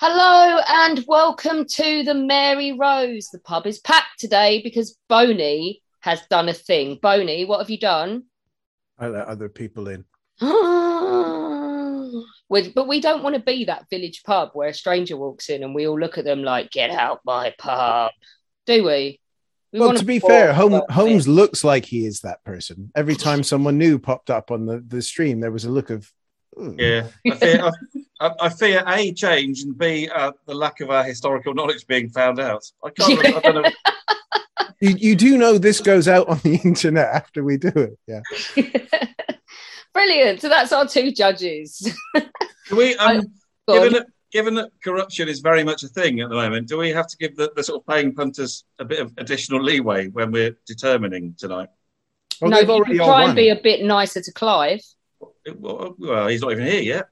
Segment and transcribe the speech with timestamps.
[0.00, 3.30] Hello and welcome to the Mary Rose.
[3.32, 7.00] The pub is packed today because Boney has done a thing.
[7.02, 8.22] Boney, what have you done?
[8.96, 10.04] I let other people in.
[12.48, 15.64] With, but we don't want to be that village pub where a stranger walks in
[15.64, 18.12] and we all look at them like, "Get out my pub,"
[18.66, 19.20] do we?
[19.72, 22.92] We well, want to be fair, for Holmes looks like he is that person.
[22.94, 26.08] Every time someone new popped up on the, the stream, there was a look of,
[26.58, 27.70] "Ooh." Yeah, I fear, I,
[28.26, 32.08] I- I fear a change and b uh, the lack of our historical knowledge being
[32.10, 32.64] found out.
[32.84, 33.24] I can't.
[33.36, 33.70] I don't know.
[34.80, 37.98] You, you do know this goes out on the internet after we do it.
[38.06, 38.20] Yeah.
[39.92, 40.40] Brilliant.
[40.40, 41.92] So that's our two judges.
[42.14, 42.94] Do we?
[42.96, 43.22] Um,
[43.68, 46.78] Go given that given that corruption is very much a thing at the moment, do
[46.78, 50.08] we have to give the, the sort of paying punters a bit of additional leeway
[50.08, 51.68] when we're determining tonight?
[52.40, 53.34] Well, no, they've you can try and won.
[53.36, 54.80] be a bit nicer to Clive.
[55.56, 57.08] Well, well, he's not even here yet.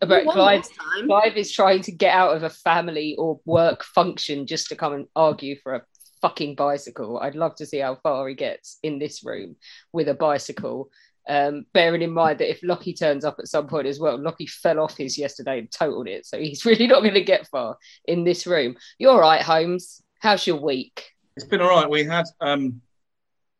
[0.00, 1.06] about won Clive, last time.
[1.06, 4.92] Clive is trying to get out of a family or work function just to come
[4.92, 5.82] and argue for a
[6.24, 7.18] fucking bicycle.
[7.18, 9.56] I'd love to see how far he gets in this room
[9.92, 10.90] with a bicycle.
[11.28, 14.46] Um, bearing in mind that if Lockie turns up at some point as well, Lockie
[14.46, 17.76] fell off his yesterday and totaled it, so he's really not going to get far
[18.06, 18.76] in this room.
[18.98, 20.02] You're right, Holmes.
[20.20, 21.10] How's your week?
[21.36, 21.90] It's been all right.
[21.90, 22.80] We had um,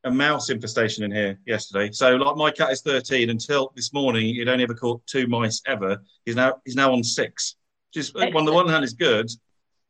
[0.05, 1.91] a mouse infestation in here yesterday.
[1.93, 3.31] So, like, my cat is 13.
[3.31, 6.03] Until this morning, he'd only ever caught two mice ever.
[6.25, 7.57] He's now he's now on six.
[7.93, 9.31] Just on the one hand is good,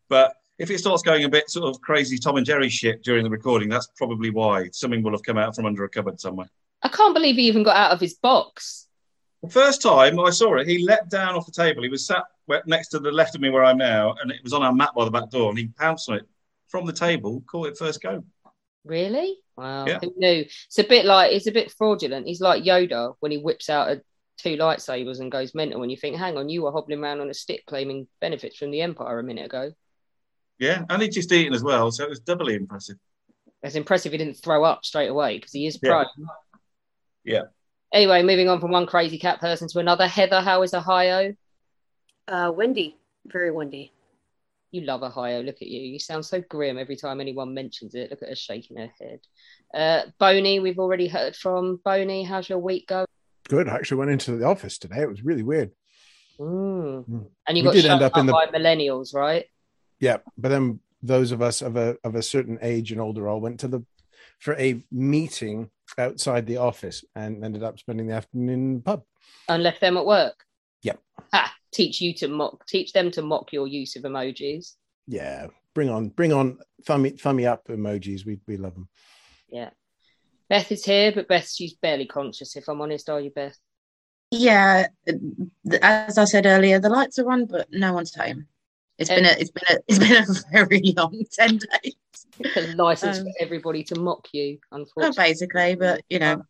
[0.09, 3.25] but if it starts going a bit sort of crazy Tom and Jerry shit during
[3.25, 6.49] the recording, that's probably why something will have come out from under a cupboard somewhere.
[6.83, 8.87] I can't believe he even got out of his box.
[9.43, 11.83] The first time I saw it, he leapt down off the table.
[11.83, 12.25] He was sat
[12.67, 14.91] next to the left of me where I'm now, and it was on our mat
[14.95, 16.29] by the back door, and he pounced on it
[16.69, 18.23] from the table, caught it first go.
[18.85, 19.39] Really?
[19.57, 19.87] Wow.
[19.87, 19.99] Yeah.
[20.03, 20.41] Who knew?
[20.41, 22.27] It's a bit like it's a bit fraudulent.
[22.27, 24.03] He's like Yoda when he whips out a,
[24.39, 25.81] two lightsabers and goes mental.
[25.81, 28.71] When you think, hang on, you were hobbling around on a stick claiming benefits from
[28.71, 29.73] the Empire a minute ago.
[30.59, 32.97] Yeah, and he'd just eaten as well, so it was doubly impressive.
[33.63, 36.05] It's impressive he didn't throw up straight away because he is Yeah.
[37.25, 37.43] Yeah.
[37.93, 40.07] Anyway, moving on from one crazy cat person to another.
[40.07, 41.35] Heather, how is Ohio?
[42.29, 43.93] Uh, windy, very windy.
[44.75, 45.41] You love Ohio.
[45.41, 45.81] Look at you.
[45.81, 48.11] You sound so grim every time anyone mentions it.
[48.11, 49.21] Look at her shaking her head.
[49.73, 51.81] Uh, Boney, we've already heard from.
[51.85, 53.07] Boney, how's your week going?
[53.49, 53.69] Good.
[53.69, 55.03] I actually went into the office today.
[55.03, 55.71] It was really weird.
[56.41, 57.09] Mm.
[57.09, 57.27] Mm.
[57.47, 59.45] And you We got did shut end up up in the- by millennials, right?
[60.01, 60.17] Yeah.
[60.37, 63.61] But then those of us of a of a certain age and older all went
[63.61, 63.85] to the
[64.41, 69.05] for a meeting outside the office and ended up spending the afternoon in the pub.
[69.49, 70.45] And left them at work.
[70.85, 71.01] Yep.
[71.33, 71.53] Ha!
[71.73, 72.67] Teach you to mock.
[72.67, 74.75] Teach them to mock your use of emojis.
[75.09, 75.49] Yeah.
[75.75, 78.25] Bring on bring on thummy thummy up emojis.
[78.25, 78.89] We we love them.
[79.49, 79.71] Yeah.
[80.49, 82.55] Beth is here, but Beth, she's barely conscious.
[82.55, 83.59] If I'm honest, are you, Beth?
[84.31, 84.89] Yeah,
[85.81, 88.47] as I said earlier, the lights are on, but no one's home.
[88.99, 91.95] It's been a it's been a it's been a very long ten days.
[92.41, 94.59] It's a license Um, for everybody to mock you.
[94.73, 96.43] Well, Unfortunately, basically, but you know,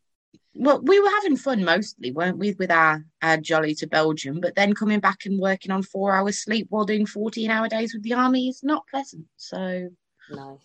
[0.55, 4.41] well, we were having fun mostly, weren't we, with our, our jolly to Belgium?
[4.41, 7.93] But then coming back and working on four hours sleep while doing fourteen hour days
[7.95, 9.27] with the army is not pleasant.
[9.37, 9.91] So,
[10.31, 10.61] no,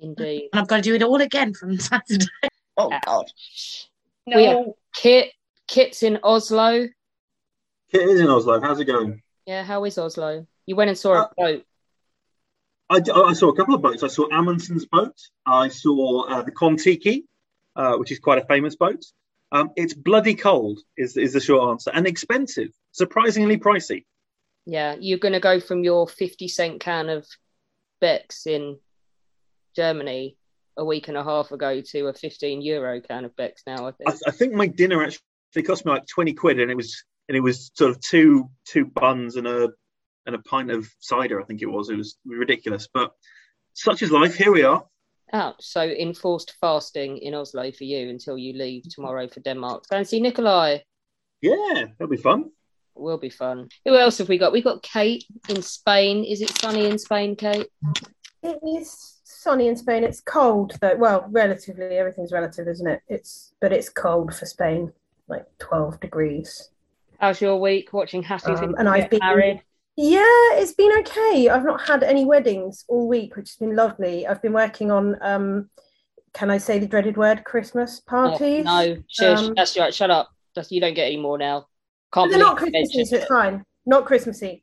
[0.00, 0.48] indeed.
[0.52, 2.26] and I've got to do it all again from Saturday.
[2.76, 3.26] Oh God,
[4.26, 5.32] We have Kit.
[5.66, 6.88] Kit's in Oslo.
[7.92, 8.60] Kit is in Oslo.
[8.60, 9.22] How's it going?
[9.46, 10.46] Yeah, how is Oslo?
[10.66, 11.64] You went and saw Uh, a boat.
[12.90, 12.96] I,
[13.28, 14.02] I saw a couple of boats.
[14.02, 15.14] I saw Amundsen's boat.
[15.46, 17.24] I saw uh, the Kon-Tiki,
[17.76, 19.04] uh, which is quite a famous boat.
[19.52, 24.04] Um, it's bloody cold, is, is the short answer, and expensive, surprisingly pricey.
[24.66, 27.26] Yeah, you're going to go from your 50 cent can of
[28.00, 28.78] Beck's in
[29.74, 30.36] Germany
[30.76, 33.86] a week and a half ago to a 15 euro can of Beck's now.
[33.86, 34.10] I think.
[34.10, 37.36] I, I think my dinner actually cost me like twenty quid, and it was and
[37.36, 39.70] it was sort of two two buns and a
[40.26, 41.40] and a pint of cider.
[41.40, 41.90] I think it was.
[41.90, 43.12] It was ridiculous, but
[43.74, 44.36] such is life.
[44.36, 44.84] Here we are.
[45.32, 49.84] Oh, so enforced fasting in Oslo for you until you leave tomorrow for Denmark.
[49.88, 50.78] Go and see Nikolai.
[51.40, 52.50] Yeah, that'll be fun.
[52.94, 53.68] Will be fun.
[53.84, 54.52] Who else have we got?
[54.52, 56.24] We've got Kate in Spain.
[56.24, 57.68] Is it sunny in Spain, Kate?
[58.42, 60.02] It is sunny in Spain.
[60.04, 60.96] It's cold though.
[60.96, 63.00] Well, relatively, everything's relative, isn't it?
[63.08, 64.92] It's but it's cold for Spain,
[65.28, 66.70] like twelve degrees.
[67.18, 69.62] How's your week watching Hattie Um, and I've been married?
[69.96, 70.22] Yeah,
[70.52, 71.48] it's been okay.
[71.48, 74.26] I've not had any weddings all week, which has been lovely.
[74.26, 75.70] I've been working on um
[76.32, 78.64] can I say the dreaded word Christmas Oh, parties?
[78.64, 79.38] no, shush.
[79.40, 79.92] Um, That's right.
[79.92, 80.30] Shut up.
[80.54, 81.66] That's, you don't get any more now.
[82.12, 83.64] Can't they're not believe Christmassy, so it's fine.
[83.86, 84.62] Not Christmassy.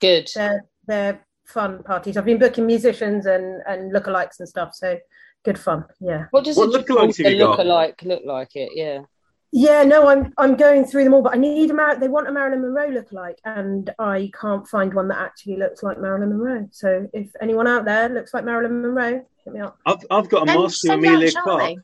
[0.00, 0.30] Good.
[0.34, 2.16] They're they're fun parties.
[2.16, 4.98] I've been booking musicians and and lookalikes and stuff, so
[5.44, 5.84] good fun.
[6.00, 6.26] Yeah.
[6.30, 8.54] What does What a lookalikes have Gibraltar you lookalike look like?
[8.54, 9.02] It yeah.
[9.50, 12.28] Yeah, no, I'm I'm going through them all, but I need a Mar- they want
[12.28, 16.68] a Marilyn Monroe lookalike, and I can't find one that actually looks like Marilyn Monroe.
[16.70, 19.78] So if anyone out there looks like Marilyn Monroe, hit me up.
[19.86, 21.78] I've I've got a Then master send Emilia Clarke.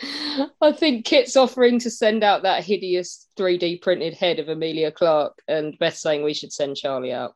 [0.62, 5.42] I think Kit's offering to send out that hideous 3D printed head of Emilia Clarke,
[5.48, 7.34] and Beth's saying we should send Charlie out.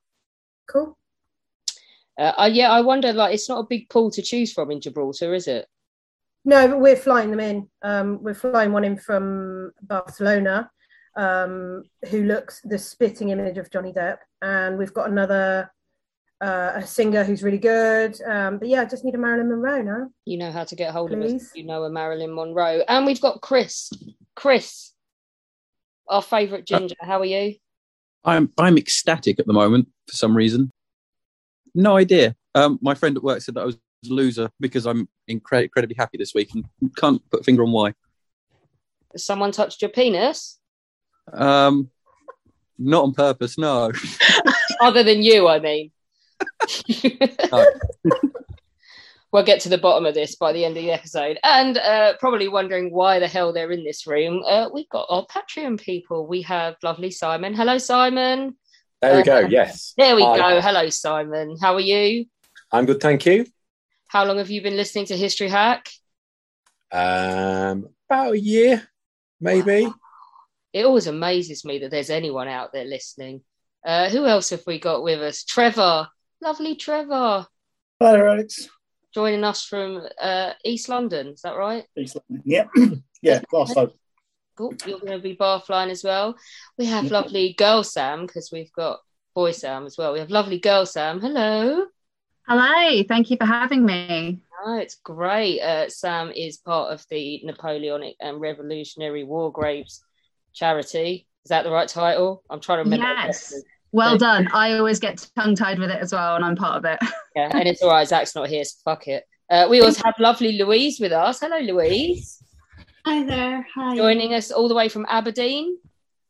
[0.70, 0.97] Cool.
[2.19, 3.12] Uh, uh, yeah, I wonder.
[3.12, 5.67] Like, it's not a big pool to choose from in Gibraltar, is it?
[6.44, 7.69] No, but we're flying them in.
[7.82, 10.70] Um, we're flying one in from Barcelona,
[11.17, 15.70] um, who looks the spitting image of Johnny Depp, and we've got another
[16.41, 18.20] uh, a singer who's really good.
[18.23, 20.11] Um, but yeah, I just need a Marilyn Monroe now.
[20.26, 21.50] You know how to get hold of us.
[21.55, 23.91] You know a Marilyn Monroe, and we've got Chris.
[24.37, 24.93] Chris,
[26.08, 26.96] our favourite ginger.
[27.00, 27.55] How are you?
[28.25, 30.70] I'm I'm ecstatic at the moment for some reason.
[31.75, 32.37] No idea.
[32.55, 33.79] Um, my friend at work said that I was a
[34.11, 36.65] loser because I'm incre- incredibly happy this week and
[36.97, 37.95] can't put a finger on why.
[39.12, 40.59] Has someone touched your penis?
[41.33, 41.91] Um,
[42.79, 43.93] not on purpose, no.
[44.81, 45.91] Other than you, I mean.
[47.53, 47.65] No.
[49.33, 51.39] we'll get to the bottom of this by the end of the episode.
[51.43, 54.43] And uh, probably wondering why the hell they're in this room.
[54.47, 56.27] Uh, we've got our Patreon people.
[56.27, 57.53] We have lovely Simon.
[57.53, 58.56] Hello, Simon.
[59.03, 59.39] There we go.
[59.45, 59.93] Uh, Yes.
[59.97, 60.37] There we Hi.
[60.37, 60.61] go.
[60.61, 61.56] Hello, Simon.
[61.61, 62.27] How are you?
[62.71, 63.47] I'm good, thank you.
[64.15, 65.91] How long have you been listening to History Hack?
[66.93, 68.87] Um, about a year,
[69.41, 69.89] maybe.
[70.73, 73.41] It always amazes me that there's anyone out there listening.
[73.85, 75.43] Uh, who else have we got with us?
[75.43, 76.07] Trevor.
[76.41, 77.49] Lovely Trevor.
[77.99, 78.69] Hello, Alex.
[79.13, 81.31] Joining us from uh, East London.
[81.31, 81.83] Is that right?
[81.99, 82.45] East London.
[82.47, 82.69] Yep.
[83.21, 83.93] yeah, Glasgow.
[84.57, 84.75] Cool.
[84.87, 86.37] You're going to be bar flying as well.
[86.79, 89.01] We have lovely girl Sam because we've got
[89.35, 90.13] boy Sam as well.
[90.13, 91.21] We have lovely girl Sam.
[91.21, 91.87] Hello.
[92.46, 94.38] Hello, thank you for having me.
[94.62, 95.62] Oh, it's great.
[95.62, 100.05] Uh, Sam is part of the Napoleonic and Revolutionary War Graves
[100.52, 101.26] charity.
[101.46, 102.43] Is that the right title?
[102.50, 103.06] I'm trying to remember.
[103.06, 103.55] Yes.
[103.93, 104.49] Well done.
[104.52, 106.99] I always get tongue tied with it as well, and I'm part of it.
[107.35, 108.06] Yeah, and it's all right.
[108.06, 109.25] Zach's not here, so fuck it.
[109.49, 111.41] Uh, we also have lovely Louise with us.
[111.41, 112.43] Hello, Louise.
[113.06, 113.67] Hi there.
[113.75, 113.96] Hi.
[113.96, 115.79] Joining us all the way from Aberdeen.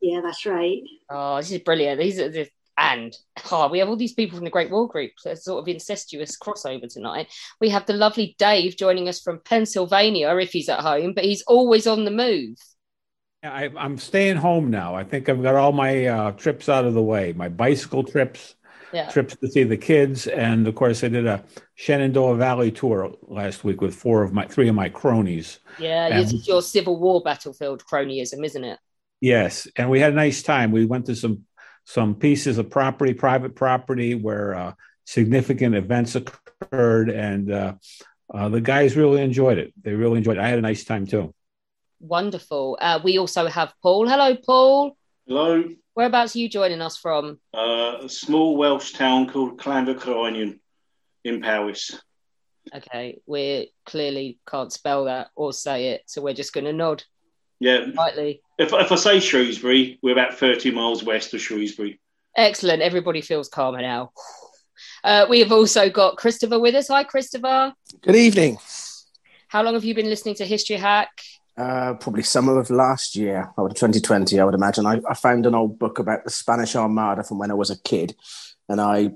[0.01, 0.83] Yeah, that's right.
[1.11, 1.99] Oh, this is brilliant.
[1.99, 3.17] These are the and
[3.53, 5.13] oh, we have all these people from the Great War Group.
[5.19, 7.29] So it's sort of incestuous crossover tonight.
[7.61, 11.43] We have the lovely Dave joining us from Pennsylvania if he's at home, but he's
[11.43, 12.57] always on the move.
[13.43, 14.95] I, I'm staying home now.
[14.95, 17.33] I think I've got all my uh, trips out of the way.
[17.35, 18.55] My bicycle trips,
[18.93, 19.11] Yeah.
[19.11, 23.63] trips to see the kids, and of course, I did a Shenandoah Valley tour last
[23.63, 25.59] week with four of my three of my cronies.
[25.79, 28.79] Yeah, And- this is your Civil War battlefield cronyism, isn't it?
[29.21, 30.73] Yes, and we had a nice time.
[30.73, 31.45] We went to some
[31.85, 34.73] some pieces of property, private property, where uh,
[35.05, 37.75] significant events occurred, and uh,
[38.33, 39.73] uh, the guys really enjoyed it.
[39.83, 40.41] They really enjoyed it.
[40.41, 41.35] I had a nice time too.
[42.01, 42.79] Wonderful.
[42.81, 44.09] Uh, we also have Paul.
[44.09, 44.97] Hello, Paul.
[45.27, 45.65] Hello,
[45.95, 47.39] Whereabouts are you joining us from?
[47.55, 50.59] uh, a small Welsh town called Llanfair Caereinion
[51.25, 51.99] in Powys.
[52.75, 57.05] Okay, we clearly can't spell that or say it, so we're just going to nod
[57.65, 58.43] Yeah, slightly.
[58.59, 61.99] if, if I say Shrewsbury, we're about 30 miles west of Shrewsbury.
[62.37, 62.83] Excellent.
[62.83, 64.11] Everybody feels calmer now.
[65.03, 66.89] Uh, we have also got Christopher with us.
[66.89, 67.73] Hi, Christopher.
[68.03, 68.59] Good evening.
[69.49, 71.09] How long have you been listening to History Hack?
[71.57, 74.85] Uh, probably summer of last year, or 2020, I would imagine.
[74.85, 77.81] I, I found an old book about the Spanish Armada from when I was a
[77.81, 78.15] kid,
[78.69, 79.13] and I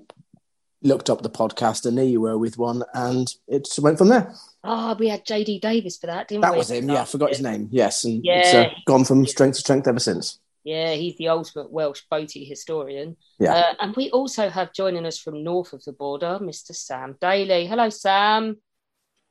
[0.83, 4.33] looked up the podcast, and there you were with one, and it went from there.
[4.65, 6.59] Oh, we had JD Davies for that, didn't That we?
[6.59, 6.89] was him.
[6.89, 7.69] Yeah, I forgot his name.
[7.71, 8.39] Yes, and Yeah.
[8.41, 10.41] it's uh, gone from strength to strength ever since.
[10.65, 13.17] Yeah, he's the ultimate Welsh boaty historian.
[13.39, 13.55] Yeah.
[13.55, 16.75] Uh, and we also have joining us from north of the border, Mr.
[16.75, 17.67] Sam Daly.
[17.67, 18.57] Hello, Sam.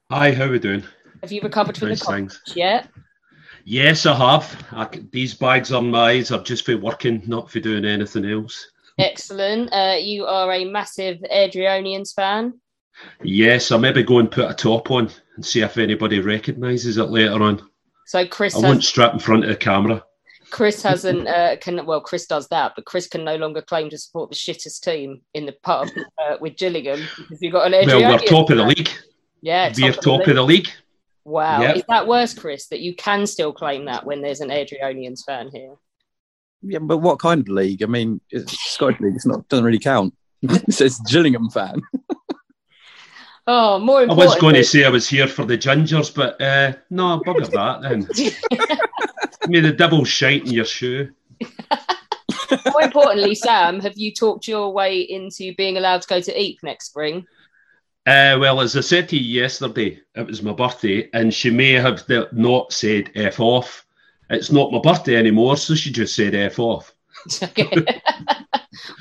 [0.09, 0.83] Hi, how are we doing?
[1.21, 2.41] Have you recovered from Nice, the cough thanks.
[2.55, 2.87] yet?
[3.65, 4.65] Yes, I have.
[4.71, 8.23] I c these bags on my eyes are just for working, not for doing anything
[8.25, 8.71] else.
[8.97, 9.71] Excellent.
[9.73, 12.59] Uh, you are a massive Airdrieonians fan.
[13.23, 17.05] Yes, I maybe go and put a top on and see if anybody recognises it
[17.05, 17.61] later on.
[18.05, 20.03] So Chris I won't has, strap in front of the camera.
[20.49, 23.97] Chris hasn't uh, can well Chris does that, but Chris can no longer claim to
[23.97, 25.89] support the shittest team in the pub
[26.23, 28.69] uh, with Gillingham because you've got an Well, we're Airdrieonians top of the fan.
[28.69, 28.89] league.
[29.41, 30.69] Yeah, We're top of the league.
[31.25, 31.75] Wow, Yep.
[31.75, 32.67] is that worse, Chris?
[32.67, 35.75] That you can still claim that when there's an Airdrieonians fan here?
[36.61, 37.83] Yeah, but what kind of league?
[37.83, 39.15] I mean, it's Scottish league.
[39.15, 40.15] It's not doesn't really count.
[40.41, 41.81] it says Gillingham fan.
[43.49, 46.73] Oh, more I was going to say I was here for the gingers, but uh,
[46.89, 48.77] no, bugger that then.
[49.49, 51.13] May the devil shite in your shoe.
[52.73, 56.59] more importantly, Sam, have you talked your way into being allowed to go to Eep
[56.61, 57.25] next spring?
[58.05, 61.71] Uh, well, as I said to you yesterday, it was my birthday, and she may
[61.71, 63.85] have not said F off.
[64.29, 66.93] It's not my birthday anymore, so she just said F off.
[67.41, 67.85] Okay.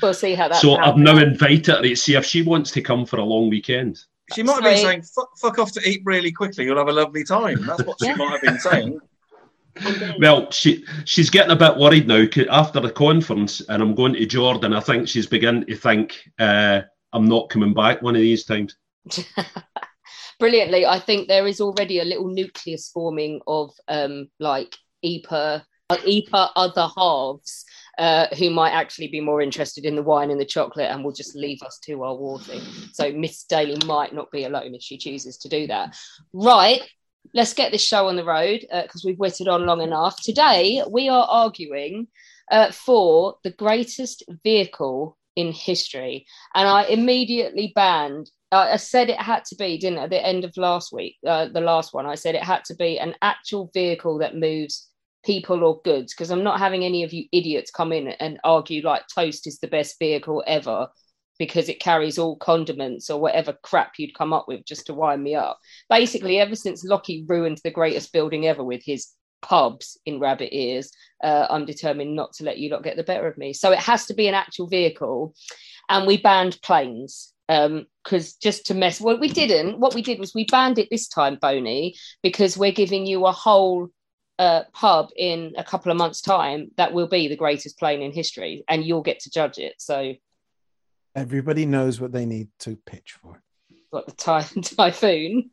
[0.01, 0.61] We'll see how that.
[0.61, 3.49] so I've now invited her to see if she wants to come for a long
[3.49, 4.03] weekend.
[4.33, 6.65] She might have been saying, fuck, fuck off to eat really quickly.
[6.65, 7.65] You'll have a lovely time.
[7.65, 8.99] That's what she might have been saying.
[10.19, 14.25] Well, she she's getting a bit worried now after the conference, and I'm going to
[14.25, 14.73] Jordan.
[14.73, 16.81] I think she's beginning to think uh,
[17.13, 18.75] I'm not coming back one of these times.
[20.39, 20.85] brilliantly.
[20.85, 26.49] I think there is already a little nucleus forming of um, like EPA, uh, EPA
[26.55, 27.65] other halves
[27.97, 31.11] uh, who might actually be more interested in the wine and the chocolate and will
[31.11, 32.39] just leave us to our war.
[32.93, 35.95] So Miss Daly might not be alone if she chooses to do that.
[36.33, 36.81] Right.
[37.33, 40.21] Let's get this show on the road because we've witted on long enough.
[40.21, 42.07] Today, we are arguing
[42.51, 46.25] uh, for the greatest vehicle in history.
[46.55, 50.25] And I immediately banned uh, I said it had to be, didn't I, at the
[50.25, 53.13] end of last week, uh, the last one, I said it had to be an
[53.21, 54.87] actual vehicle that moves
[55.25, 58.81] people or goods because I'm not having any of you idiots come in and argue
[58.83, 60.87] like toast is the best vehicle ever
[61.39, 65.23] because it carries all condiments or whatever crap you'd come up with just to wind
[65.23, 65.59] me up.
[65.89, 69.09] Basically, ever since Lockie ruined the greatest building ever with his
[69.41, 70.91] pubs in rabbit ears,
[71.23, 73.53] uh, I'm determined not to let you lot get the better of me.
[73.53, 75.35] So it has to be an actual vehicle.
[75.89, 80.33] And we banned planes because just to mess well we didn't what we did was
[80.35, 83.87] we banned it this time boney because we're giving you a whole
[84.39, 88.11] uh, pub in a couple of months time that will be the greatest plane in
[88.11, 90.13] history and you'll get to judge it so
[91.15, 93.41] Everybody knows what they need to pitch for.
[93.91, 95.49] got the ty- typhoon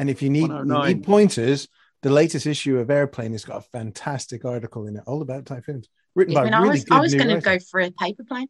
[0.00, 1.68] And if you need, you need pointers,
[2.02, 5.90] the latest issue of Airplane has got a fantastic article in it all about typhoons,
[6.14, 7.90] written I by mean, really I was, good I was going to go for a
[7.90, 8.48] paper plane.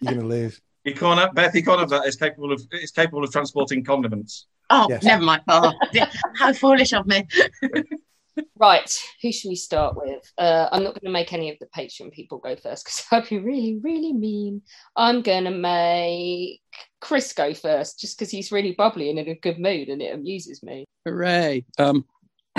[0.00, 0.60] You're going to lose.
[0.84, 2.06] You can't have, Beth, you can't have that.
[2.06, 4.46] It's capable of it's capable of transporting condiments.
[4.70, 5.04] Oh, Yes.
[5.04, 5.42] never mind.
[5.48, 5.72] Oh,
[6.38, 7.26] how foolish of me.
[8.58, 11.66] right who should we start with uh, i'm not going to make any of the
[11.74, 14.60] patreon people go first because i'd be really really mean
[14.94, 16.60] i'm going to make
[17.00, 20.14] chris go first just because he's really bubbly and in a good mood and it
[20.14, 21.64] amuses me Hooray!
[21.78, 22.04] Um,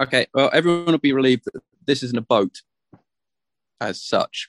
[0.00, 2.62] okay, well, everyone will be relieved that this isn't a boat
[3.80, 4.48] as such.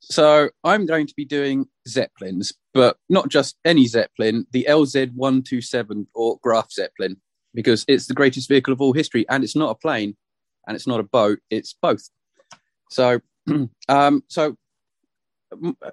[0.00, 6.38] So I'm going to be doing Zeppelins, but not just any Zeppelin, the LZ127 or
[6.42, 7.16] Graf Zeppelin,
[7.54, 10.16] because it's the greatest vehicle of all history, and it's not a plane,
[10.66, 12.08] and it's not a boat, it's both.
[12.90, 13.20] So,
[13.88, 14.56] um, so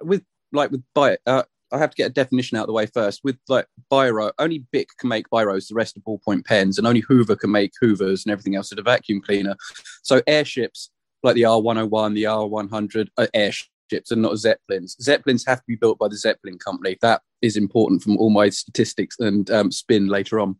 [0.02, 0.22] with
[0.52, 3.20] like with bi- uh, I have to get a definition out of the way first.
[3.22, 7.00] With like biro, only Bic can make biros, the rest are ballpoint pens, and only
[7.00, 9.56] Hoover can make Hoovers and everything else is a vacuum cleaner.
[10.02, 10.90] So airships
[11.22, 14.96] like the R101, the R100 are airships and not Zeppelins.
[15.00, 16.96] Zeppelins have to be built by the Zeppelin company.
[17.02, 20.56] That is important from all my statistics and um, spin later on.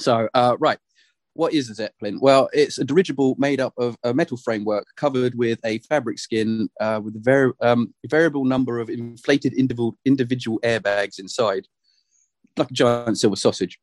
[0.00, 0.78] So, uh, right.
[1.34, 2.18] What is a Zeppelin?
[2.18, 6.70] Well, it's a dirigible made up of a metal framework covered with a fabric skin
[6.80, 11.66] uh, with a um, variable number of inflated individual, individual airbags inside,
[12.56, 13.78] like a giant silver sausage.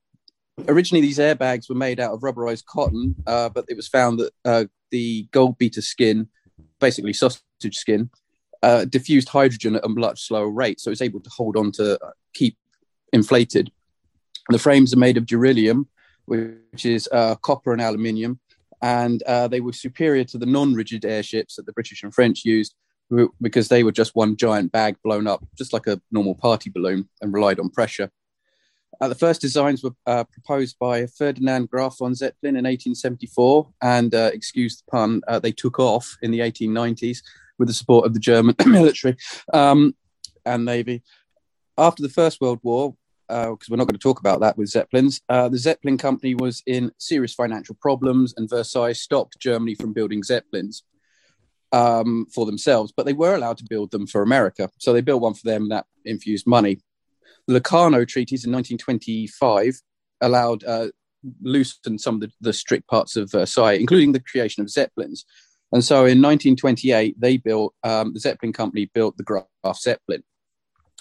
[0.67, 4.31] Originally, these airbags were made out of rubberized cotton, uh, but it was found that
[4.45, 6.29] uh, the gold beater skin,
[6.79, 8.09] basically sausage skin,
[8.63, 12.01] uh, diffused hydrogen at a much slower rate, so it's able to hold on to
[12.03, 12.57] uh, keep
[13.11, 13.69] inflated.
[14.49, 15.89] The frames are made of beryllium,
[16.25, 18.39] which is uh, copper and aluminium,
[18.81, 22.73] and uh, they were superior to the non-rigid airships that the British and French used
[23.41, 27.07] because they were just one giant bag blown up, just like a normal party balloon,
[27.21, 28.09] and relied on pressure.
[29.01, 34.15] Uh, the first designs were uh, proposed by Ferdinand Graf von Zeppelin in 1874, and
[34.15, 37.21] uh, excuse the pun, they took off in the 1890s
[37.59, 39.15] with the support of the German military
[39.53, 39.95] um,
[40.45, 41.03] and navy.
[41.77, 42.95] After the First World War,
[43.27, 45.21] because we're not going to talk about that with Zeppelins.
[45.29, 50.23] Uh, the Zeppelin company was in serious financial problems, and Versailles stopped Germany from building
[50.23, 50.83] Zeppelins
[51.71, 54.69] um, for themselves, but they were allowed to build them for America.
[54.77, 56.79] So they built one for them that infused money.
[57.47, 59.81] The Locarno treaties in 1925
[60.21, 60.87] allowed uh,
[61.41, 65.25] loosened some of the, the strict parts of Versailles, including the creation of Zeppelins.
[65.73, 70.23] And so in 1928, they built um, the Zeppelin company built the Graf Zeppelin.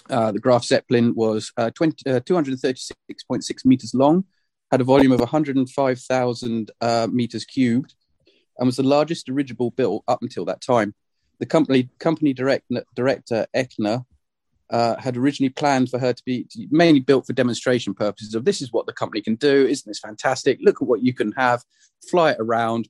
[0.09, 4.25] Uh, the Graf Zeppelin was uh, 20, uh, 236.6 meters long,
[4.71, 7.93] had a volume of 105,000 uh, meters cubed,
[8.57, 10.95] and was the largest dirigible built up until that time.
[11.39, 12.65] The company company direct,
[12.95, 14.05] director Eckener
[14.71, 18.59] uh, had originally planned for her to be mainly built for demonstration purposes of this
[18.59, 19.67] is what the company can do.
[19.67, 20.57] Isn't this fantastic?
[20.61, 21.61] Look at what you can have.
[22.09, 22.89] Fly it around,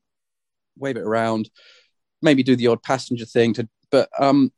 [0.78, 1.50] wave it around,
[2.22, 3.54] maybe do the odd passenger thing.
[3.54, 4.52] To, but um,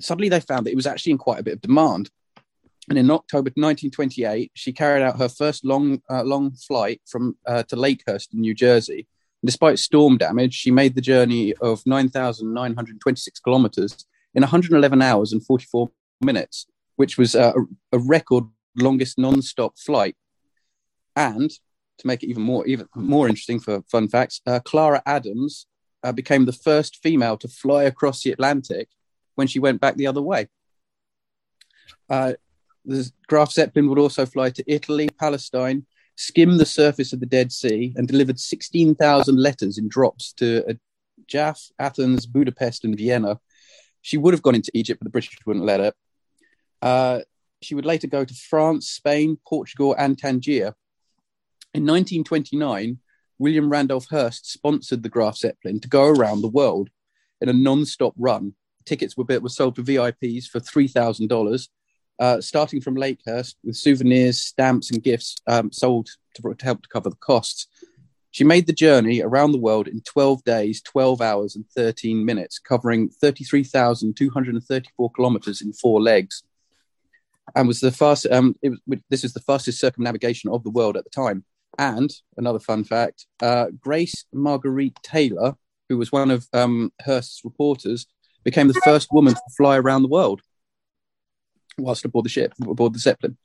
[0.00, 2.10] suddenly they found that it was actually in quite a bit of demand.
[2.88, 7.62] And in October 1928, she carried out her first long, uh, long flight from uh,
[7.64, 9.06] to Lakehurst in New Jersey.
[9.40, 15.44] And despite storm damage, she made the journey of 9,926 kilometers in 111 hours and
[15.44, 17.52] 44 minutes, which was uh,
[17.92, 18.44] a, a record
[18.76, 20.16] longest non-stop flight.
[21.14, 21.50] And
[22.02, 25.66] to make it even more even more interesting for fun facts, uh, Clara Adams
[26.04, 28.88] uh, became the first female to fly across the Atlantic
[29.34, 30.48] when she went back the other way.
[32.10, 32.34] Uh,
[33.28, 37.92] Graf Zeppelin would also fly to Italy, Palestine, skim the surface of the Dead Sea,
[37.96, 40.74] and delivered 16,000 letters in drops to uh,
[41.28, 43.38] Jaffa, Athens, Budapest, and Vienna.
[44.02, 45.92] She would have gone into Egypt, but the British wouldn't let her.
[46.82, 47.20] Uh,
[47.62, 50.74] she would later go to France, Spain, Portugal, and Tangier.
[51.74, 52.98] In 1929,
[53.38, 56.90] William Randolph Hearst sponsored the Graf Zeppelin to go around the world
[57.40, 58.52] in a non-stop run.
[58.84, 61.70] Tickets were, were sold to VIPs for three thousand uh, dollars,
[62.40, 67.08] starting from Lakehurst, with souvenirs, stamps, and gifts um, sold to, to help to cover
[67.08, 67.68] the costs.
[68.32, 72.58] She made the journey around the world in 12 days, 12 hours, and 13 minutes,
[72.58, 76.42] covering 33,234 kilometers in four legs,
[77.54, 78.26] and was the fast.
[78.30, 81.46] Um, was, this is the fastest circumnavigation of the world at the time.
[81.78, 85.56] And another fun fact: uh, Grace Marguerite Taylor,
[85.88, 88.06] who was one of um, Hearst's reporters,
[88.44, 90.42] became the first woman to fly around the world
[91.78, 93.36] whilst aboard the ship, aboard the Zeppelin.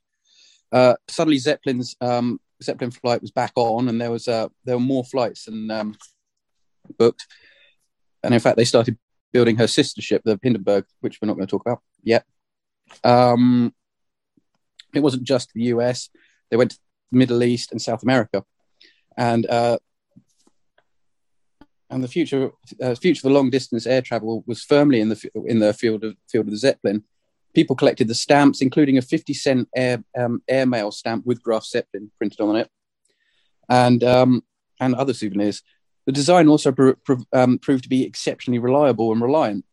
[0.72, 4.84] Uh, suddenly, Zeppelin's um, Zeppelin flight was back on, and there was uh, there were
[4.84, 5.96] more flights than um,
[6.98, 7.26] booked.
[8.24, 8.98] And in fact, they started
[9.32, 12.26] building her sister ship, the Hindenburg, which we're not going to talk about yet.
[13.04, 13.74] Um,
[14.94, 16.10] it wasn't just the US;
[16.50, 16.78] they went
[17.12, 18.44] Middle East and South America,
[19.18, 19.78] and uh,
[21.90, 25.60] and the future uh, future for long distance air travel was firmly in the in
[25.60, 27.04] the field of field of the Zeppelin.
[27.54, 32.12] People collected the stamps, including a 50 cent air um, airmail stamp with Graf Zeppelin
[32.18, 32.70] printed on it,
[33.70, 34.44] and um,
[34.80, 35.64] and other souvenirs.
[36.06, 36.74] The design also
[37.34, 39.66] um, proved to be exceptionally reliable and reliant.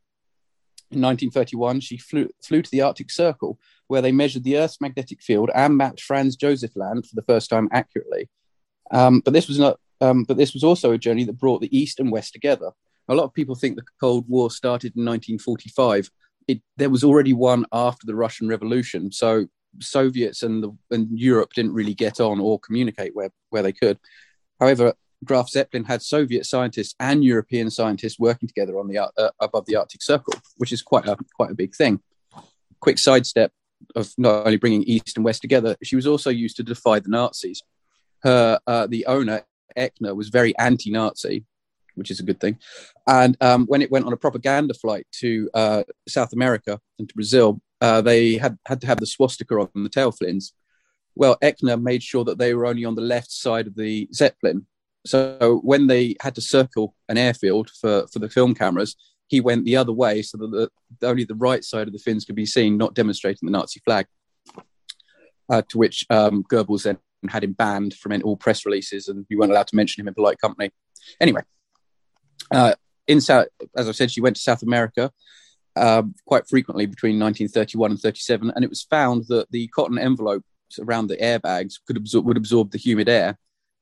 [0.91, 5.23] In 1931, she flew, flew to the Arctic Circle, where they measured the Earth's magnetic
[5.23, 8.29] field and mapped Franz Josef Land for the first time accurately.
[8.91, 9.79] Um, but this was not.
[10.01, 12.73] Um, but this was also a journey that brought the East and West together.
[13.09, 16.11] A lot of people think the Cold War started in 1945.
[16.49, 19.47] It, there was already one after the Russian Revolution, so
[19.81, 23.99] Soviets and the, and Europe didn't really get on or communicate where where they could.
[24.61, 24.95] However,
[25.25, 29.77] Graf Zeppelin had Soviet scientists and European scientists working together on the uh, above the
[29.77, 32.01] Arctic Circle, which is quite a quite a big thing.
[32.81, 33.53] Quick sidestep
[33.95, 37.09] of not only bringing East and West together, she was also used to defy the
[37.09, 37.63] Nazis.
[38.23, 39.45] Her uh, the owner
[39.77, 41.45] Eckener, was very anti-Nazi,
[41.95, 42.59] which is a good thing.
[43.07, 47.15] And um, when it went on a propaganda flight to uh, South America and to
[47.15, 50.53] Brazil, uh, they had had to have the swastika on the tail fins.
[51.15, 54.67] Well, Eckener made sure that they were only on the left side of the Zeppelin.
[55.07, 58.97] So when they had to circle an airfield for, for the film cameras,
[59.29, 62.25] he went the other way so that the, only the right side of the fins
[62.25, 64.07] could be seen, not demonstrating the Nazi flag.
[65.51, 66.97] Uh, to which um, Goebbels then
[67.29, 70.15] had him banned from all press releases, and you weren't allowed to mention him in
[70.15, 70.71] polite company.
[71.21, 71.43] Anyway,
[72.51, 72.73] uh,
[73.07, 75.13] in South, as I said, she went to South America
[75.77, 80.45] um, quite frequently between 1931 and 37, and it was found that the cotton envelopes
[80.81, 83.39] around the airbags could absorb would absorb the humid air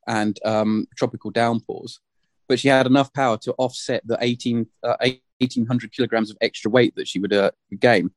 [0.07, 2.01] and um, tropical downpours.
[2.49, 4.97] But she had enough power to offset the 18, uh,
[5.41, 8.11] 1800 kilograms of extra weight that she would uh, gain.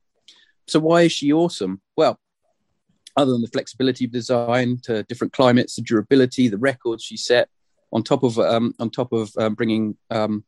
[0.68, 1.82] So why is she awesome?
[1.96, 2.20] Well,
[3.18, 7.50] other than the flexibility of design to different climates, the durability, the records she set,
[7.94, 10.44] on top of um, on top of um, bringing um,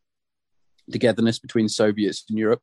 [0.91, 2.61] togetherness between Soviets and Europe,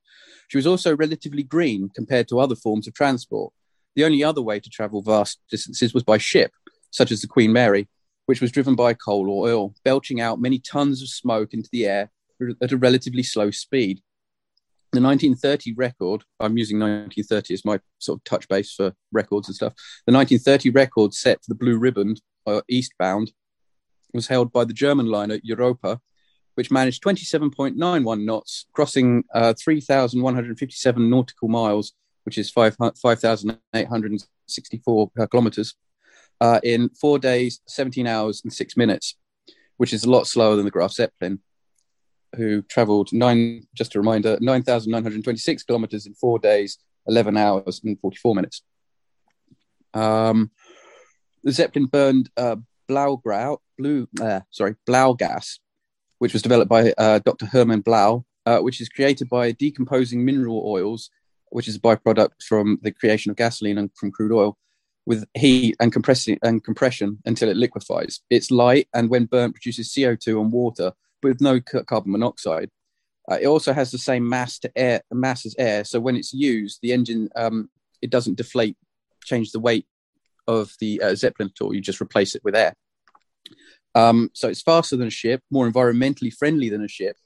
[0.48, 3.52] she was also relatively green compared to other forms of transport.
[3.96, 6.52] The only other way to travel vast distances was by ship,
[6.90, 7.88] such as the Queen Mary,
[8.26, 11.86] which was driven by coal or oil, belching out many tons of smoke into the
[11.86, 12.10] air
[12.60, 14.02] at a relatively slow speed.
[14.92, 19.56] The 1930 record, I'm using 1930 as my sort of touch base for records and
[19.56, 19.74] stuff.
[20.06, 22.14] The 1930 record set for the Blue Ribbon
[22.46, 23.32] uh, eastbound
[24.12, 26.00] was held by the German liner Europa,
[26.54, 35.74] which managed 27.91 knots, crossing uh, 3,157 nautical miles, which is 5 5,864 uh, kilometers,
[36.40, 39.16] uh, in four days, 17 hours, and six minutes,
[39.76, 41.40] which is a lot slower than the Graf Zeppelin,
[42.36, 48.34] who traveled nine, just a reminder, 9,926 kilometers in four days, 11 hours, and 44
[48.34, 48.62] minutes.
[49.92, 50.50] Um,
[51.42, 52.56] the Zeppelin burned uh,
[52.88, 55.60] Blaugrau, blue, uh, sorry, Blau gas,
[56.18, 57.46] which was developed by uh, Dr.
[57.46, 61.10] Hermann Blau, uh, which is created by decomposing mineral oils,
[61.50, 64.58] which is a byproduct from the creation of gasoline and from crude oil,
[65.06, 68.20] with heat and compressing and compression until it liquefies.
[68.30, 70.92] It's light and when burnt produces CO2 and water,
[71.24, 72.70] with no carbon monoxide.
[73.28, 76.32] Uh, it also has the same mass to air mass as air, so when it's
[76.32, 77.70] used, the engine um,
[78.02, 78.76] it doesn't deflate,
[79.24, 79.86] change the weight
[80.46, 81.74] of the uh, Zeppelin at all.
[81.74, 82.74] You just replace it with air.
[83.94, 87.16] Um, so it's faster than a ship, more environmentally friendly than a ship,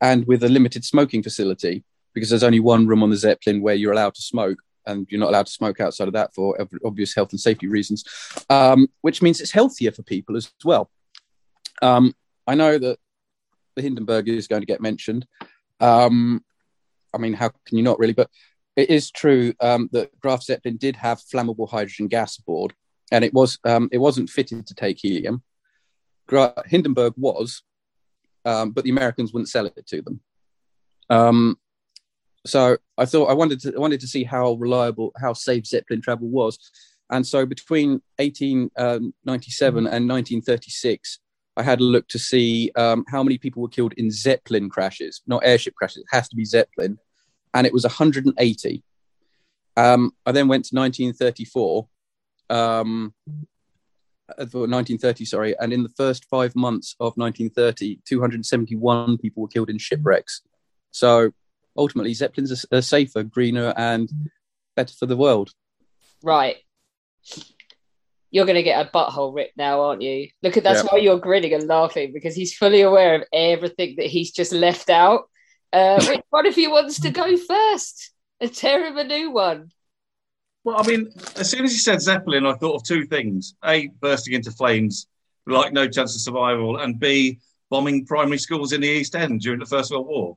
[0.00, 3.74] and with a limited smoking facility because there's only one room on the Zeppelin where
[3.74, 7.14] you're allowed to smoke, and you're not allowed to smoke outside of that for obvious
[7.14, 8.04] health and safety reasons,
[8.50, 10.90] um, which means it's healthier for people as well.
[11.82, 12.14] Um,
[12.46, 12.98] I know that
[13.74, 15.26] the Hindenburg is going to get mentioned.
[15.80, 16.44] Um,
[17.12, 18.12] I mean, how can you not really?
[18.12, 18.30] But
[18.76, 22.74] it is true um, that Graf Zeppelin did have flammable hydrogen gas aboard,
[23.12, 25.42] and it was um, it wasn't fitted to take helium.
[26.26, 27.62] Gra- Hindenburg was,
[28.44, 30.20] um, but the Americans wouldn't sell it to them.
[31.10, 31.58] Um,
[32.46, 36.00] so I thought I wanted to I wanted to see how reliable, how safe Zeppelin
[36.00, 36.58] travel was,
[37.10, 41.20] and so between 1897 and 1936,
[41.56, 45.22] I had a look to see um, how many people were killed in Zeppelin crashes,
[45.26, 45.98] not airship crashes.
[45.98, 46.98] It has to be Zeppelin,
[47.52, 48.82] and it was 180.
[49.76, 51.88] Um, I then went to 1934,
[52.50, 59.48] um, uh, 1930, sorry, and in the first five months of 1930, 271 people were
[59.48, 60.42] killed in shipwrecks.
[60.90, 61.32] So
[61.76, 64.10] ultimately, Zeppelins are, are safer, greener, and
[64.74, 65.52] better for the world.
[66.22, 66.56] Right.
[68.34, 70.28] You're going to get a butthole ripped now, aren't you?
[70.42, 70.92] Look at that's Yep.
[70.92, 74.90] why you're grinning and laughing because he's fully aware of everything that he's just left
[74.90, 75.30] out.
[75.72, 78.10] Uh, which one of you wants to go first?
[78.40, 79.70] And tear him a new one.
[80.64, 83.86] Well, I mean, as soon as you said Zeppelin, I thought of two things: a,
[84.00, 85.06] bursting into flames,
[85.46, 87.38] like no chance of survival, and b,
[87.70, 90.36] bombing primary schools in the East End during the First World War.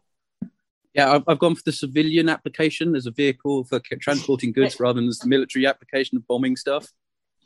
[0.94, 5.02] Yeah, I've, I've gone for the civilian application as a vehicle for transporting goods rather
[5.02, 6.94] than the military application of bombing stuff.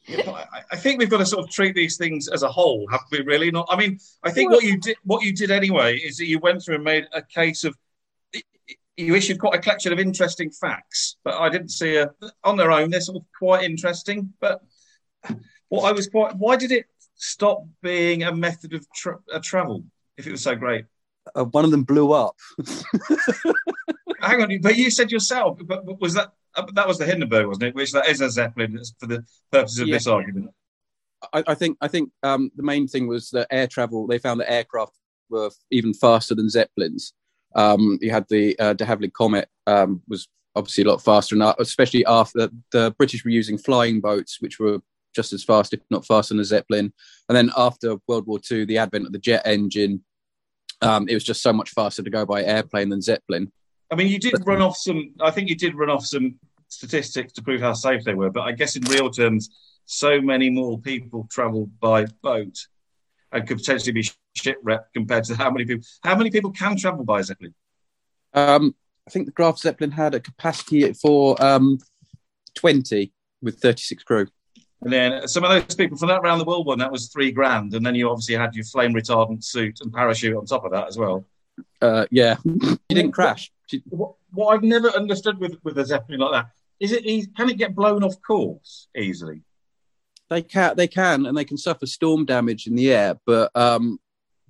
[0.10, 3.02] I, I think we've got to sort of treat these things as a whole, have
[3.12, 3.22] we?
[3.22, 3.52] Really?
[3.52, 3.68] Not.
[3.70, 6.64] I mean, I think what you did, what you did anyway, is that you went
[6.64, 7.76] through and made a case of.
[8.98, 12.12] You issued quite a collection of interesting facts, but I didn't see a
[12.44, 12.90] on their own.
[12.90, 14.62] They're sort of quite interesting, but
[15.70, 16.36] what I was quite.
[16.36, 16.86] Why did it
[17.16, 19.84] stop being a method of tra- uh, travel
[20.18, 20.86] if it was so great?
[21.36, 22.36] Uh, one of them blew up.
[24.22, 26.34] Hang on, but you said yourself, but, but was that
[26.74, 27.76] that was the Hindenburg, wasn't it?
[27.76, 29.96] Which that is a Zeppelin for the purposes of Yeah.
[29.96, 30.52] this argument.
[31.34, 34.08] I, I think I think um, the main thing was that air travel.
[34.08, 34.94] They found that aircraft
[35.30, 37.14] were even faster than zeppelins.
[37.56, 41.44] Um, you had the uh, de Havilland Comet um, was obviously a lot faster, and
[41.44, 44.80] uh, especially after the British were using flying boats, which were
[45.16, 46.92] just as fast, if not faster, than a zeppelin.
[47.30, 50.04] And then after World War II, the advent of the jet engine,
[50.82, 53.52] um, it was just so much faster to go by airplane than zeppelin.
[53.92, 55.14] I mean, you did run off some.
[55.20, 58.30] I think you did run off some statistics to prove how safe they were.
[58.30, 59.50] But I guess in real terms,
[59.86, 62.58] so many more people travelled by boat
[63.32, 65.86] and could potentially be shipwrecked compared to how many people.
[66.04, 67.54] How many people can travel by Zeppelin?
[68.34, 68.76] Um,
[69.08, 71.80] I think the Graf Zeppelin had a capacity for um,
[72.56, 74.28] 20 with 36 crew.
[74.82, 77.32] And then some of those people from that round the world one, that was three
[77.32, 77.74] grand.
[77.74, 80.88] And then you obviously had your flame retardant suit and parachute on top of that
[80.88, 81.26] as well.
[81.82, 83.52] Uh, yeah, you didn't crash.
[83.90, 87.58] What, what I've never understood with, with a Zeppelin like that is it can it
[87.58, 89.44] get blown off course easily?
[90.30, 93.20] They can, they can, and they can suffer storm damage in the air.
[93.26, 94.00] But um,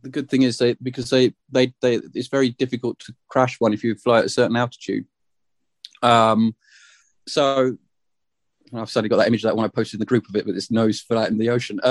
[0.01, 3.73] the good thing is they because they, they they it's very difficult to crash one
[3.73, 5.05] if you fly at a certain altitude.
[6.01, 6.55] Um,
[7.27, 7.77] so
[8.73, 10.45] I've suddenly got that image of that one I posted in the group of it
[10.45, 11.79] with its nose flat in the ocean.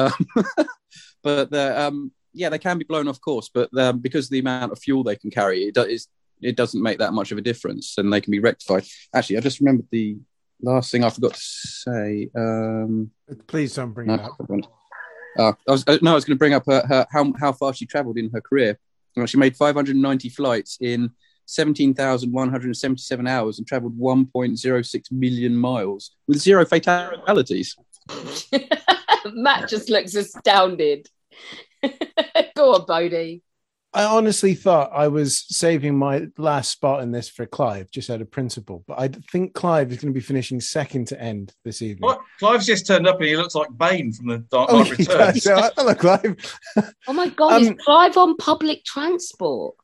[1.23, 4.39] Um, but um, yeah, they can be blown off course, but um, because of the
[4.39, 6.09] amount of fuel they can carry, it, does,
[6.43, 8.85] it doesn't make that much of a difference, and they can be rectified.
[9.15, 10.19] Actually, I just remembered the
[10.63, 12.29] last thing I forgot to say.
[12.37, 13.11] Um,
[13.47, 14.37] Please don't bring no, it up.
[15.39, 17.53] uh, I was, uh, no, I was going to bring up her, her how how
[17.53, 18.79] far she travelled in her career.
[19.17, 21.11] Well, she made 590 flights in
[21.47, 27.77] 17,177 hours and travelled 1.06 million miles with zero fatalities.
[29.33, 31.09] Matt just looks astounded.
[32.57, 33.43] Go on, Bodie.
[33.93, 38.21] I honestly thought I was saving my last spot in this for Clive, just out
[38.21, 38.85] of principle.
[38.87, 42.03] But I think Clive is going to be finishing second to end this evening.
[42.07, 42.21] What?
[42.39, 44.93] Clive's just turned up and he looks like Bane from the Dark Oh, Knight he
[45.03, 45.43] Returns.
[45.43, 45.43] does.
[45.43, 46.37] So, hello, Clive.
[47.09, 49.75] Oh my God, Um, is Clive on public transport?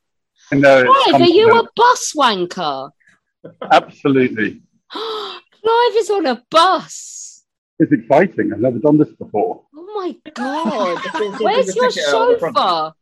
[0.52, 2.90] No, Clive, are you a something- bus wanker?
[3.72, 4.62] Absolutely.
[4.92, 7.44] Clive is on a bus.
[7.80, 8.52] It's exciting.
[8.52, 9.64] I've never done this before.
[9.74, 11.00] Oh my God.
[11.40, 12.56] Where's your ticket out of the front.
[12.56, 12.94] chauffeur?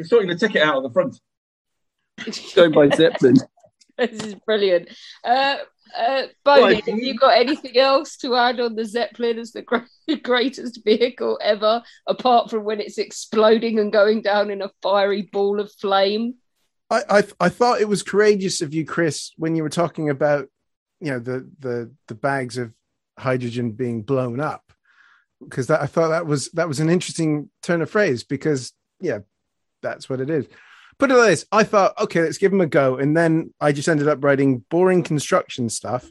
[0.00, 1.20] He's sorting the ticket out of the front.
[2.54, 3.36] Going by Zeppelin.
[3.98, 4.88] This is brilliant.
[5.22, 5.56] Uh,
[5.98, 6.84] uh, Bodie, Right.
[6.88, 9.78] have you got anything else to add on the Zeppelin as the gr-
[10.22, 15.60] greatest vehicle ever, apart from when it's exploding and going down in a fiery ball
[15.60, 16.36] of flame?
[16.88, 20.48] I, I I thought it was courageous of you, Chris, when you were talking about
[21.00, 22.72] you know the the the bags of
[23.18, 24.72] hydrogen being blown up,
[25.44, 29.18] because that I thought that was that was an interesting turn of phrase because yeah,
[29.82, 30.46] that's what it is.
[30.98, 33.72] Put it like this: I thought, okay, let's give them a go, and then I
[33.72, 36.10] just ended up writing boring construction stuff,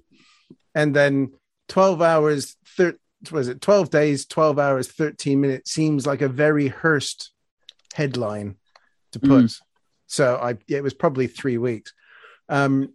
[0.73, 1.33] and then
[1.67, 2.97] twelve hours, thir-
[3.31, 7.31] was it twelve days, twelve hours, thirteen minutes seems like a very Hearst
[7.93, 8.55] headline
[9.11, 9.59] to put.
[10.07, 11.93] So I it was probably three weeks.
[12.47, 12.93] Um,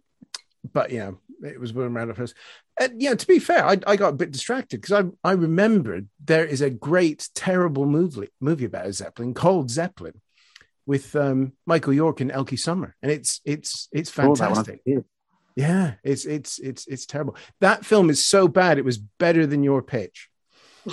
[0.73, 2.35] but you know, it was one round of first.
[2.79, 6.09] And yeah, to be fair, I, I got a bit distracted because I I remembered
[6.23, 10.19] there is a great terrible movie movie about a Zeppelin called Zeppelin
[10.85, 14.63] with um, Michael York and Elke Sommer, and it's it's it's Oh, that one I
[14.63, 14.81] fantastic.
[15.55, 17.35] Yeah, it's it's it's it's terrible.
[17.61, 20.29] That film is so bad it was better than your pitch.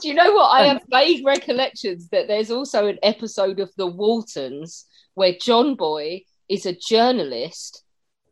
[0.00, 0.48] Do you know what?
[0.48, 6.22] I have vague recollections that there's also an episode of The Waltons where John Boy
[6.48, 7.82] is a journalist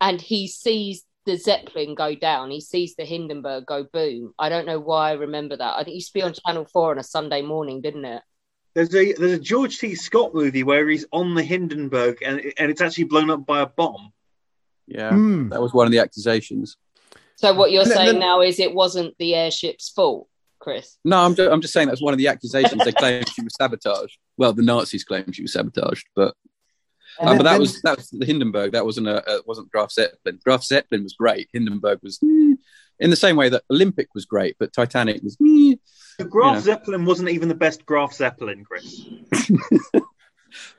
[0.01, 2.51] and he sees the Zeppelin go down.
[2.51, 4.35] He sees the Hindenburg go boom.
[4.39, 5.75] I don't know why I remember that.
[5.75, 8.23] I think it used to be on Channel 4 on a Sunday morning, didn't it?
[8.75, 9.95] There's a there's a George C.
[9.95, 13.67] Scott movie where he's on the Hindenburg and and it's actually blown up by a
[13.67, 14.13] bomb.
[14.87, 15.49] Yeah, Hmm.
[15.51, 16.77] that was one of the accusations.
[17.37, 18.27] So what you're No, saying no.
[18.27, 20.97] now is it wasn't the airship's fault, Chris?
[21.05, 22.85] No, I'm just, I'm just saying that's one of the accusations.
[22.85, 24.19] They claimed she was sabotaged.
[24.37, 26.35] Well, the Nazis claimed she was sabotaged, but
[27.21, 28.73] um, then- but that then- was that was the Hindenburg.
[28.73, 30.41] That wasn't a, a wasn't Graf Zeppelin.
[30.45, 31.49] Graf Zeppelin was great.
[31.53, 32.55] Hindenburg was mm,
[33.03, 35.37] in the same way that Olympic was great, but Titanic was.
[35.37, 35.79] mm,
[36.19, 36.61] The Graf know.
[36.61, 39.03] Zeppelin wasn't even the best Graf Zeppelin, Chris.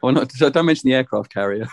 [0.01, 1.67] well, not don't mention the aircraft carrier.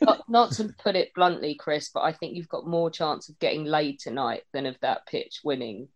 [0.00, 3.38] not, not to put it bluntly, Chris, but I think you've got more chance of
[3.38, 5.88] getting laid tonight than of that pitch winning.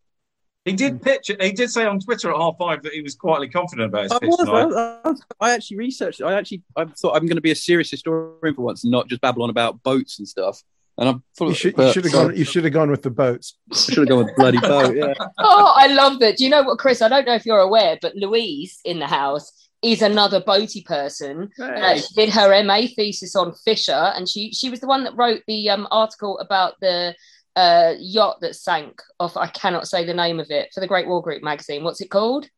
[0.65, 1.31] He did pitch.
[1.41, 4.13] He did say on Twitter at half five that he was quietly confident about his
[4.13, 5.01] I, pitch was, tonight.
[5.05, 6.21] I, was- I actually researched.
[6.21, 9.09] I actually I thought I'm going to be a serious historian for once, and not
[9.09, 10.63] just babble on about boats and stuff.
[10.99, 11.57] And I'm full You of.
[11.57, 13.57] should you should have gone you should have gone with the boats.
[13.73, 14.97] I should have gone with bloody boat.
[14.97, 15.15] Yeah.
[15.39, 16.37] Oh, I love that.
[16.37, 17.01] Do you know what, Chris?
[17.01, 21.51] I don't know if you're aware, but Louise in the house is another boaty person.
[21.61, 25.17] Uh, she did her MA thesis on Fisher, and she she was the one that
[25.17, 27.15] wrote the um, article about the
[27.55, 29.37] uh, yacht that sank off.
[29.37, 31.85] I cannot say the name of it for the Great War Group magazine.
[31.85, 32.49] What's it called?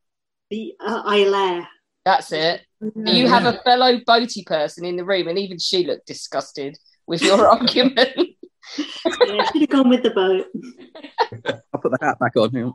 [0.49, 1.67] The uh, Iolaire.
[2.07, 2.63] That's it.
[2.97, 6.79] you have a fellow boaty person in the room, and even she looked disgusted
[7.11, 8.17] with your argument.
[8.79, 10.47] Yeah, should have gone with the boat.
[11.75, 12.51] I'll put the hat back on.
[12.55, 12.73] Hang.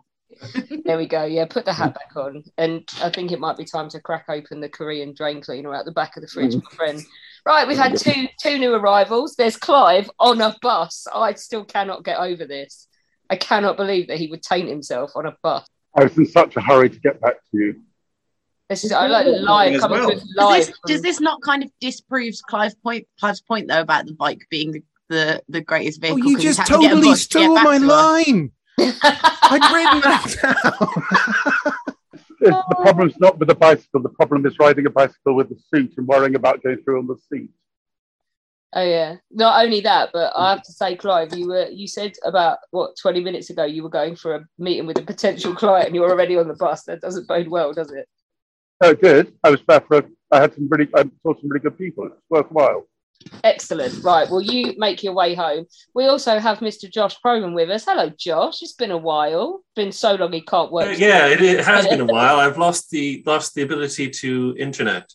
[0.83, 1.23] There we go.
[1.23, 2.43] Yeah, put the hat back on.
[2.57, 5.85] And I think it might be time to crack open the Korean drain cleaner out
[5.85, 6.63] the back of the fridge, Mm.
[6.63, 7.01] my friend.
[7.45, 9.35] Right, we've had two two new arrivals.
[9.35, 11.07] There's Clive on a bus.
[11.13, 12.87] I still cannot get over this.
[13.29, 15.65] I cannot believe that he would taint himself on a bus.
[15.95, 17.81] I was in such a hurry to get back to you.
[18.69, 20.65] This is I like live coming with Does live.
[20.65, 24.41] this, does this not kind of disproves Clive's point, Clive's point though about the bike
[24.49, 26.29] being the, the, the greatest Oh, vehicle?
[26.31, 28.51] you 'cause he's just to totally bus to stole back my to line.
[28.79, 31.73] I'd written that down.
[32.41, 34.01] The problem's not with the bicycle.
[34.01, 37.07] The problem is riding a bicycle with the seat and worrying about going through on
[37.07, 37.49] the seat.
[38.73, 39.15] Oh yeah.
[39.31, 42.97] Not only that, but I have to say, Clive, you were you said about what
[43.01, 46.09] twenty minutes ago you were going for a meeting with a potential client and you're
[46.09, 46.83] already on the bus.
[46.83, 48.07] That doesn't bode well, does it?
[48.81, 49.33] Oh, good.
[49.43, 49.97] I was there for.
[49.97, 50.89] A, I had some really.
[50.95, 52.07] I saw some really good people.
[52.07, 52.87] It's worthwhile.
[53.43, 54.03] Excellent.
[54.03, 54.29] Right.
[54.29, 55.65] Well, you make your way home.
[55.93, 56.91] We also have Mr.
[56.91, 57.85] Josh Proman with us.
[57.85, 58.61] Hello, Josh.
[58.61, 59.63] It's been a while.
[59.75, 60.87] Been so long he can't work.
[60.87, 62.37] Uh, yeah, it, it has been a while.
[62.39, 65.11] I've lost the lost the ability to internet.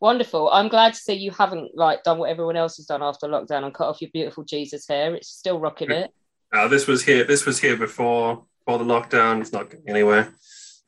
[0.00, 0.50] Wonderful.
[0.50, 3.64] I'm glad to see you haven't like done what everyone else has done after lockdown
[3.64, 5.14] and cut off your beautiful Jesus hair.
[5.14, 6.10] It's still rocking it.
[6.52, 7.24] Uh, this was here.
[7.24, 9.40] This was here before before the lockdown.
[9.40, 10.34] It's not going anywhere.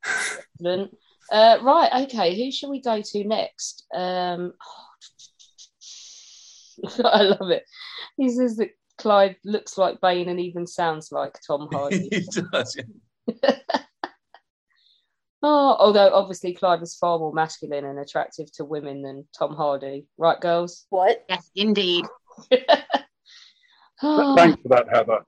[0.04, 0.96] Excellent.
[1.30, 2.04] Uh, right.
[2.04, 2.36] Okay.
[2.36, 3.84] Who shall we go to next?
[3.94, 4.52] Um,
[7.04, 7.64] I love it.
[8.16, 12.08] He says that Clive looks like Bane and even sounds like Tom Hardy.
[12.10, 12.76] he does.
[15.46, 20.06] Oh, although obviously Clive is far more masculine and attractive to women than Tom Hardy,
[20.16, 20.86] right, girls?
[20.88, 21.22] What?
[21.28, 22.06] Yes, indeed.
[24.02, 24.34] Oh.
[24.36, 25.20] Thanks for that, Heather.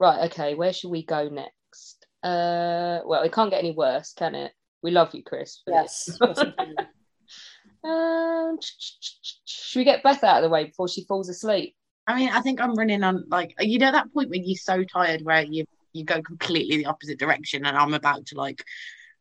[0.00, 2.06] Right, okay, where should we go next?
[2.22, 4.52] Uh, well, it can't get any worse, can it?
[4.84, 5.62] We love you, Chris.
[5.64, 6.10] for Yes.
[7.84, 11.74] um, should we get Beth out of the way before she falls asleep?
[12.06, 14.84] I mean, I think I'm running on like you know that point when you're so
[14.84, 18.62] tired where you you go completely the opposite direction, and I'm about to like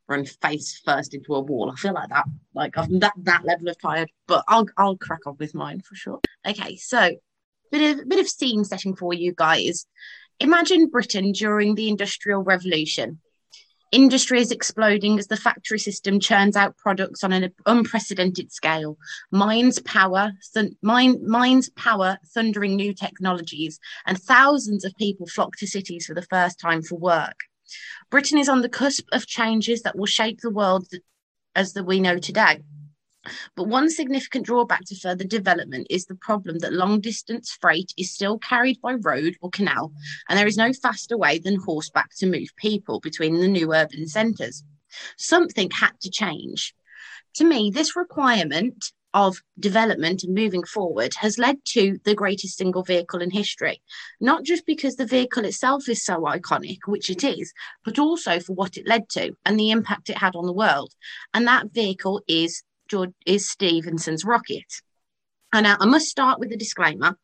[0.09, 1.71] run face first into a wall.
[1.71, 4.11] I feel like that, like I'm that that level of tired.
[4.27, 6.19] But I'll I'll crack on with mine for sure.
[6.45, 7.11] Okay, so
[7.71, 9.85] bit of bit of scene setting for you guys.
[10.41, 13.21] Imagine Britain during the Industrial Revolution.
[13.93, 18.97] Industry is exploding as the factory system churns out products on an unprecedented scale.
[19.29, 20.31] Mines power,
[20.81, 26.23] mine, mines power, thundering new technologies, and thousands of people flock to cities for the
[26.23, 27.41] first time for work.
[28.09, 30.87] Britain is on the cusp of changes that will shape the world
[31.53, 32.63] as that we know today.
[33.55, 38.13] But one significant drawback to further development is the problem that long distance freight is
[38.13, 39.93] still carried by road or canal,
[40.27, 44.07] and there is no faster way than horseback to move people between the new urban
[44.07, 44.63] centres.
[45.17, 46.73] Something had to change.
[47.35, 52.83] To me, this requirement of development and moving forward has led to the greatest single
[52.83, 53.81] vehicle in history,
[54.19, 57.53] not just because the vehicle itself is so iconic, which it is,
[57.85, 60.93] but also for what it led to and the impact it had on the world.
[61.33, 64.71] And that vehicle is George is Stephenson's rocket.
[65.51, 67.17] And now I must start with a disclaimer.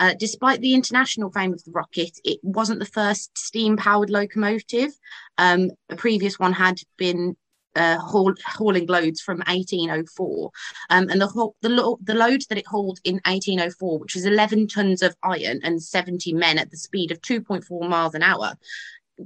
[0.00, 4.90] Uh, despite the international fame of the rocket, it wasn't the first steam powered locomotive.
[5.38, 7.36] Um, a previous one had been
[7.76, 10.50] uh, haul, hauling loads from 1804.
[10.90, 15.00] Um, and the, the, the load that it hauled in 1804, which was 11 tons
[15.00, 18.54] of iron and 70 men at the speed of 2.4 miles an hour,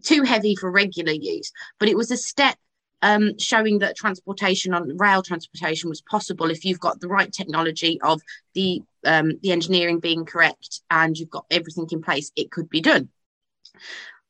[0.03, 1.51] too heavy for regular use.
[1.81, 2.59] But it was a step
[3.03, 8.01] um, showing that transportation on rail transportation was possible if you've got the right technology
[8.03, 8.21] of
[8.55, 12.81] the um, the engineering being correct and you've got everything in place, it could be
[12.81, 13.09] done.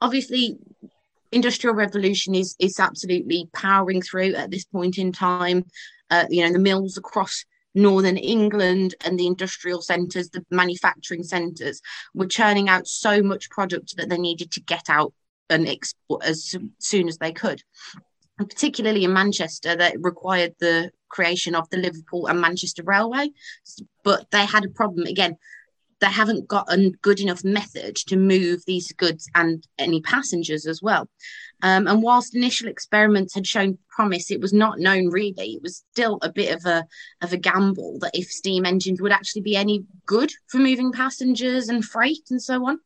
[0.01, 0.59] Obviously,
[1.33, 5.65] industrial revolution is is absolutely powering through at this point in time.
[6.11, 11.81] Uh, you know, the mills across northern England and the industrial centres, the manufacturing centres,
[12.15, 15.13] were churning out so much product that they needed to get out
[15.51, 17.63] and export as soon as they could
[18.39, 23.31] particularly in Manchester, that required the creation of the Liverpool and Manchester Railway.
[24.05, 25.37] But they had a problem again.
[26.01, 30.81] They haven't got a good enough method to move these goods and any passengers as
[30.81, 31.09] well.
[31.63, 35.55] Um, and whilst initial experiments had shown promise, it was not known really.
[35.55, 36.85] It was still a bit of a
[37.21, 41.69] of a gamble that if steam engines would actually be any good for moving passengers
[41.69, 42.79] and freight and so on.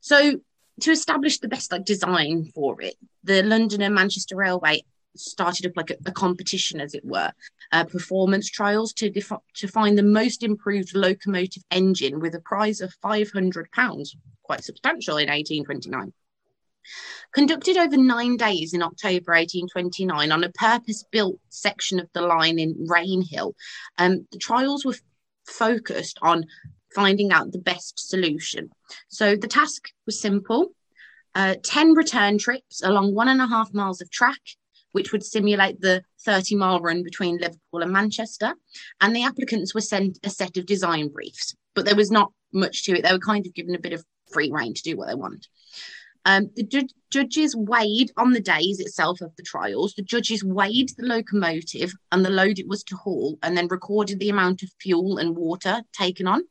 [0.00, 0.40] So
[0.80, 4.82] to establish the best like design for it, the London and Manchester Railway
[5.16, 7.32] started up like a, a competition, as it were,
[7.72, 12.80] uh, performance trials to def- to find the most improved locomotive engine with a prize
[12.80, 16.12] of five hundred pounds, quite substantial in eighteen twenty nine.
[17.32, 22.60] Conducted over nine days in October 1829 on a purpose built section of the line
[22.60, 23.54] in Rainhill,
[23.98, 24.94] um, the trials were
[25.46, 26.46] focused on
[26.96, 28.70] finding out the best solution.
[29.08, 30.72] So the task was simple
[31.36, 34.40] uh, 10 return trips along one and a half miles of track,
[34.92, 38.54] which would simulate the 30 mile run between Liverpool and Manchester.
[39.02, 42.84] And the applicants were sent a set of design briefs, but there was not much
[42.84, 43.02] to it.
[43.02, 45.46] They were kind of given a bit of free reign to do what they want.
[46.24, 49.92] Um, the ju- judges weighed on the days itself of the trials.
[49.92, 54.20] The judges weighed the locomotive and the load it was to haul, and then recorded
[54.20, 56.44] the amount of fuel and water taken on.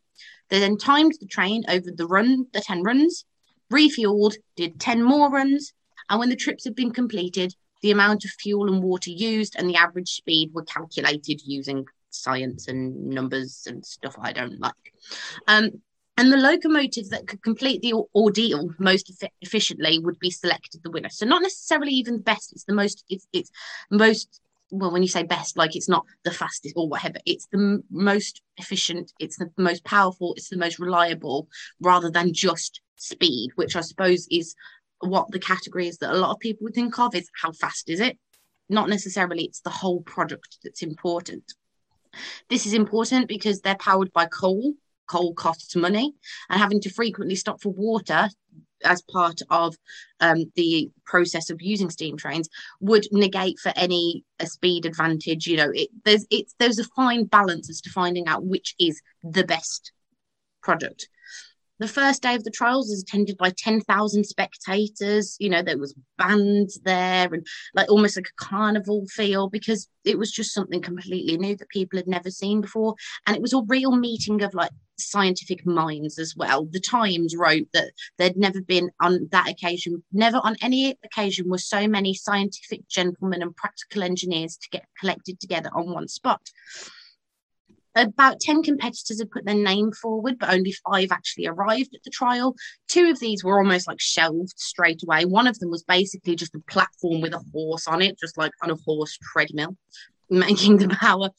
[0.49, 3.25] They then timed the train over the run, the 10 runs,
[3.71, 5.73] refueled, did 10 more runs,
[6.09, 9.69] and when the trips had been completed, the amount of fuel and water used and
[9.69, 14.93] the average speed were calculated using science and numbers and stuff I don't like.
[15.47, 15.81] Um,
[16.17, 20.91] and the locomotive that could complete the ordeal most effi- efficiently would be selected the
[20.91, 21.09] winner.
[21.09, 23.03] So not necessarily even the best; it's the most.
[23.09, 23.51] It's it's
[23.91, 24.39] most.
[24.71, 27.19] Well, when you say best, like it's not the fastest or whatever.
[27.25, 29.13] It's the m- most efficient.
[29.19, 30.33] It's the most powerful.
[30.35, 31.47] It's the most reliable,
[31.79, 34.55] rather than just speed, which I suppose is
[34.99, 37.89] what the category is that a lot of people would think of is how fast
[37.89, 38.17] is it?
[38.67, 39.43] Not necessarily.
[39.43, 41.53] It's the whole product that's important.
[42.49, 44.73] This is important because they're powered by coal.
[45.07, 46.15] Coal costs money,
[46.49, 48.27] and having to frequently stop for water
[48.85, 49.75] as part of
[50.19, 55.47] um, the process of using steam trains would negate for any a speed advantage.
[55.47, 59.01] You know, it, there's it's there's a fine balance as to finding out which is
[59.23, 59.91] the best
[60.61, 61.09] product.
[61.79, 65.35] The first day of the trials was attended by 10,000 spectators.
[65.39, 70.17] You know, there was bands there and like almost like a carnival feel because it
[70.17, 72.95] was just something completely new that people had never seen before.
[73.27, 76.65] And it was a real meeting of like scientific minds as well.
[76.65, 81.57] The Times wrote that there'd never been on that occasion, never on any occasion were
[81.57, 86.41] so many scientific gentlemen and practical engineers to get collected together on one spot
[87.95, 92.09] about 10 competitors had put their name forward, but only five actually arrived at the
[92.09, 92.55] trial.
[92.87, 95.25] Two of these were almost like shelved straight away.
[95.25, 98.51] One of them was basically just a platform with a horse on it, just like
[98.61, 99.77] on a horse treadmill,
[100.29, 101.29] making the power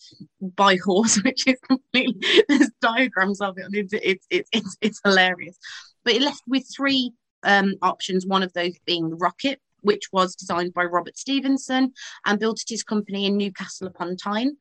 [0.40, 5.58] by horse, which is completely, there's diagrams of it, it's, it's, it's, it's, it's hilarious.
[6.04, 10.34] But it left with three um, options, one of those being the rocket, which was
[10.34, 11.92] designed by Robert Stephenson
[12.24, 14.56] and built at his company in Newcastle upon Tyne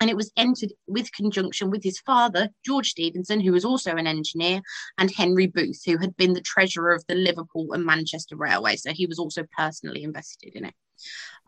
[0.00, 4.06] and it was entered with conjunction with his father, George Stephenson, who was also an
[4.06, 4.60] engineer,
[4.98, 8.76] and Henry Booth, who had been the treasurer of the Liverpool and Manchester Railway.
[8.76, 10.74] So he was also personally invested in it.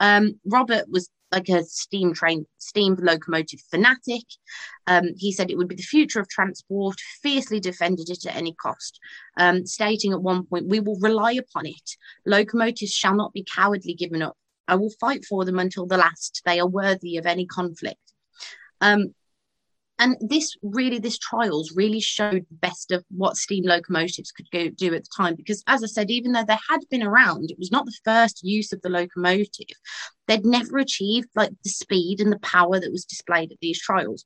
[0.01, 4.25] Um, Robert was like a steam train, steam locomotive fanatic.
[4.87, 8.55] Um, he said it would be the future of transport, fiercely defended it at any
[8.55, 8.99] cost,
[9.39, 11.97] um, stating at one point, We will rely upon it.
[12.25, 14.37] Locomotives shall not be cowardly given up.
[14.67, 16.43] I will fight for them until the last.
[16.45, 18.08] They are worthy of any conflict.
[18.81, 19.15] Um,
[20.01, 24.69] and this really, this trials really showed the best of what steam locomotives could go,
[24.69, 25.35] do at the time.
[25.35, 28.45] Because, as I said, even though they had been around, it was not the first
[28.45, 29.67] use of the locomotive.
[30.29, 34.25] They'd never achieved like the speed and the power that was displayed at these trials.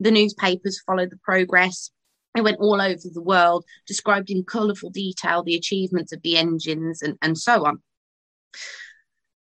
[0.00, 1.90] The newspapers followed the progress.
[2.36, 7.02] It went all over the world, described in colourful detail the achievements of the engines
[7.02, 7.82] and, and so on.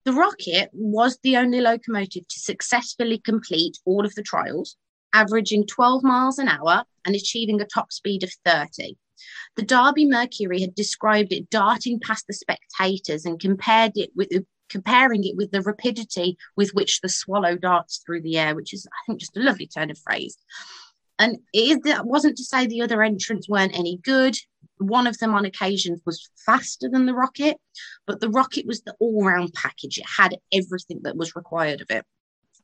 [0.08, 4.78] The Rocket was the only locomotive to successfully complete all of the trials,
[5.12, 8.96] averaging 12 miles an hour and achieving a top speed of 30.
[9.56, 14.30] The Derby Mercury had described it darting past the spectators and compared it with
[14.70, 18.86] comparing it with the rapidity with which the swallow darts through the air, which is,
[18.86, 20.38] I think, just a lovely turn of phrase.
[21.18, 24.36] And that wasn't to say the other entrants weren't any good
[24.78, 27.56] one of them on occasions was faster than the rocket,
[28.06, 29.98] but the rocket was the all round package.
[29.98, 32.04] It had everything that was required of it.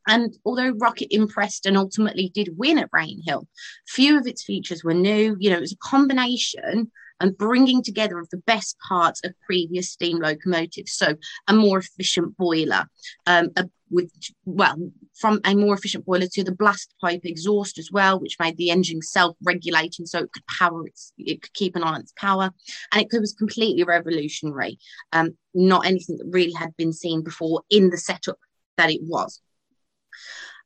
[0.07, 3.47] And although Rocket impressed and ultimately did win at Rainhill,
[3.87, 5.35] few of its features were new.
[5.39, 6.91] You know, it was a combination
[7.21, 10.93] and bringing together of the best parts of previous steam locomotives.
[10.93, 11.15] So
[11.49, 12.85] a more efficient boiler,
[13.27, 13.65] um, a,
[13.95, 14.11] with
[14.45, 14.77] well,
[15.15, 18.71] from a more efficient boiler to the blast pipe exhaust as well, which made the
[18.71, 22.51] engine self-regulating, so it could power its, it could keep an eye on its power,
[22.93, 24.79] and it was completely revolutionary.
[25.13, 28.39] Um, not anything that really had been seen before in the setup
[28.77, 29.41] that it was.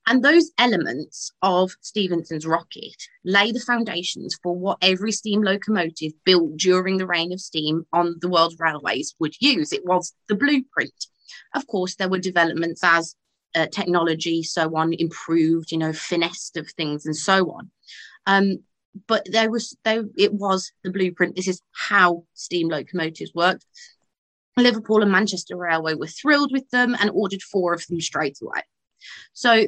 [0.07, 6.57] And those elements of Stephenson's rocket lay the foundations for what every steam locomotive built
[6.57, 9.71] during the reign of steam on the world's railways would use.
[9.71, 10.95] It was the blueprint.
[11.55, 13.15] Of course, there were developments as
[13.55, 17.71] uh, technology, so on, improved, you know, finessed of things and so on.
[18.27, 18.59] Um,
[19.07, 21.37] but there was, though it was the blueprint.
[21.37, 23.65] This is how steam locomotives worked.
[24.57, 28.63] Liverpool and Manchester Railway were thrilled with them and ordered four of them straight away.
[29.33, 29.67] So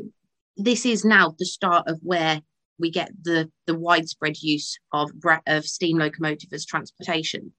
[0.57, 2.41] this is now the start of where
[2.79, 5.11] we get the the widespread use of
[5.47, 7.53] of steam locomotive as transportation,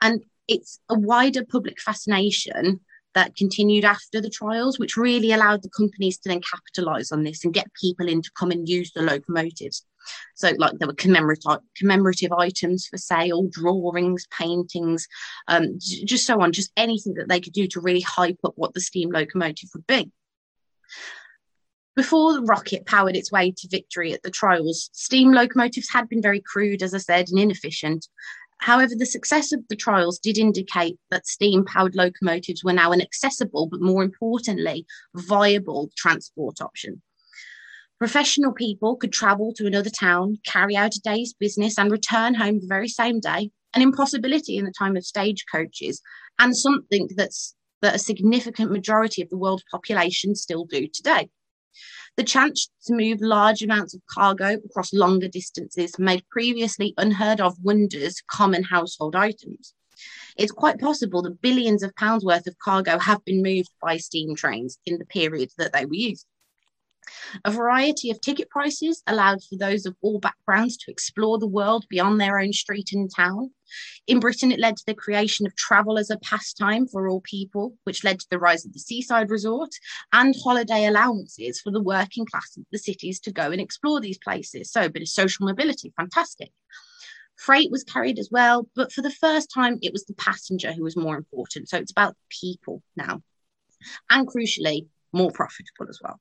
[0.00, 2.80] and it's a wider public fascination
[3.16, 7.44] that continued after the trials, which really allowed the companies to then capitalize on this
[7.44, 9.86] and get people in to come and use the locomotives.
[10.34, 15.08] So, like there were commemorative commemorative items for sale, drawings, paintings,
[15.48, 18.74] um, just so on, just anything that they could do to really hype up what
[18.74, 20.12] the steam locomotive would be.
[21.96, 26.20] Before the rocket powered its way to victory at the trials, steam locomotives had been
[26.20, 28.06] very crude, as I said, and inefficient.
[28.58, 33.00] However, the success of the trials did indicate that steam powered locomotives were now an
[33.00, 37.02] accessible, but more importantly, viable transport option.
[37.98, 42.60] Professional people could travel to another town, carry out a day's business, and return home
[42.60, 46.02] the very same day, an impossibility in the time of stagecoaches,
[46.38, 51.28] and something that's that a significant majority of the world's population still do today.
[52.16, 57.62] The chance to move large amounts of cargo across longer distances made previously unheard of
[57.62, 59.74] wonders common household items.
[60.36, 64.34] It's quite possible that billions of pounds worth of cargo have been moved by steam
[64.34, 66.26] trains in the period that they were used.
[67.44, 71.86] A variety of ticket prices allowed for those of all backgrounds to explore the world
[71.88, 73.50] beyond their own street and town.
[74.06, 77.74] In Britain, it led to the creation of travel as a pastime for all people,
[77.84, 79.70] which led to the rise of the seaside resort
[80.12, 84.18] and holiday allowances for the working class of the cities to go and explore these
[84.18, 84.70] places.
[84.70, 86.50] So, a bit of social mobility, fantastic.
[87.36, 90.82] Freight was carried as well, but for the first time, it was the passenger who
[90.82, 91.68] was more important.
[91.68, 93.22] So, it's about people now.
[94.10, 94.86] And crucially,
[95.16, 96.20] more profitable as well.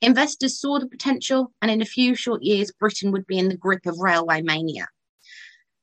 [0.00, 3.56] Investors saw the potential, and in a few short years, Britain would be in the
[3.56, 4.86] grip of railway mania.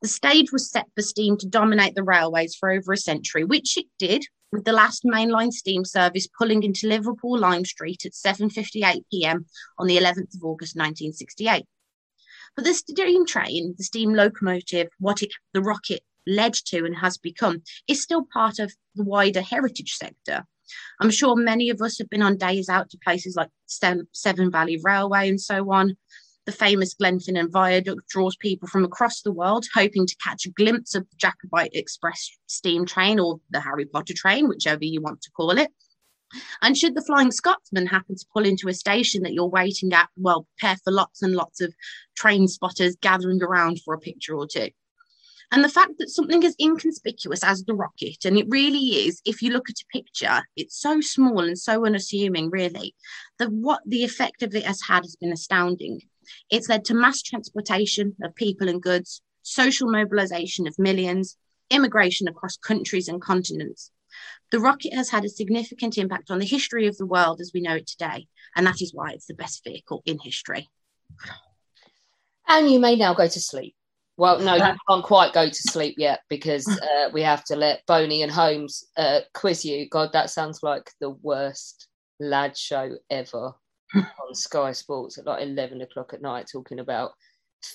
[0.02, 3.78] The stage was set for steam to dominate the railways for over a century, which
[3.78, 9.04] it did, with the last mainline steam service pulling into Liverpool Lime Street at 7:58
[9.12, 9.46] p.m.
[9.78, 11.66] on the 11th of August 1968.
[12.56, 17.18] But the steam train, the steam locomotive, what it, the rocket led to and has
[17.18, 20.46] become, is still part of the wider heritage sector.
[21.00, 24.80] I'm sure many of us have been on days out to places like Severn Valley
[24.84, 25.96] Railway and so on.
[26.46, 30.96] The famous Glenfinnan Viaduct draws people from across the world hoping to catch a glimpse
[30.96, 35.32] of the Jacobite Express steam train or the Harry Potter train, whichever you want to
[35.32, 35.70] call it.
[36.62, 40.10] And should the Flying Scotsman happen to pull into a station that you're waiting at,
[40.18, 41.74] well, prepare for lots and lots of
[42.16, 44.70] train spotters gathering around for a picture or two.
[45.52, 49.42] And the fact that something as inconspicuous as the rocket, and it really is, if
[49.42, 52.96] you look at a picture, it's so small and so unassuming, really,
[53.38, 56.02] that what the effect of it has had has been astounding.
[56.50, 61.36] It's led to mass transportation of people and goods, social mobilization of millions,
[61.70, 63.92] immigration across countries and continents.
[64.52, 67.62] The rocket has had a significant impact on the history of the world as we
[67.62, 70.70] know it today, and that is why it's the best vehicle in history.
[72.48, 73.76] And you may now go to sleep.
[74.22, 77.84] Well, no, you can't quite go to sleep yet because uh, we have to let
[77.88, 79.90] Boney and Holmes uh, quiz you.
[79.90, 81.88] God, that sounds like the worst
[82.20, 83.56] lad show ever
[83.96, 87.14] on Sky Sports at like 11 o'clock at night, talking about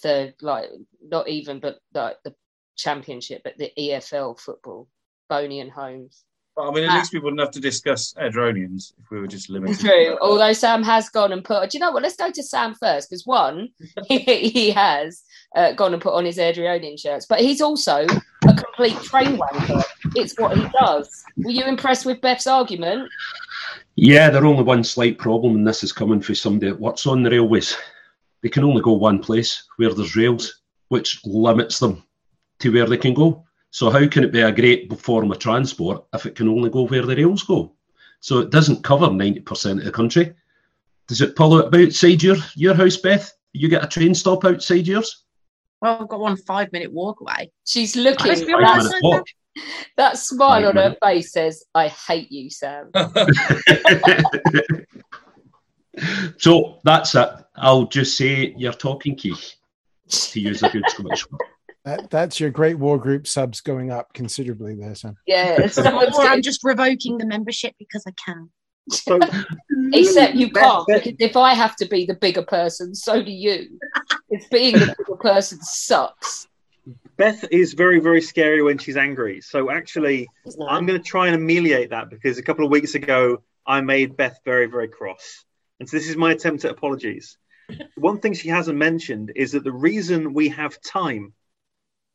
[0.01, 0.71] third, like,
[1.03, 2.33] not even, but like the
[2.77, 4.87] championship, but the EFL football.
[5.29, 6.23] Boney and Holmes.
[6.57, 9.51] But, I mean, at least we wouldn't have to discuss Airdrieonians if we were just
[9.51, 9.79] limited.
[9.79, 10.17] True.
[10.23, 12.03] Although Sam has gone and put, do you know what?
[12.03, 13.69] Let's go to Sam first because one,
[14.09, 15.23] he, he has
[15.55, 18.07] uh, gone and put on his Airdrieonian shirts, but he's also
[18.49, 19.85] a complete train wanker.
[20.15, 21.25] It's what he does.
[21.37, 23.11] Were you impressed with Beth's argument?
[23.97, 27.23] Yeah, there's only one slight problem, and this is coming from somebody that works on
[27.23, 27.77] the railways.
[28.43, 32.03] They can only go one place where there's rails, which limits them
[32.61, 33.45] to where they can go.
[33.77, 36.87] So how can it be a great form of transport if it can only go
[36.87, 37.75] where the rails go?
[38.21, 40.33] So it doesn't cover 90% of the country.
[41.09, 43.31] Does it pull out outside your, your house, Beth?
[43.53, 45.25] You get a train stop outside yours?
[45.83, 47.53] Well, I've got one five minute walk away.
[47.67, 48.29] She's looking.
[48.29, 48.89] Let's be Five honest.
[48.89, 49.27] minute walk.
[49.99, 52.93] That smile Five on her face says, I hate you, Sam.
[56.39, 57.29] So that's it.
[57.57, 59.57] I'll just say you're talking keech,
[60.09, 61.41] to use a good Scottish word.
[61.87, 65.17] That, that's your great war group subs going up considerably there, Sam.
[65.25, 68.51] Yeah, or I'm just revoking the membership because I can.
[69.93, 73.79] Except you can't, because if I have to be the bigger person, so do you.
[74.31, 76.49] It's being the bigger person sucks.
[77.17, 79.41] Beth is very, very scary when she's angry.
[79.41, 80.29] So actually,
[80.69, 84.17] I'm going to try and ameliorate that because a couple of weeks ago, I made
[84.17, 85.45] Beth very, very cross.
[85.79, 87.39] And so this is my attempt at apologies.
[87.95, 91.33] One thing she hasn't mentioned is that the reason we have time,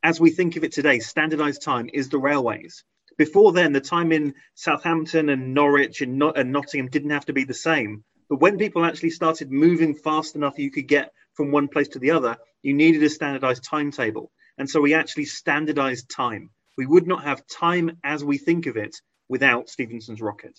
[0.04, 2.84] as we think of it today, standardized time, is the railways.
[3.18, 7.34] Before then, the time in Southampton and Norwich and, Not- and Nottingham didn't have to
[7.34, 8.04] be the same.
[8.30, 12.00] But when people actually started moving fast enough you could get from one place to
[12.00, 14.32] the other, you needed a standardized timetable.
[14.58, 16.50] And so we actually standardized time.
[16.78, 18.96] We would not have time as we think of it
[19.28, 20.58] without Stephenson's rocket.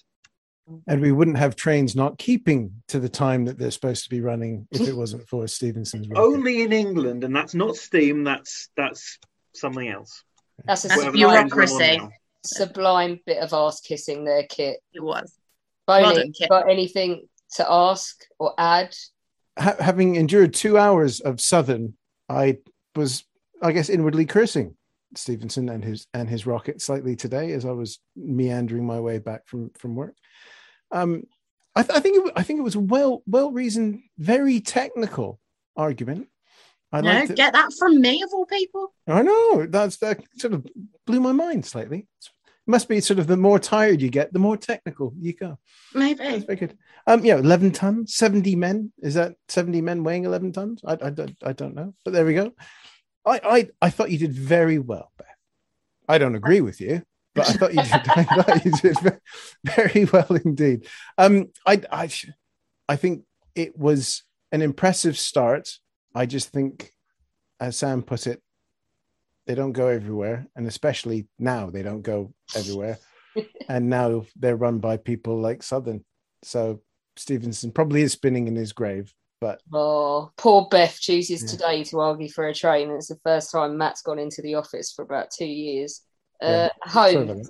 [0.87, 4.21] And we wouldn't have trains not keeping to the time that they're supposed to be
[4.21, 6.23] running if it wasn't for Stephenson's rocket.
[6.23, 9.19] Only in England, and that's not steam, that's that's
[9.55, 10.23] something else.
[10.65, 12.11] That's a Whatever sublime, train's going on now.
[12.45, 14.79] sublime bit of ass kissing there, Kit.
[14.93, 15.35] It was.
[15.87, 16.49] Boney, Well Kit.
[16.49, 17.27] got anything
[17.57, 18.95] to ask or add?
[19.59, 21.95] Ha- having endured two hours of Southern,
[22.29, 22.59] I
[22.95, 23.25] was,
[23.61, 24.77] I guess, inwardly cursing
[25.15, 29.47] Stephenson and his and his rocket slightly today as I was meandering my way back
[29.47, 30.15] from from work.
[30.91, 31.25] Um,
[31.75, 34.61] I, th- I think it, wa- I think it was a well well reasoned, very
[34.61, 35.39] technical
[35.77, 36.29] argument.
[36.93, 37.35] I no, it.
[37.35, 38.93] get that from me of all people.
[39.07, 40.67] I know that's that sort of
[41.07, 42.07] blew my mind slightly.
[42.21, 45.59] It must be sort of the more tired you get, the more technical you go.
[45.95, 46.19] Maybe.
[46.23, 46.79] That's very good.
[47.07, 48.93] Um, yeah, eleven tons, seventy men.
[48.99, 50.83] Is that seventy men weighing eleven tons?
[50.85, 52.53] I, I don't, I don't know, but there we go.
[53.25, 55.27] I, I, I thought you did very well, Beth.
[56.09, 57.03] I don't agree with you,
[57.35, 57.93] but I thought you did.
[58.17, 59.11] I thought you did ve-
[59.65, 60.87] very well indeed.
[61.17, 62.11] Um, I, I,
[62.89, 63.25] I think
[63.55, 65.69] it was an impressive start.
[66.15, 66.93] I just think,
[67.61, 68.43] as Sam put it,
[69.47, 72.99] they don't go everywhere, and especially now they don't go everywhere.
[73.69, 76.05] and now they're run by people like Southern.
[76.43, 76.81] So
[77.17, 81.49] Stephenson probably is spinning in his grave, but Oh, poor Beth chooses Yeah.
[81.51, 82.91] today to argue for a train.
[82.91, 86.03] It's the first time Matt's gone into the office for about two years.
[86.43, 86.69] Uh, Yeah.
[86.85, 87.43] home.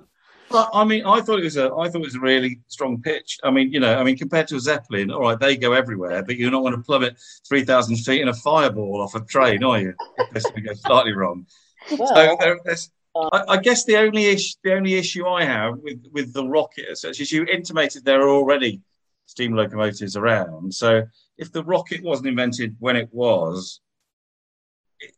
[0.54, 3.38] I mean, I thought it was a, I thought it was a really strong pitch.
[3.42, 6.22] I mean, you know, I mean, compared to a Zeppelin, all right, they go everywhere,
[6.22, 7.16] but you're not going to plummet
[7.48, 9.94] three thousand feet in a fireball off a train, are you?
[10.18, 11.46] Unless we go slightly wrong.
[11.88, 15.78] So there, uh, there's, I, I guess the only issue, the only issue I have
[15.78, 18.80] with with the rocket, as such, is you intimated there are already
[19.26, 20.74] steam locomotives around.
[20.74, 21.02] So
[21.38, 23.80] if the rocket wasn't invented when it was,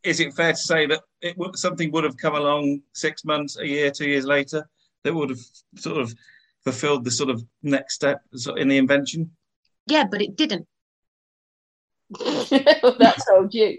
[0.03, 3.66] is it fair to say that it something would have come along six months, a
[3.66, 4.68] year, two years later
[5.05, 5.41] that would have
[5.77, 6.15] sort of
[6.65, 8.23] fulfilled the sort of next step
[8.57, 9.31] in the invention?
[9.87, 10.67] Yeah, but it didn't.
[12.21, 13.79] That's told you.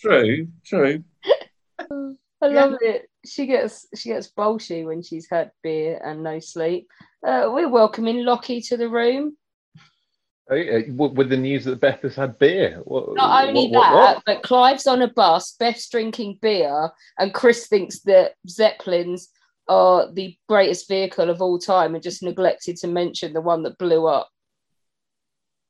[0.00, 1.04] True, true.
[2.42, 3.08] I love it.
[3.26, 6.88] She gets she gets bolshy when she's had beer and no sleep.
[7.26, 9.36] Uh, we're welcoming Lockie to the room.
[10.50, 12.80] Uh, With the news that Beth has had beer.
[12.84, 14.22] What, Not only what- what- that, what?
[14.26, 19.28] but Clive's on a bus, Beth's drinking beer, and Chris thinks that Zeppelins
[19.68, 23.78] are the greatest vehicle of all time and just neglected to mention the one that
[23.78, 24.28] blew up.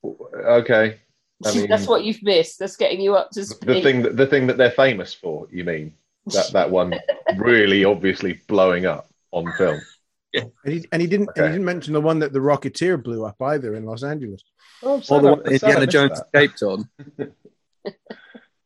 [0.04, 1.00] Okay.
[1.44, 2.58] I mean, That's what you've missed.
[2.58, 3.68] That's getting you up to speed.
[3.68, 5.46] the thing that the thing that they're famous for.
[5.50, 5.94] You mean
[6.26, 6.94] that that one
[7.36, 9.80] really obviously blowing up on film?
[10.34, 13.24] and he, and he didn't and he didn't mention the one that the Rocketeer blew
[13.24, 14.42] up either in Los Angeles.
[14.82, 16.88] Oh, Or the one Indiana Jones escaped on.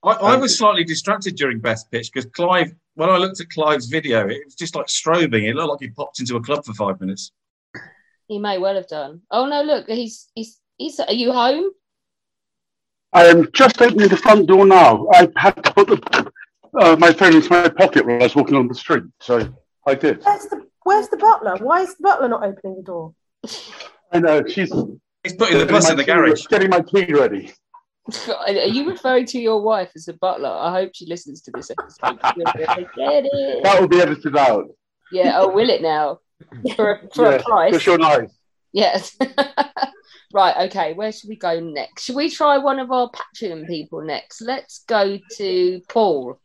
[0.05, 3.87] I, I was slightly distracted during Best Pitch because Clive, when I looked at Clive's
[3.87, 5.49] video, it was just like strobing.
[5.49, 7.33] It looked like he popped into a club for five minutes.
[8.29, 9.23] He may well have done.
[9.31, 11.71] Oh no, look, he's he's he's are you home?
[13.13, 15.07] I am just opening the front door now.
[15.13, 16.33] I had to put the,
[16.81, 19.55] uh, my phone into my pocket when I was walking on the street, so
[19.87, 20.23] I did.
[20.25, 21.57] Where's the Where's the butler?
[21.57, 23.15] Why is the butler not opening the door?
[24.13, 24.73] I know she's.
[25.23, 26.47] He's putting the bus in the garage.
[26.47, 27.53] Getting my tea ready.
[28.39, 30.51] Are you referring to your wife as a butler?
[30.51, 32.19] I hope she listens to this episode.
[32.35, 33.63] She'll be like, Get it.
[33.63, 34.67] That will be edited out.
[35.11, 36.19] Yeah, oh, will it now?
[36.77, 37.73] For, for Yeah, a price.
[37.73, 38.31] Because you're nice.
[38.73, 39.17] Yes.
[40.35, 42.05] right, okay, where should we go next?
[42.05, 44.43] Should we try one of our Patreon people next?
[44.43, 46.41] Let's go to Paul.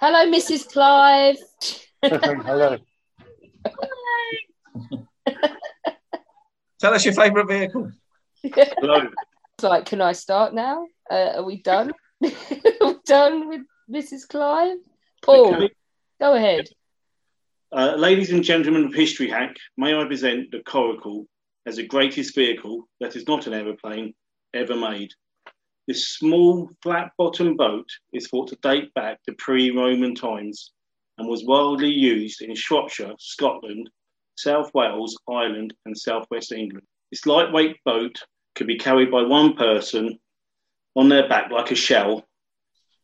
[0.00, 0.70] Hello, Mrs.
[0.70, 1.36] Clive.
[2.02, 2.76] Hello.
[6.78, 7.90] Tell us your favourite vehicle.
[9.62, 10.86] Like, can I start now?
[11.10, 11.92] Uh, are we done?
[12.20, 12.32] we
[13.06, 14.28] done with Mrs.
[14.28, 14.78] Clive?
[15.22, 15.70] Paul, Okay.
[16.20, 16.68] go ahead.
[17.72, 21.26] Uh, ladies and gentlemen of History Hack, may I present the Coracle
[21.66, 24.14] as the greatest vehicle that is not an aeroplane
[24.54, 25.10] ever made.
[25.86, 30.72] This small, flat bottomed boat is thought to date back to pre Roman times
[31.18, 33.90] and was widely used in Shropshire, Scotland,
[34.36, 36.86] South Wales, Ireland, and Southwest England.
[37.10, 38.16] This lightweight boat
[38.54, 40.18] could be carried by one person
[40.96, 42.26] on their back like a shell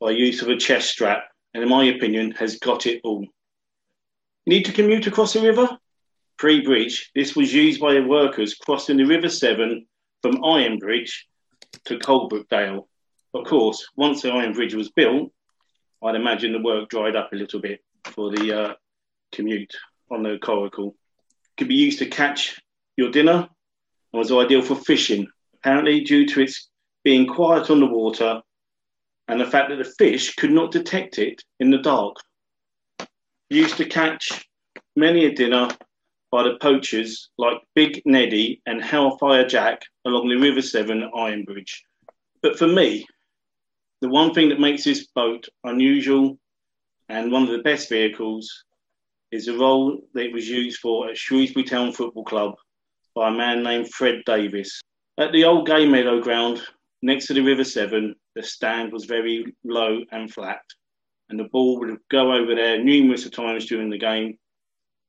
[0.01, 1.25] by use of a chest strap,
[1.55, 3.27] and in my opinion, has got it all.
[4.47, 5.69] Need to commute across the river?
[6.39, 9.87] Pre bridge, this was used by the workers crossing the River Severn
[10.21, 11.27] from Iron Bridge
[11.87, 12.87] to Coalbrookdale.
[13.33, 15.33] Of course, once the Iron Bridge was built,
[16.03, 18.75] I'd imagine the work dried up a little bit for the uh,
[19.33, 19.75] commute
[20.11, 20.95] on the coracle.
[21.57, 22.61] Could be used to catch
[22.97, 23.49] your dinner
[24.13, 25.27] and was ideal for fishing.
[25.59, 26.69] Apparently, due to its
[27.03, 28.43] being quiet on the water
[29.29, 32.17] and the fact that the fish could not detect it in the dark.
[33.49, 34.47] Used to catch
[34.97, 35.69] many a dinner
[36.31, 41.85] by the poachers like Big Neddy and Hellfire Jack along the River Severn Iron Bridge.
[42.43, 43.07] But for me,
[44.01, 46.39] the one thing that makes this boat unusual
[47.09, 48.65] and one of the best vehicles
[49.31, 52.55] is the role that it was used for at Shrewsbury Town Football Club
[53.15, 54.81] by a man named Fred Davis.
[55.19, 56.61] At the old Gay Meadow ground
[57.01, 60.61] next to the River Severn, the stand was very low and flat,
[61.31, 64.37] and the ball would go over there numerous times during the game.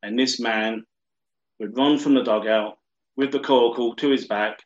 [0.04, 0.86] And this man
[1.60, 2.78] would run from the dugout
[3.18, 4.60] with the coracle to his back,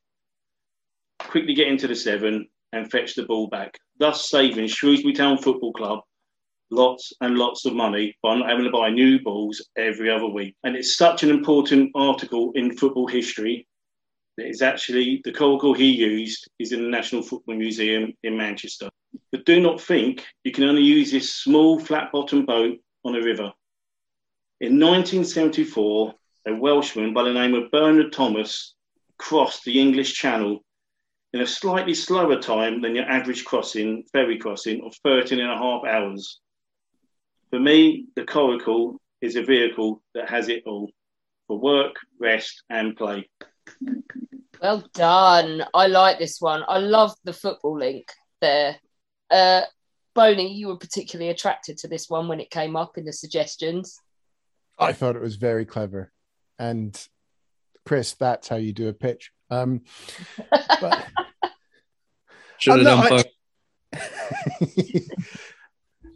[1.17, 5.73] quickly get into the Severn, and fetch the ball back, thus saving Shrewsbury Town Football
[5.73, 6.01] Club
[6.69, 10.55] lots and lots of money by not having to buy new balls every other week.
[10.63, 13.67] And it's such an important article in football history
[14.37, 18.89] that it's actually the coracle he used is in the National Football Museum in Manchester.
[19.31, 23.21] But do not think you can only use this small flat bottom boat on a
[23.21, 23.51] river.
[24.61, 26.13] In 1974,
[26.47, 28.75] a Welshman by the name of Bernard Thomas
[29.17, 30.63] crossed the English Channel
[31.33, 35.57] in a slightly slower time than your average crossing, ferry crossing, of 13 and a
[35.57, 36.39] half hours.
[37.49, 40.89] For me, the Coracle is a vehicle that has it all
[41.47, 43.29] for work, rest, and play.
[44.61, 45.65] Well done.
[45.73, 46.63] I like this one.
[46.67, 48.11] I love the football link
[48.41, 48.77] there.
[49.29, 49.61] Uh,
[50.13, 53.99] Boney, you were particularly attracted to this one when it came up in the suggestions.
[54.77, 56.11] I thought it was very clever.
[56.59, 56.95] And
[57.85, 59.31] Chris, that's how you do a pitch.
[59.49, 59.81] Um,
[60.49, 61.07] but
[62.57, 63.25] Should have Um, no, done I- both.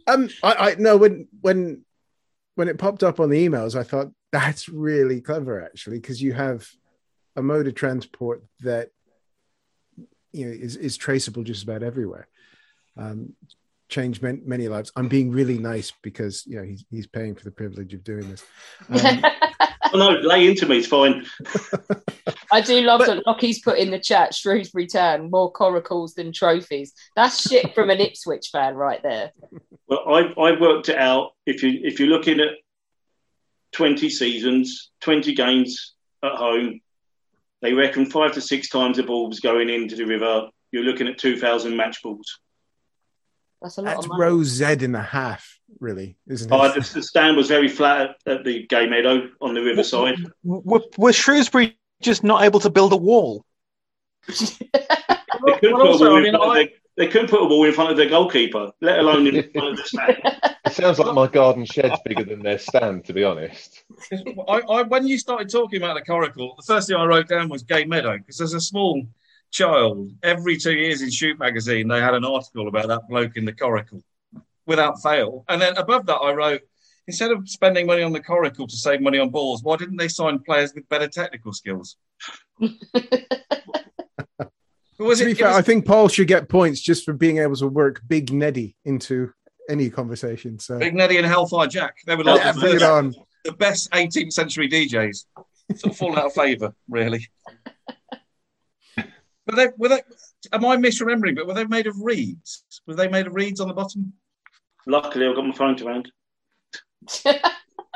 [0.06, 1.84] um, I, I no when when
[2.54, 6.32] when it popped up on the emails, I thought that's really clever actually because you
[6.32, 6.66] have
[7.36, 8.90] a mode of transport that
[10.32, 12.28] you know is, is traceable just about everywhere.
[12.96, 13.34] Um,
[13.88, 14.90] changed many, many lives.
[14.96, 18.28] I'm being really nice because you know he's he's paying for the privilege of doing
[18.30, 18.44] this.
[18.88, 19.24] Um,
[19.92, 21.26] Oh, no, lay into me, it's fine.
[22.52, 26.92] I do love that Lockie's put in the chat Shrewsbury Town, more coracles than trophies.
[27.14, 29.32] That's shit from an Ipswich fan right there.
[29.88, 31.32] Well, I I worked it out.
[31.46, 32.50] If you if you're looking at
[33.72, 36.80] twenty seasons, twenty games at home,
[37.66, 40.48] they reckon five to six times the balls going into the river.
[40.70, 42.38] You're looking at two thousand match balls.
[43.60, 44.22] That's a lot that's of money.
[44.22, 46.74] row Z in a half, really, isn't Oh, it?
[46.74, 50.14] the, the stand was very flat at, at the Gay Meadow on the riverside.
[50.44, 53.44] Were, were Shrewsbury just not able to build a wall?
[54.28, 57.96] They Well, also, I mean, I- their, they couldn't put a wall in front of
[57.96, 60.18] their goalkeeper, let alone in front of the stand.
[60.64, 63.84] It sounds like my garden shed's bigger than their stand, to be honest.
[64.48, 67.48] I, I, when you started talking about the coracle, the first thing I wrote down
[67.48, 69.06] was Gay Meadow because as a small
[69.50, 73.44] child, every two years in Shoot magazine, they had an article about that bloke in
[73.44, 74.02] the coracle
[74.66, 75.44] without fail.
[75.48, 76.62] And then above that, I wrote,
[77.06, 80.08] instead of spending money on the coracle to save money on balls, why didn't they
[80.08, 81.96] sign players with better technical skills?
[85.04, 87.12] was to be it- it fair, was- I think Paul should get points just for
[87.12, 89.32] being able to work Big Neddy into
[89.68, 90.58] any conversation.
[90.58, 91.96] So Big Neddy and Hellfire Jack.
[92.06, 93.14] They were like Yeah, the, bring best, on.
[93.44, 95.24] the best 18th century DJs.
[95.76, 97.26] Sort of fall out of favour, really.
[98.96, 100.00] Were they, were they,
[100.52, 102.64] am I misremembering, but were they made of reeds?
[102.86, 104.12] Were they made of reeds on the bottom?
[104.86, 106.10] Luckily, I've got my phone to hand.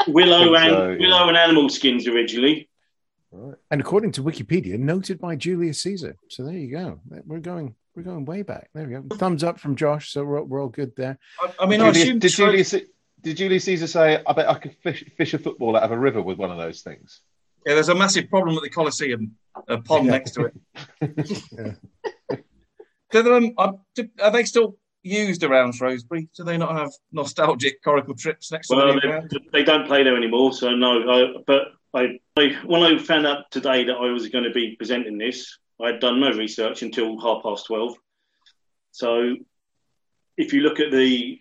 [0.09, 0.99] Willow and so, yeah.
[0.99, 2.70] willow and animal skins originally.
[3.33, 6.17] And according to Wikipedia, noted by Julius Caesar.
[6.29, 7.01] So there you go.
[7.27, 8.71] We're going we're going way back.
[8.75, 9.17] There we go.
[9.17, 10.13] Thumbs up from Josh.
[10.13, 11.19] So we're, we're all good there.
[11.61, 12.75] I, mean, Julius- I assume did so- Julius
[13.23, 15.99] did Julius Caesar say, "I bet I could fish, fish a football out of a
[15.99, 17.21] river with one of those things"?
[17.67, 19.37] Yeah, there's a massive problem at the Colosseum,
[19.69, 20.51] a pond next to
[21.01, 21.77] it.
[23.11, 26.29] Do they, um, are, do- are they still used around Shrewsbury?
[26.37, 30.05] Do they not have nostalgic coracle trips next to Well, the they, they don't play
[30.05, 31.11] there anymore, so no.
[31.11, 34.77] I, but I, I, when I found out today that I was going to be
[34.77, 37.97] presenting this, I had done no research until half past twelve.
[38.93, 39.37] So,
[40.37, 41.39] if you look at the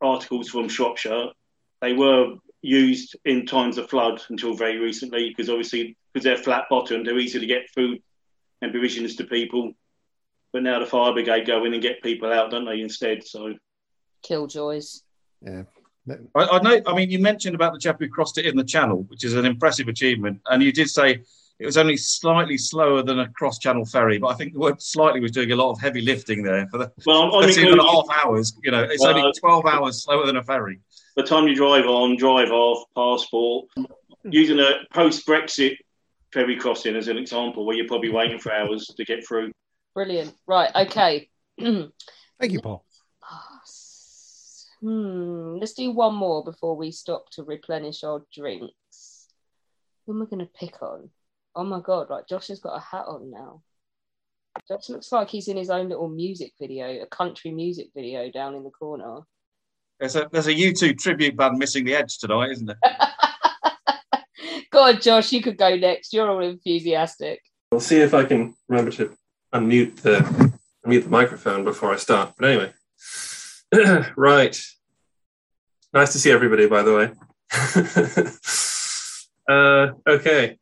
[0.00, 1.28] articles from Shropshire,
[1.80, 6.64] they were used in times of flood until very recently, because obviously because they're flat
[6.70, 8.02] bottomed, they're easy to get food
[8.62, 9.72] and provisions to people.
[10.52, 12.80] But now the fire brigade go in and get people out, don't they?
[12.80, 13.54] Instead, so
[14.22, 15.02] Killjoys.
[15.42, 15.64] Yeah.
[16.34, 16.80] I, I know.
[16.86, 19.34] I mean, you mentioned about the chap who crossed it in the channel, which is
[19.34, 21.22] an impressive achievement, and you did say
[21.58, 24.18] it was only slightly slower than a cross-channel ferry.
[24.18, 26.78] But I think the word "slightly" was doing a lot of heavy lifting there for
[26.78, 28.52] the Well, I'm- I'm and a including- half hours.
[28.62, 30.80] You know, it's Well, only twelve hours slower than a ferry.
[31.16, 33.66] the time you drive on, drive off, passport,
[34.24, 35.76] using a post Brexit
[36.32, 39.52] ferry crossing as an example, where you're probably waiting for hours to get through.
[39.94, 40.34] Brilliant.
[40.46, 40.70] Right.
[40.74, 41.30] Okay.
[41.60, 41.92] Thank
[42.52, 42.83] you, Paul.
[44.84, 45.56] Hmm.
[45.60, 49.28] Let's do one more before we stop to replenish our drinks.
[50.04, 51.08] Who am I going to pick on?
[51.56, 52.10] Oh my god!
[52.10, 53.62] Right, Josh has got a hat on now.
[54.68, 58.54] Josh looks like he's in his own little music video, a country music video down
[58.54, 59.20] in the corner.
[59.98, 62.78] There's a there's a YouTube tribute band missing the edge tonight, isn't there?
[64.70, 65.32] God, Josh.
[65.32, 66.12] You could go next.
[66.12, 67.40] You're all enthusiastic.
[67.72, 69.16] We'll see if I can remember to
[69.54, 70.18] unmute the
[70.86, 72.34] unmute the microphone before I start.
[72.36, 72.72] But anyway,
[74.16, 74.60] right.
[75.92, 77.10] Nice to see everybody, by the way.
[79.54, 80.58] uh, okay.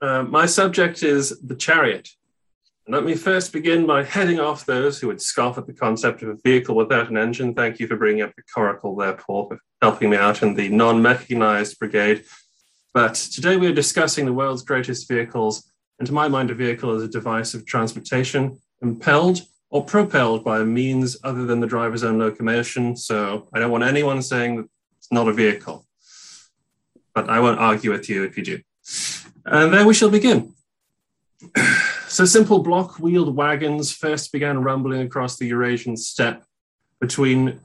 [0.00, 2.08] Uh, my subject is the chariot.
[2.86, 6.30] Let me first begin by heading off those who would scoff at the concept of
[6.30, 7.52] a vehicle without an engine.
[7.52, 10.70] Thank you for bringing up the coracle there, Paul, for helping me out in the
[10.70, 12.24] non mechanized brigade.
[12.94, 15.70] But today we are discussing the world's greatest vehicles.
[15.98, 20.62] And to my mind, a vehicle is a device of transportation impelled or propelled by
[20.64, 22.96] means other than the driver's own locomotion.
[22.96, 25.86] So I don't want anyone saying that it's not a vehicle.
[27.14, 28.60] But I won't argue with you if you do.
[29.44, 30.54] And there we shall begin.
[32.08, 36.42] So simple block wheeled wagons first began rumbling across the Eurasian steppe
[37.00, 37.60] between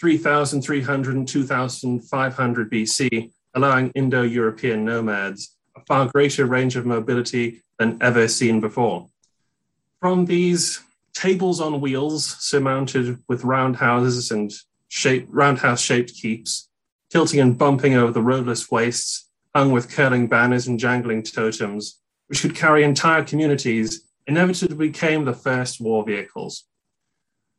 [0.00, 7.98] 3,300 and 2,500 BC, allowing Indo European nomads a far greater range of mobility than
[8.00, 9.08] ever seen before.
[10.00, 10.80] From these
[11.18, 14.52] tables on wheels, surmounted with roundhouses and
[14.86, 16.68] shape, roundhouse shaped keeps,
[17.10, 22.40] tilting and bumping over the roadless wastes, hung with curling banners and jangling totems, which
[22.40, 26.64] could carry entire communities, inevitably became the first war vehicles.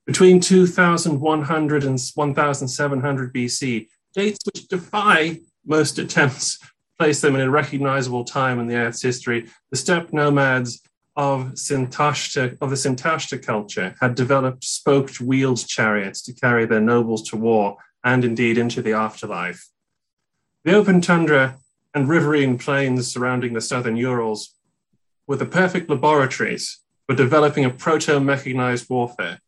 [0.05, 7.51] Between 2100 and 1700 BC, dates which defy most attempts to place them in a
[7.51, 10.81] recognizable time in the Earth's history, the steppe nomads
[11.19, 17.29] of, Sintashta, of the Sintashta culture had developed spoked wheeled chariots to carry their nobles
[17.29, 19.67] to war and indeed into the afterlife.
[20.63, 21.57] The open tundra
[21.93, 24.55] and riverine plains surrounding the southern Urals
[25.27, 29.39] were the perfect laboratories for developing a proto mechanized warfare.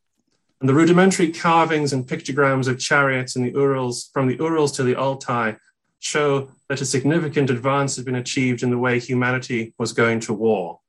[0.59, 4.83] And the rudimentary carvings and pictograms of chariots in the Urals, from the Urals to
[4.83, 5.55] the Altai,
[5.99, 10.33] show that a significant advance had been achieved in the way humanity was going to
[10.33, 10.81] war.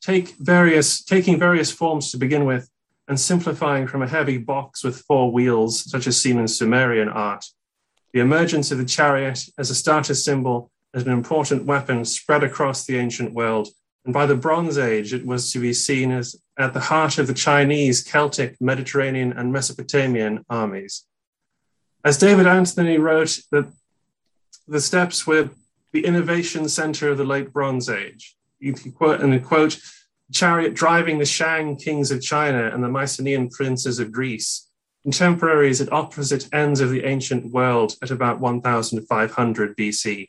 [0.00, 2.70] Take various, taking various forms to begin with,
[3.08, 7.44] and simplifying from a heavy box with four wheels, such as seen in Sumerian art.
[8.12, 12.84] The emergence of the chariot as a status symbol as an important weapon spread across
[12.84, 13.68] the ancient world
[14.08, 17.26] and by the Bronze Age, it was to be seen as at the heart of
[17.26, 21.04] the Chinese, Celtic, Mediterranean, and Mesopotamian armies.
[22.02, 23.70] As David Anthony wrote, that
[24.66, 25.50] the steppes were
[25.92, 28.34] the innovation center of the late Bronze Age.
[28.58, 29.78] You can quote, and quote,
[30.32, 34.68] chariot driving the Shang kings of China and the Mycenaean princes of Greece,
[35.02, 40.28] contemporaries at opposite ends of the ancient world at about 1500 BC.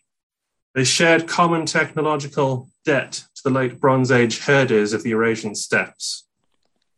[0.76, 6.28] They shared common technological debt to the late Bronze Age herders of the Eurasian steppes.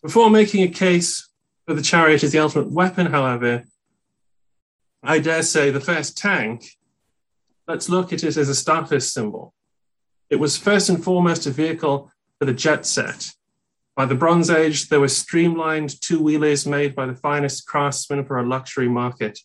[0.04, 1.30] Before making a case
[1.66, 3.64] for the chariot as the ultimate weapon, however,
[5.02, 6.66] I dare say the first tank,
[7.68, 9.54] let's look at it as a status symbol.
[10.32, 12.10] It was first and foremost a vehicle
[12.40, 13.32] for the jet set.
[13.98, 18.40] By the Bronze Age, there were streamlined two wheelers made by the finest craftsmen for
[18.40, 19.38] a luxury market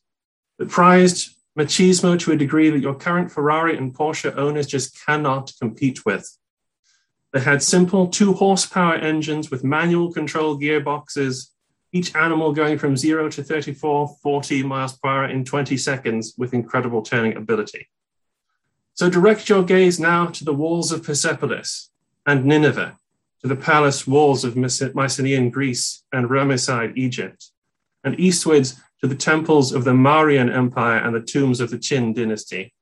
[0.59, 5.53] that prized machismo to a degree that your current Ferrari and Porsche owners just cannot
[5.61, 6.39] compete with.
[7.33, 11.49] They had simple two horsepower engines with manual control gearboxes,
[11.93, 16.55] each animal going from 0 to 34, 40 miles per hour in 20 seconds with
[16.55, 17.89] incredible turning ability.
[18.97, 21.91] So direct your gaze now to the walls of Persepolis
[22.25, 22.99] and Nineveh,
[23.43, 27.51] to the palace walls of Mycenaean Greece and Ramesside Egypt,
[28.03, 32.15] and eastwards to the temples of the Mauryan Empire and the tombs of the Qin
[32.15, 32.73] dynasty.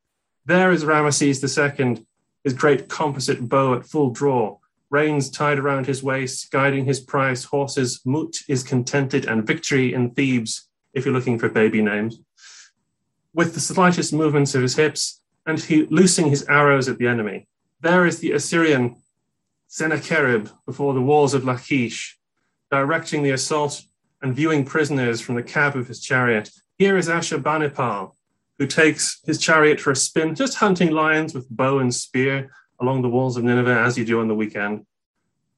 [0.46, 2.06] There is Ramesses II,
[2.44, 4.58] his great composite bow at full draw,
[4.90, 8.00] reins tied around his waist, guiding his prized horses.
[8.04, 12.20] Mut is contented, and victory in Thebes, if you're looking for baby names,
[13.32, 17.46] with the slightest movements of his hips, and he loosing his arrows at the enemy.
[17.80, 18.96] There is the Assyrian
[19.68, 22.18] Sennacherib before the walls of Lachish,
[22.70, 23.82] directing the assault
[24.22, 26.50] and viewing prisoners from the cab of his chariot.
[26.78, 28.12] Here is Ashurbanipal,
[28.58, 33.02] who takes his chariot for a spin, just hunting lions with bow and spear along
[33.02, 34.86] the walls of Nineveh, as you do on the weekend.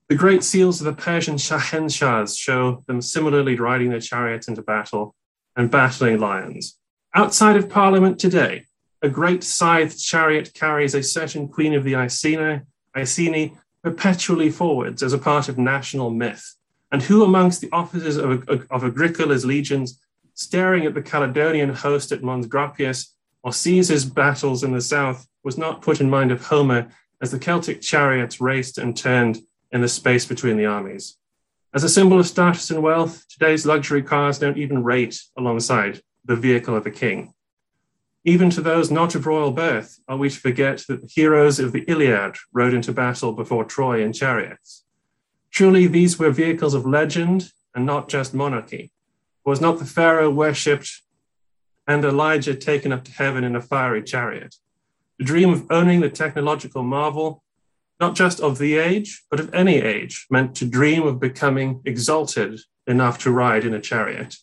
[0.09, 5.14] The great seals of the Persian Shahenshahs show them similarly riding their chariots into battle
[5.57, 6.78] and battling lions.
[7.14, 8.64] Outside of Parliament today,
[9.07, 12.63] a great scythed chariot carries a certain queen of the Iceni,
[12.97, 16.57] Iceni perpetually forwards as a part of national myth.
[16.91, 20.01] And who amongst the officers of, of Agricola's legions,
[20.35, 23.13] staring at the Caledonian host at Mons Graupius
[23.45, 26.89] or Caesar's battles in the south, was not put in mind of Homer
[27.23, 29.39] as the Celtic chariots raced and turned
[29.71, 31.17] in the space between the armies?
[31.73, 36.35] As a symbol of status and wealth, today's luxury cars don't even rate alongside the
[36.35, 37.35] vehicle of a king.
[38.29, 41.70] Even to those not of royal birth, are we to forget that the heroes of
[41.70, 44.85] the Iliad rode into battle before Troy in chariots?
[45.53, 48.91] Truly, these were vehicles of legend and not just monarchy.
[49.45, 51.03] Was not the Pharaoh worshipped
[51.87, 54.57] and Elijah taken up to heaven in a fiery chariot?
[55.20, 57.45] The dream of owning the technological marvel,
[58.01, 62.59] not just of the age, but of any age, meant to dream of becoming exalted
[62.89, 64.35] enough to ride in a chariot.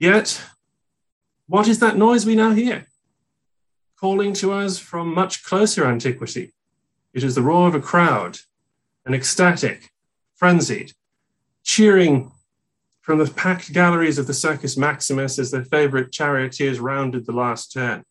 [0.00, 0.42] Yet,
[1.46, 2.86] what is that noise we now hear?
[3.98, 6.52] Calling to us from much closer antiquity.
[7.12, 8.38] It is the roar of a crowd,
[9.06, 9.90] an ecstatic,
[10.34, 10.92] frenzied,
[11.62, 12.32] cheering
[13.02, 17.72] from the packed galleries of the Circus Maximus as their favorite charioteers rounded the last
[17.72, 18.02] turn.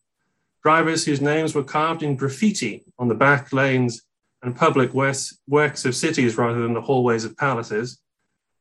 [0.62, 4.02] Drivers whose names were carved in graffiti on the back lanes
[4.42, 5.36] and public works,
[5.84, 7.98] of cities rather than the hallways of palaces,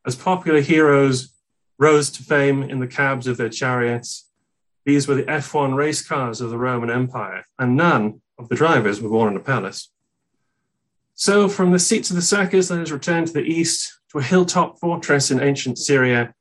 [0.05, 1.33] as popular heroes
[1.77, 4.22] rose to fame in the cabs of their chariots,
[4.85, 9.01] these were the F1 race cars of the Roman Empire, and none of the drivers
[9.01, 9.89] were born in a palace.
[11.15, 14.23] So, from the seats of the circus, let us return to the east, to a
[14.23, 16.33] hilltop fortress in ancient Syria,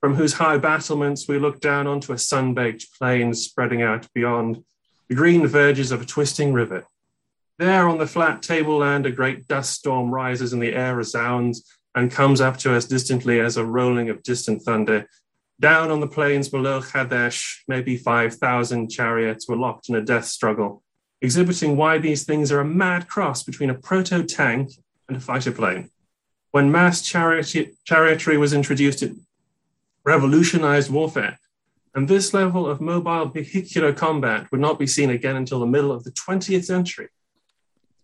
[0.00, 4.64] from whose high battlements we look down onto a sun baked plain spreading out beyond
[5.08, 6.84] the green verges of a twisting river.
[7.58, 11.64] There on the flat tableland, a great dust storm rises and the air resounds
[11.94, 15.06] and comes up to us distantly as a rolling of distant thunder.
[15.62, 20.82] Down on the plains below Kadesh, maybe 5,000 chariots were locked in a death struggle,
[21.20, 24.72] exhibiting why these things are a mad cross between a proto tank
[25.06, 25.90] and a fighter plane.
[26.50, 29.12] When mass chariot- chariotry was introduced, it
[30.04, 31.38] revolutionized warfare.
[31.94, 35.92] And this level of mobile vehicular combat would not be seen again until the middle
[35.92, 37.10] of the 20th century.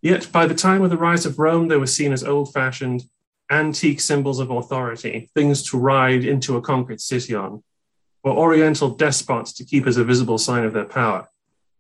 [0.01, 3.03] Yet by the time of the rise of Rome, they were seen as old fashioned,
[3.51, 7.63] antique symbols of authority, things to ride into a conquered city on,
[8.23, 11.29] or oriental despots to keep as a visible sign of their power.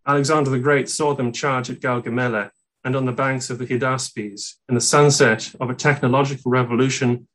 [0.06, 2.50] Alexander the Great saw them charge at Gaugamela
[2.84, 7.28] and on the banks of the Hydaspes in the sunset of a technological revolution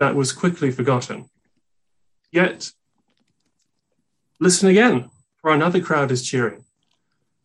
[0.00, 1.28] that was quickly forgotten.
[2.32, 2.70] Yet,
[4.40, 6.64] listen again, for another crowd is cheering.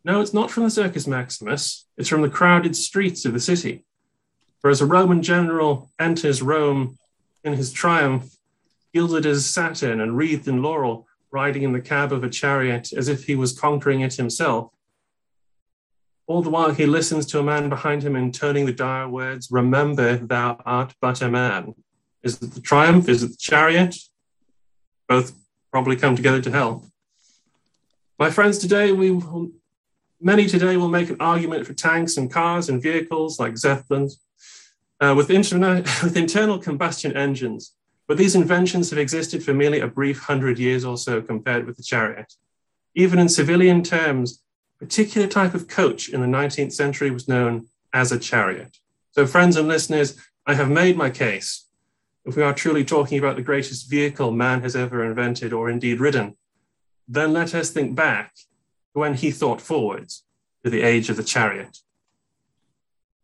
[0.05, 3.83] No, it's not from the Circus Maximus, it's from the crowded streets of the city.
[4.61, 6.97] For as a Roman general enters Rome
[7.43, 8.35] in his triumph,
[8.93, 13.07] gilded as satin and wreathed in laurel, riding in the cab of a chariot as
[13.07, 14.71] if he was conquering it himself,
[16.27, 20.17] all the while he listens to a man behind him intoning the dire words, Remember,
[20.17, 21.73] thou art but a man.
[22.21, 23.07] Is it the triumph?
[23.07, 23.95] Is it the chariot?
[25.07, 25.33] Both
[25.71, 26.83] probably come together to help.
[28.19, 29.51] My friends, today we will,
[30.19, 34.19] many today will make an argument for tanks and cars and vehicles like Zeppelins
[34.99, 37.73] uh, with, interna- with internal combustion engines.
[38.07, 41.77] But these inventions have existed for merely a brief hundred years or so compared with
[41.77, 42.33] the chariot.
[42.95, 44.41] Even in civilian terms,
[44.81, 48.77] a particular type of coach in the 19th century was known as a chariot.
[49.11, 51.67] So, friends and listeners, I have made my case.
[52.25, 55.99] If we are truly talking about the greatest vehicle man has ever invented or indeed
[55.99, 56.35] ridden,
[57.07, 58.33] then let us think back
[58.93, 60.23] when he thought forwards
[60.63, 61.77] to the age of the chariot.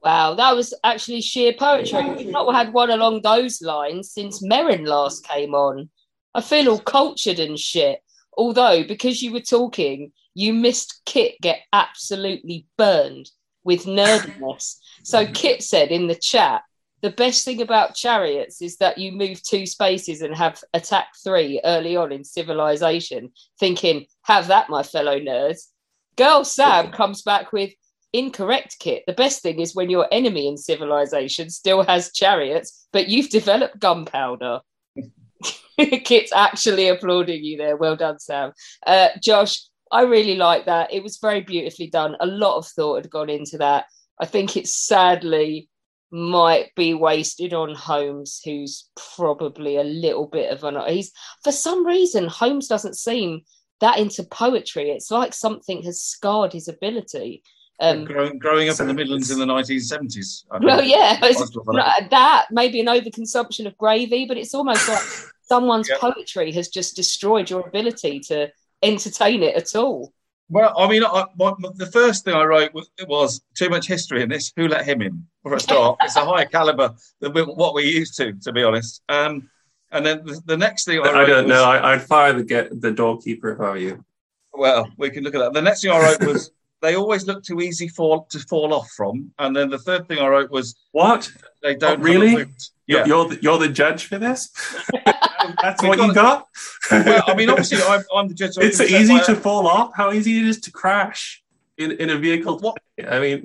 [0.05, 2.07] Wow, that was actually sheer poetry.
[2.11, 5.89] We've not had one along those lines since Merrin last came on.
[6.35, 8.01] I feel all cultured and shit.
[8.37, 13.31] Although, because you were talking, you missed Kit get absolutely burned
[13.63, 14.75] with nerdiness.
[15.03, 16.61] So Kit said in the chat,
[17.01, 21.59] the best thing about chariots is that you move two spaces and have attack three
[21.63, 25.71] early on in civilization, thinking, have that, my fellow nerds.
[26.15, 27.71] Girl Sam comes back with
[28.17, 29.03] incorrect kit.
[29.07, 33.79] The best thing is when your enemy in civilization still has chariots, but you've developed
[33.79, 34.61] gunpowder.
[35.77, 37.75] Kit's actually applauding you there.
[37.77, 38.53] Well done, Sam.
[38.85, 39.61] Uh, Josh,
[39.91, 40.93] I really like that.
[40.93, 42.15] It was very beautifully done.
[42.19, 43.85] A lot of thought had gone into that.
[44.19, 45.69] I think it sadly
[46.11, 50.77] might be wasted on Holmes, who's probably a little bit of an.
[50.87, 51.11] He's
[51.43, 53.41] for some reason Holmes doesn't seem
[53.81, 54.91] that into poetry.
[54.91, 57.43] It's like something has scarred his ability.
[57.79, 60.45] Um, growing, growing up in the Midlands in the 1970s.
[60.49, 60.91] I well, think.
[60.91, 61.63] yeah, it's Most that.
[61.67, 65.01] not- that maybe an overconsumption of gravy, but it's almost like
[65.41, 65.97] someone's Yeah.
[65.99, 68.49] poetry has just destroyed your ability to
[68.81, 70.13] entertain it at all.
[70.47, 74.21] Well, I mean, I, my, the first thing I wrote was, was too much history
[74.21, 74.53] in this.
[74.55, 75.25] Who let him in?
[75.43, 78.63] For a start, it's a higher caliber than we- what we're used to, to be
[78.63, 79.01] honest.
[79.09, 79.49] Um,
[79.91, 81.63] and then the, the next thing I, I don't was, know.
[81.63, 84.05] I, I'd fire the get the doorkeeper if I were you.
[84.53, 85.53] Well, we can look at that.
[85.53, 86.51] The next thing I wrote was
[86.85, 89.31] they always look too easy for to fall off from.
[89.39, 91.31] And then the third thing I wrote was what
[91.61, 92.29] they don't Oh, really?
[92.29, 92.63] have a route.
[92.87, 93.05] You're, Yeah.
[93.07, 94.49] you're, the, you're the judge for this?
[95.45, 96.47] Um, that's We've what you got?
[96.89, 98.53] well, I mean, obviously, I'm, I'm the judge.
[98.55, 99.91] so it's easy to fall off.
[99.95, 101.43] How easy it is to crash
[101.77, 102.57] in, in a vehicle.
[102.59, 102.77] What?
[103.07, 103.43] I mean,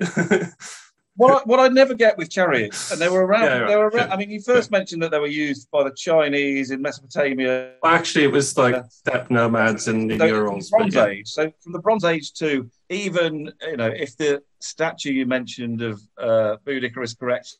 [1.17, 3.43] What I, what I never get with chariots, and they were around.
[3.43, 4.07] Yeah, right, they were around.
[4.07, 4.11] sure.
[4.13, 7.73] I mean, you first mentioned that they were used by the Chinese in Mesopotamia.
[7.83, 10.69] well, actually, it was like steppe nomads in the So from the Urals.
[10.69, 11.05] but Bronze yeah.
[11.07, 11.27] Age.
[11.27, 16.01] So from the Bronze Age to even you know, if the statue you mentioned of
[16.17, 17.57] uh, Boudicca is correct,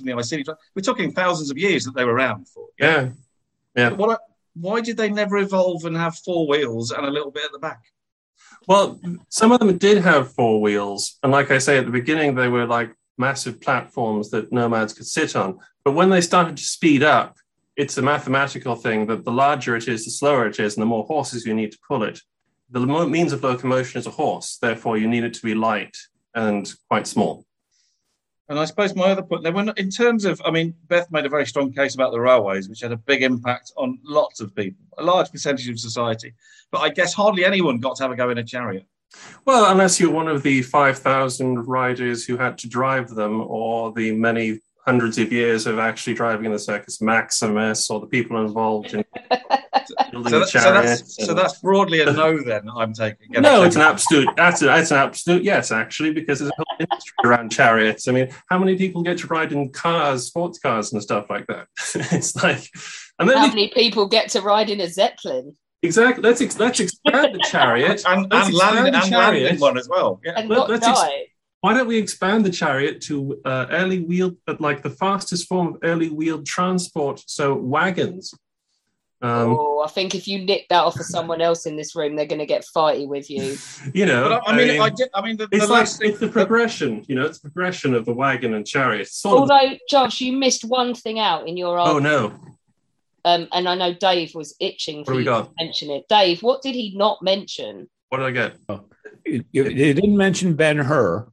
[0.00, 2.66] in the we're talking thousands of years that they were around for.
[2.78, 3.10] Yeah,
[3.76, 3.90] yeah.
[3.90, 4.10] What?
[4.10, 4.24] I-
[4.56, 7.58] why did they never evolve and have four wheels and a little bit at the
[7.58, 7.82] back?
[8.66, 12.34] Well, some of them did have four wheels, and like I say at the beginning,
[12.34, 15.58] they were like massive platforms that nomads could sit on.
[15.84, 17.36] But when they started to speed up,
[17.76, 20.86] it's a mathematical thing that the larger it is, the slower it is, and the
[20.86, 22.20] more horses you need to pull it.
[22.70, 25.96] The means of locomotion is a horse, therefore you need it to be light
[26.34, 27.44] and quite small.
[28.48, 31.10] And I suppose my other point, they were not, in terms of, I mean, Beth
[31.10, 34.40] made a very strong case about the railways, which had a big impact on lots
[34.40, 36.34] of people, a large percentage of society.
[36.70, 38.86] But I guess hardly anyone got to have a go in a chariot.
[39.46, 44.12] Well, unless you're one of the 5,000 riders who had to drive them, or the
[44.12, 48.92] many hundreds of years of actually driving in the Circus Maximus, or the people involved
[48.92, 49.04] in
[50.10, 53.30] building So, the that- so that's, so that's broadly a no then, I'm taking.
[53.32, 54.28] No, it's an absolute.
[54.36, 58.08] That's a, that's an absolute yes, actually, because there's a whole industry around chariots.
[58.08, 61.46] I mean, how many people get to ride in cars, sports cars, and stuff like
[61.48, 61.66] that?
[62.12, 62.68] it's like,
[63.18, 65.56] and then How many people get to ride in a zeppelin?
[65.82, 66.22] exactly.
[66.22, 69.60] Let's ex- let's expand the chariot and, Let's and land, expand the and land chariot.
[69.60, 70.20] one as well.
[70.24, 70.32] Yeah.
[70.36, 71.26] And Let- not let's ex- die.
[71.60, 75.68] why don't we expand the chariot to uh, early wheeled, but like the fastest form
[75.68, 77.22] of early wheeled transport?
[77.26, 78.32] So wagons.
[79.24, 82.14] Um, oh, I think if you nick that off of someone else in this room,
[82.14, 83.56] they're going to get fighty with you.
[83.94, 86.10] you know, But I, I mean, I, did, I mean, the, the it's like thing,
[86.10, 87.06] it's the progression.
[87.08, 89.00] You know, it's the progression of the wagon and chariot.
[89.00, 92.34] It's sort of- Although, Josh, you missed one thing out in your oh no,
[93.24, 95.44] Um, and I know Dave was itching for you got?
[95.46, 96.04] to mention it.
[96.10, 97.88] Dave, what did he not mention?
[98.10, 98.56] what did I get?
[99.24, 101.26] You, you didn't mention Ben Hur.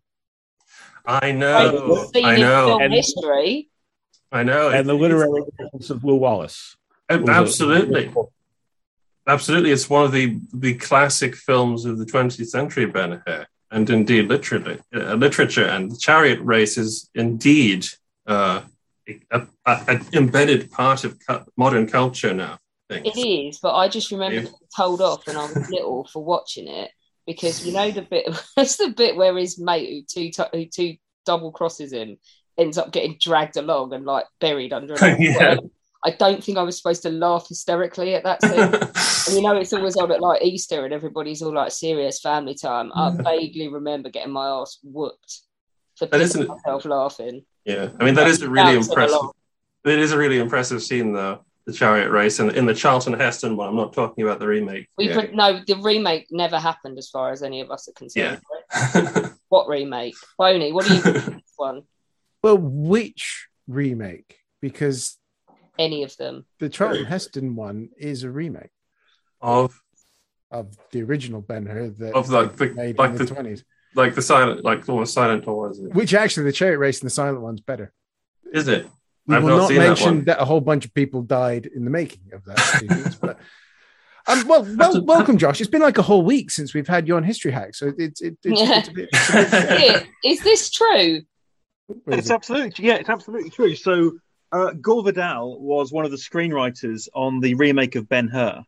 [1.05, 3.69] I know, Scenic I know, film history.
[4.31, 4.69] I know.
[4.69, 6.77] and the literary reference of Lew Wallace.
[7.13, 8.13] Ab- was a- Absolutely.
[9.27, 9.71] Absolutely.
[9.71, 14.27] It's one of the, the classic films of the 20th century, Ben Hur, and indeed
[14.29, 14.79] literature.
[14.93, 17.85] Uh, literature and the chariot race is indeed
[18.27, 18.61] uh,
[19.31, 22.57] a, a, an embedded part of cu- modern culture now.
[22.89, 24.41] It is, but I just remember Yeah.
[24.41, 26.91] being told off when I was little for watching it
[27.25, 30.95] because you know the bit that's the bit where his mate who two who two
[31.25, 32.17] double crosses him
[32.57, 35.55] ends up getting dragged along and like buried under an Yeah.
[36.03, 36.13] Worm.
[36.13, 38.53] I don't think I was supposed to laugh hysterically at that scene.
[39.35, 42.55] and you know it's always on at like Easter and everybody's all like serious family
[42.55, 42.91] time.
[42.95, 45.41] I vaguely remember getting my ass whooped
[45.95, 47.45] for That pissing isn't- myself laughing.
[47.65, 49.19] Yeah, I mean that is a really Bouncing impressive.
[49.85, 51.45] It is a really impressive scene, though.
[51.67, 53.69] The chariot race, and in the Charlton Heston one.
[53.69, 54.87] I'm not talking about the remake.
[54.97, 55.21] We Yeah.
[55.21, 58.41] put, no, the remake never happened as far as any of us are concerned.
[58.73, 59.29] Yeah.
[59.49, 60.15] What remake?
[60.39, 61.83] Boney, what do you think of this one?
[62.41, 64.39] Well, which remake?
[64.59, 65.19] Because
[65.81, 66.45] Any of them?
[66.59, 68.69] the Charlton Heston one is a remake
[69.41, 69.79] of
[70.51, 73.63] of the original Ben Hur that of like the made like in the the twenties.
[73.95, 75.93] like the silent like almost silent or is it?
[75.93, 77.91] Which actually, the chariot race and the silent one's better.
[78.53, 78.87] Is it?
[79.27, 81.67] We I've will not not seen that mention that, a whole bunch of people died
[81.73, 83.39] in the making of that sequence, but
[84.27, 85.61] um, well, well, welcome, Josh.
[85.61, 88.21] It's been like a whole week since we've had you on History Hack, so it's
[88.21, 88.79] it, it's, Yeah.
[88.79, 89.09] it's a bit.
[89.13, 91.21] It's a bit Is, is this true?
[92.07, 93.75] It's absolutely yeah, it's absolutely true.
[93.75, 94.13] So
[94.51, 98.63] uh, Gore Vidal was one of the screenwriters on the remake of Ben Hur,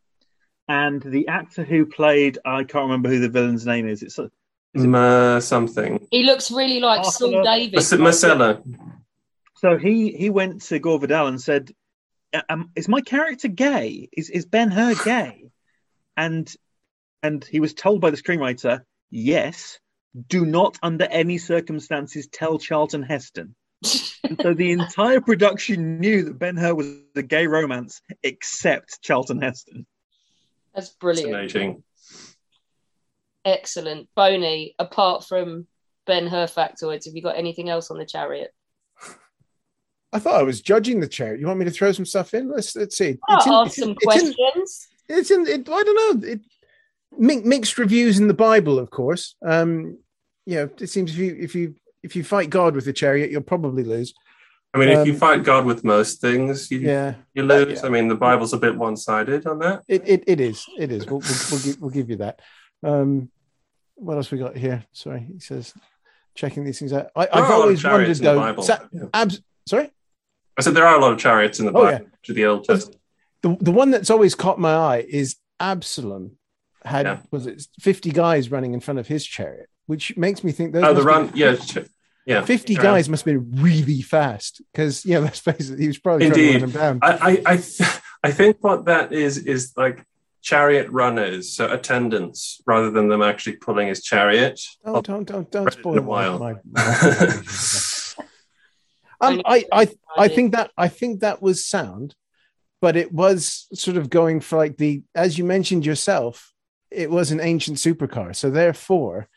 [0.68, 4.02] and the actor who played I can't remember who the villain's name is.
[4.04, 4.30] It's a,
[4.76, 6.08] Ma something.
[6.10, 7.92] He looks really like Saul Arthur- Davis.
[7.92, 8.64] Mas- Marcella.
[9.56, 11.72] so he he went to Gore Vidal and said,
[12.50, 14.10] um, "Is my character gay?
[14.12, 15.50] Is is Ben Hur gay?"
[16.18, 16.52] And
[17.22, 19.80] and he was told by the screenwriter, "Yes."
[20.28, 23.56] Do not, under any circumstances, tell Charlton Heston.
[24.24, 29.42] And so the entire production knew that Ben Hur was a gay romance, except Charlton
[29.42, 29.86] Heston.
[30.74, 31.32] That's brilliant.
[31.34, 31.84] Fascinating.
[33.46, 34.08] Excellent.
[34.16, 35.68] Boney, apart from
[36.06, 38.52] Ben Hur factoids, have you got anything else on the chariot?
[40.12, 41.40] I thought I was judging the chariot.
[41.40, 42.50] You want me to throw some stuff in?
[42.50, 43.18] Let's let's see.
[43.28, 44.88] I'll in- ask some it's in- questions.
[45.10, 46.40] it's in it, i don't know it,
[47.18, 49.98] mi- mixed reviews in the bible of course um
[50.46, 53.32] you know it seems if you if you if you fight god with a chariot
[53.32, 54.14] you'll probably lose.
[54.76, 57.14] I mean, if you Um, fight God with most things, you yeah.
[57.36, 57.84] you lose.
[57.84, 59.84] I mean, the Bible's a bit one-sided on that.
[59.88, 61.06] it it, it is it is.
[61.06, 62.40] We'll, we'll, we'll, give, we'll give you that.
[62.84, 63.30] Um
[63.96, 64.84] what else we got here?
[64.92, 65.74] Sorry he says
[66.36, 67.08] checking these things out.
[67.16, 69.04] I, There i've are a lot of always wondered though sa- yeah.
[69.14, 69.92] abs- sorry?
[70.58, 72.46] I said there are a lot of chariots in the Bible, Oh, Bible to the
[72.46, 73.00] Old Testament.
[73.44, 76.38] the, the one that's always caught my eye is absalom
[76.84, 77.20] had Yeah.
[77.32, 80.84] was it 50 guys running in front of his chariot which makes me think those
[80.84, 81.56] Oh, the run, be- yeah,
[82.26, 82.44] yeah.
[82.46, 82.82] 50 yeah.
[82.82, 86.38] guys must have been really fast because yeah let's face it he was probably trying
[86.38, 87.12] to Indeed, run them down I,
[87.46, 87.90] I, I, th-
[88.24, 90.06] I think what that is is like
[90.42, 94.60] chariot runners, so attendants, rather than them actually pulling his chariot.
[94.86, 96.38] don't don't don't, don't Read it in a while.
[96.40, 97.42] my, my-
[99.22, 99.88] um, I, I
[100.18, 102.16] I think that I think that was sound
[102.82, 106.52] but it was sort of going for like the as you mentioned yourself
[106.92, 109.28] it was an ancient supercar so therefore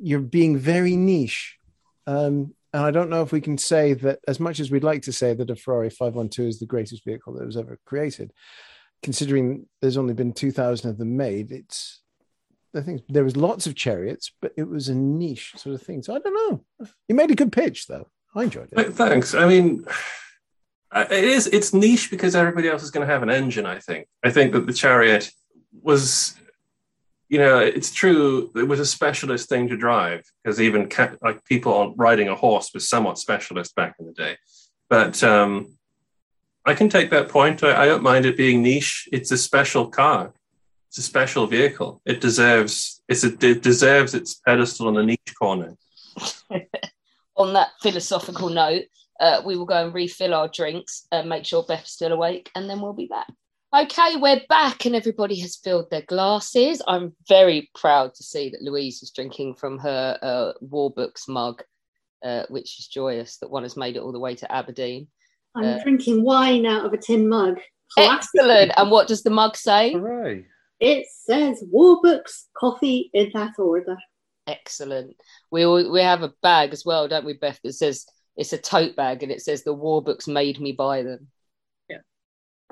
[0.00, 1.58] you're being very niche
[2.06, 5.02] um, and I don't know if we can say that as much as we'd like
[5.02, 8.32] to say that a Ferrari 512 is the greatest vehicle that was ever created,
[9.02, 12.00] considering there's only been 2,000 of them made, it's,
[12.74, 16.02] I think there was lots of chariots, but it was a niche sort of thing.
[16.02, 16.34] So I don't
[16.80, 16.88] know.
[17.08, 18.08] You made a good pitch though.
[18.34, 18.92] I enjoyed it.
[18.92, 19.34] Thanks.
[19.34, 19.84] I mean,
[20.94, 21.48] it is.
[21.48, 23.66] It's niche because everybody else is going to have an engine.
[23.66, 24.06] I think.
[24.22, 25.32] I think that the Chariot
[25.82, 26.36] was,
[27.30, 28.50] you know, it's true.
[28.56, 32.74] It was a specialist thing to drive because even ca- like people riding a horse
[32.74, 34.36] was somewhat specialist back in the day.
[34.88, 35.78] But um,
[36.66, 37.62] I can take that point.
[37.62, 39.08] I, I don't mind it being niche.
[39.12, 40.34] It's a special car.
[40.88, 42.02] It's a special vehicle.
[42.04, 43.00] It deserves.
[43.08, 45.76] It's a, it deserves its pedestal in the niche corner.
[47.36, 48.86] On that philosophical note,
[49.20, 52.68] uh, we will go and refill our drinks and make sure Beth's still awake, and
[52.68, 53.28] then we'll be back.
[53.72, 56.82] Okay, we're back, and everybody has filled their glasses.
[56.88, 61.62] I'm very proud to see that Louise is drinking from her uh, War Books mug,
[62.24, 65.06] uh, which is joyous that one has made it all the way to Aberdeen.
[65.54, 67.60] I'm Uh, drinking wine out of a tin mug.
[67.94, 68.12] Classic.
[68.12, 68.72] Excellent.
[68.76, 69.92] And what does the mug say?
[69.92, 70.46] Hooray.
[70.80, 73.96] It says War Books, coffee in that order.
[74.48, 75.14] Excellent.
[75.52, 77.60] We all, we have a bag as well, don't we, Beth?
[77.62, 78.04] That says
[78.36, 81.28] it's a tote bag, and it says the war books made me buy them.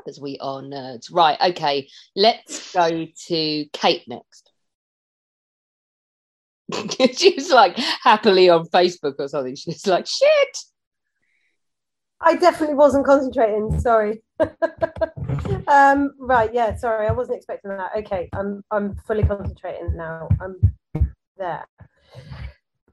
[0.08, 0.14] Yeah.
[0.14, 1.12] Because we are nerds.
[1.12, 1.38] Right.
[1.40, 1.88] Okay.
[2.16, 4.52] Let's go to Kate next.
[7.18, 9.54] She's like happily on Facebook or something.
[9.56, 10.58] She's like, shit.
[12.20, 13.78] I definitely wasn't concentrating.
[13.80, 14.22] Sorry.
[15.68, 16.52] um, right.
[16.52, 16.76] Yeah.
[16.76, 17.06] Sorry.
[17.06, 17.90] I wasn't expecting that.
[17.98, 18.28] Okay.
[18.34, 20.28] I'm I'm fully concentrating now.
[20.40, 20.56] I'm
[21.36, 21.66] there.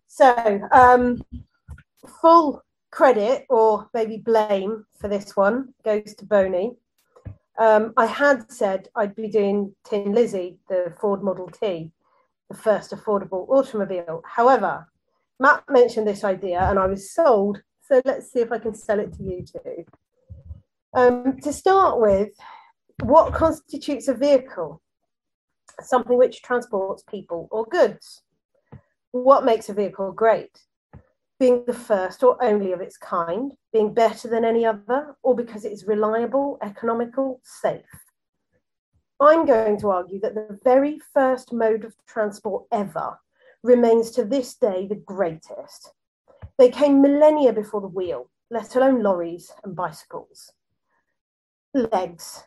[0.08, 1.22] So, um,
[2.22, 6.72] full credit or maybe blame for this one goes to Boney.
[7.58, 11.92] Um, I had said I'd be doing Tin Lizzie, the Ford Model T,
[12.50, 14.22] the first affordable automobile.
[14.26, 14.88] However,
[15.40, 17.62] Matt mentioned this idea and I was sold.
[17.82, 19.86] So let's see if I can sell it to you too.
[20.94, 22.30] Um, to start with,
[23.04, 24.82] what constitutes a vehicle?
[25.82, 28.22] Something which transports people or goods.
[29.12, 30.60] What makes a vehicle great?
[31.40, 35.66] Being the first or only of its kind, being better than any other, or because
[35.66, 37.84] it is reliable, economical, safe.
[39.20, 43.18] I'm going to argue that the very first mode of transport ever
[43.64, 45.92] remains to this day the greatest.
[46.58, 50.52] They came millennia before the wheel, let alone lorries and bicycles.
[51.74, 52.44] Legs.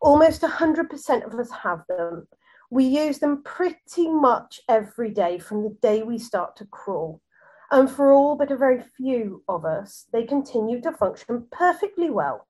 [0.00, 2.26] Almost 100% of us have them.
[2.70, 7.20] We use them pretty much every day from the day we start to crawl.
[7.72, 12.46] And for all but a very few of us, they continue to function perfectly well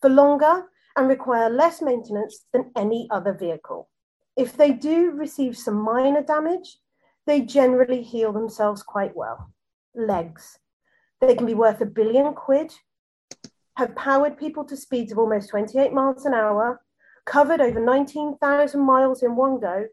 [0.00, 0.64] for longer
[0.96, 3.88] and require less maintenance than any other vehicle.
[4.36, 6.78] If they do receive some minor damage,
[7.24, 9.52] they generally heal themselves quite well.
[9.94, 10.58] Legs.
[11.20, 12.72] They can be worth a billion quid,
[13.76, 16.82] have powered people to speeds of almost 28 miles an hour,
[17.26, 19.86] covered over 19,000 miles in one go,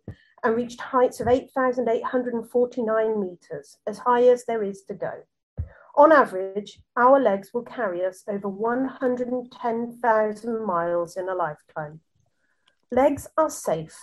[0.43, 5.11] and reached heights of 8,849 meters, as high as there is to go.
[5.95, 11.99] On average, our legs will carry us over 110,000 miles in a lifetime.
[12.91, 13.99] Legs are safe.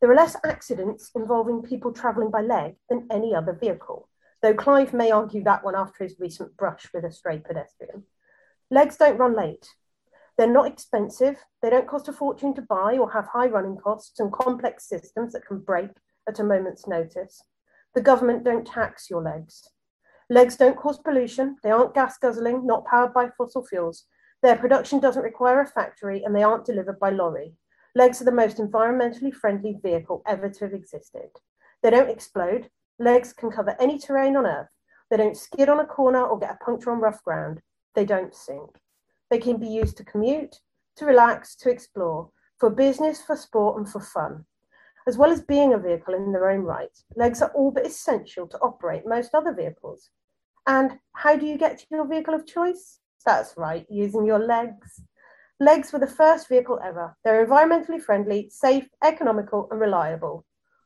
[0.00, 4.08] There are less accidents involving people travelling by leg than any other vehicle,
[4.42, 8.04] though Clive may argue that one after his recent brush with a stray pedestrian.
[8.70, 9.68] Legs don't run late.
[10.40, 14.20] They're not expensive, they don't cost a fortune to buy or have high running costs
[14.20, 15.90] and complex systems that can break
[16.26, 17.42] at a moment's notice.
[17.94, 19.68] The government don't tax your legs.
[20.30, 24.06] Legs don't cause pollution, they aren't gas guzzling, not powered by fossil fuels.
[24.42, 27.52] Their production doesn't require a factory and they aren't delivered by lorry.
[27.94, 31.28] Legs are the most environmentally friendly vehicle ever to have existed.
[31.82, 32.70] They don't explode.
[32.98, 34.70] Legs can cover any terrain on Earth.
[35.10, 37.60] They don't skid on a corner or get a puncture on rough ground.
[37.94, 38.70] They don't sink.
[39.30, 40.56] They can be used to commute,
[40.96, 44.44] to relax, to explore, for business, for sport, and for fun.
[45.06, 48.46] As well as being a vehicle in their own right, legs are all but essential
[48.48, 50.10] to operate most other vehicles.
[50.66, 53.00] And how do you get to your vehicle of choice?
[53.24, 55.00] That's right, using your legs.
[55.58, 57.16] Legs were the first vehicle ever.
[57.24, 60.44] They're environmentally friendly, safe, economical, and reliable.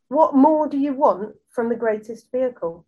[0.08, 2.86] What more do you want from the greatest vehicle?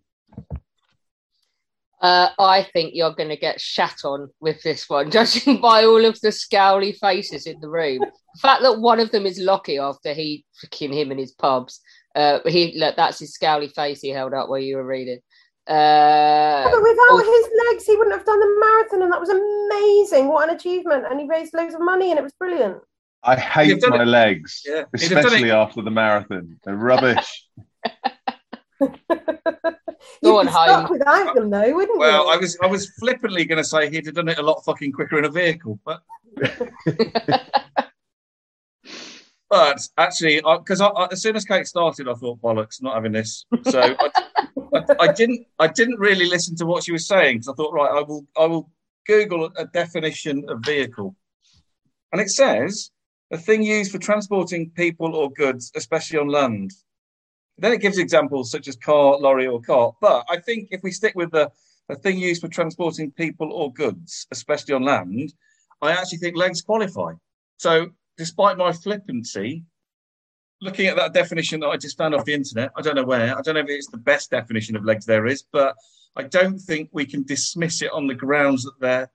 [2.03, 6.05] Uh, I think you're going to get shat on with this one, judging by all
[6.05, 8.01] of the scowly faces in the room.
[8.01, 11.81] the fact that one of them is Lockie after he freaking him and his pubs.
[12.15, 15.21] Uh, he look, that's his scowly face he held up while you were reading.
[15.67, 20.29] Uh, but without his legs, he wouldn't have done the marathon, and that was amazing.
[20.29, 21.07] What an achievement!
[21.11, 22.79] And he raised loads of money, and it was brilliant.
[23.25, 24.85] I hate my it- legs, Yeah.
[24.97, 26.61] He'd have done especially after the marathon.
[26.63, 27.49] They're rubbish.
[30.23, 30.93] You'd Go on be stuck home.
[30.99, 32.31] without them, though, wouldn't Well, you?
[32.33, 34.93] I was I was flippantly going to say he'd have done it a lot fucking
[34.93, 36.03] quicker in a vehicle, but
[39.49, 43.13] but actually, because I, I, as soon as Kate started, I thought bollocks, not having
[43.13, 43.45] this.
[43.71, 44.11] So I,
[44.75, 45.47] I, I didn't.
[45.59, 48.27] I didn't really listen to what she was saying because I thought, right, I will.
[48.37, 48.71] I will
[49.07, 51.15] Google a definition of vehicle,
[52.13, 52.91] and it says
[53.31, 56.73] a thing used for transporting people or goods, especially on land.
[57.59, 59.95] Then it gives examples such as car, lorry, or cart.
[60.01, 61.51] But I think if we stick with the
[61.89, 65.33] a thing used for transporting people or goods, especially on land,
[65.81, 67.13] I actually think legs qualify.
[67.59, 69.65] So, despite my flippancy,
[70.61, 73.37] looking at that definition that I just found off the internet, I don't know where,
[73.37, 75.77] I don't know if it's the best definition of legs there is, but
[76.17, 79.11] I don't think we can dismiss it on the grounds that they're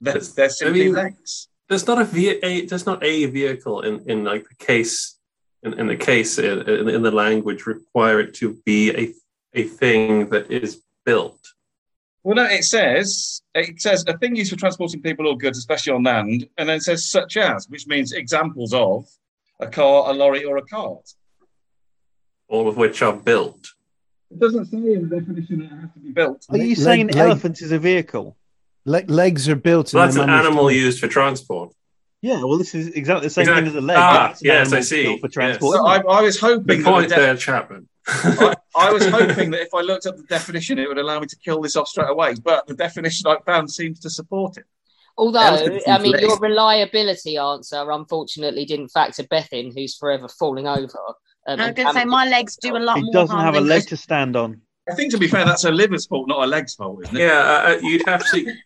[0.00, 1.48] they're, they're simply mean, legs.
[1.68, 5.18] There's not a, ve- a there's not a vehicle in, in like the case
[5.64, 9.14] in, in the case in, in, in the language require it to be a
[9.56, 11.38] a thing that is built.
[12.24, 15.92] Well, no, it says it says a thing used for transporting people or goods, especially
[15.92, 19.06] on land, and then it says such as, which means examples of
[19.60, 21.06] a car, a lorry, or a cart.
[22.48, 23.62] all of which are built.
[24.30, 26.44] It doesn't say in the definition that it has to be built.
[26.50, 28.36] Are you Leg- saying leg- elephant is a vehicle?
[28.86, 29.88] Le- legs are built.
[29.88, 30.78] So in that's an animal tummy.
[30.78, 31.72] used for transport.
[32.24, 33.96] Yeah, well, this is exactly the same Exact- thing as a leg.
[33.98, 35.02] Ah, yes, I see.
[35.02, 35.34] built For Yes.
[35.34, 35.76] transport.
[35.76, 35.96] So I.
[36.18, 37.88] I was hoping The that point the de- there, Chapman.
[38.06, 41.26] I, I was hoping that if I looked up the definition, it would allow me
[41.26, 42.32] to kill this off straight away.
[42.42, 44.64] But the definition I found seems to support it.
[45.18, 50.98] Although, I mean, your reliability answer unfortunately didn't factor Beth in, who's forever falling over.
[51.46, 53.54] Um, I was going to say my legs do a lot He more doesn't have
[53.54, 54.62] a leg to stand on.
[54.90, 57.20] I think, to be fair, that's her liver's fault, not her leg's fault, isn't it?
[57.20, 58.54] Yeah, uh, uh, you'd have to.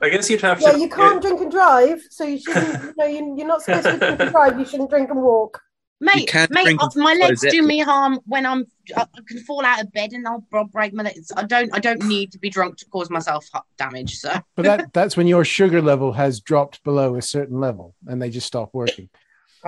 [0.00, 0.78] I guess you'd have Yeah, to.
[0.78, 2.84] you can't drink and drive, so you shouldn't.
[2.84, 4.58] You know, you, you're not supposed to drink and drive.
[4.58, 5.60] You shouldn't drink and walk.
[6.00, 8.64] Mate, mate, uh, my legs do me harm when I'm.
[8.96, 11.32] I I can fall out of bed and I'll break my legs.
[11.36, 11.74] I don't.
[11.74, 14.18] I don't need to be drunk to cause myself damage.
[14.18, 18.22] So But that that's when your sugar level has dropped below a certain level, and
[18.22, 19.08] they just stop working.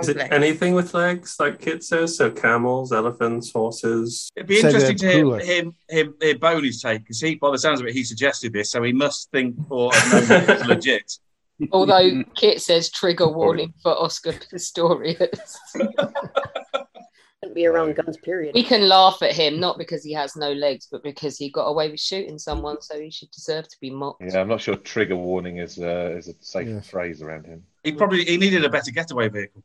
[0.00, 2.16] Is it anything with legs, like Kit says?
[2.16, 4.30] So camels, elephants, horses.
[4.36, 5.40] It'd be So interesting to hear cooler.
[5.40, 8.70] him, him, hear Boney's take because he, by the sounds of it, he suggested this,
[8.70, 11.12] so he must think or have known it's legit.
[11.72, 15.56] Although Kit says trigger warning for Oscar Pistorius.
[17.42, 18.54] Shouldn't be around guns, period.
[18.54, 21.64] we can laugh at him not because he has no legs, but because he got
[21.68, 24.22] away with shooting someone, so he should deserve to be mocked.
[24.22, 26.90] Yeah, I'm not sure trigger warning is uh, is a safe Yes.
[26.90, 27.62] phrase around him.
[27.82, 29.62] He probably he needed a better getaway vehicle.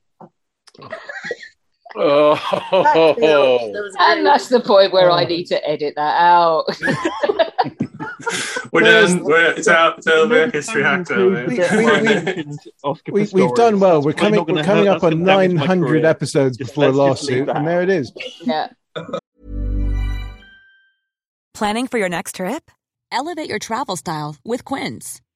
[1.98, 2.36] Oh,
[3.18, 6.66] That And that's the point where I need to edit that out.
[8.72, 9.24] We're There's- done.
[9.24, 10.00] We're, it's out.
[10.00, 10.50] It's over.
[10.50, 11.46] History hacked over.
[11.48, 11.62] We-
[12.84, 14.02] Oscar We, we've done well.
[14.02, 14.44] We're coming.
[14.46, 17.48] We're coming hurt- up on gonna damage my 900 episodes Just- before let's just leave
[17.48, 18.12] lawsuit, and there it is.
[18.42, 18.68] yeah.
[21.54, 22.70] Planning for your next trip?
[23.12, 25.22] Elevate your travel style with Quince.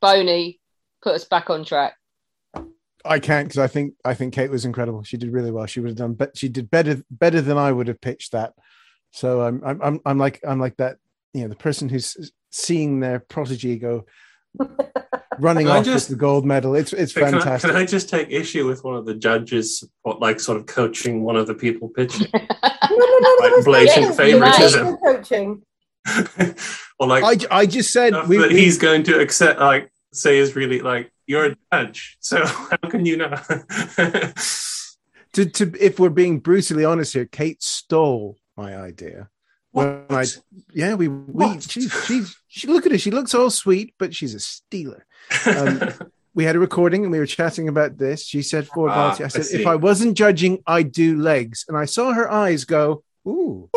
[0.00, 0.60] Boney,
[1.02, 1.94] put us back on track.
[3.04, 5.02] I can't because I think I think Kate was incredible.
[5.02, 5.66] She did really well.
[5.66, 8.54] She would have done, but she did better better than I would have pitched that.
[9.10, 10.98] So I'm I'm I'm, I'm like I'm like that.
[11.34, 14.04] You know, the person who's seeing their prodigy go
[15.40, 16.74] running Can off just- with the gold medal.
[16.76, 17.70] It's it's Can I, fantastic.
[17.70, 21.22] can I just take issue with one of the judges, what, like sort of coaching
[21.24, 22.28] one of the people pitching?
[22.32, 23.36] No, no, no, no.
[23.40, 24.96] Like it's blatant favoritism.
[24.98, 25.62] Coaching.
[26.98, 30.38] or like I, I just said we, that we- he's going to accept, like say
[30.38, 33.30] is really like you're a judge, so how can you know?
[35.32, 39.28] to to if we're being brutally honest here, Kate stole my idea.
[39.70, 40.26] When I
[40.74, 44.34] yeah, we we she she she look at her, she looks all sweet, but she's
[44.34, 45.06] a stealer.
[45.46, 45.92] Um,
[46.34, 48.24] we had a recording and we were chatting about this.
[48.24, 49.22] She said Ford Ah, Model T.
[49.22, 49.60] I I said, see.
[49.60, 51.64] if I wasn't judging, I'd do legs.
[51.68, 53.70] And I saw her eyes go, ooh.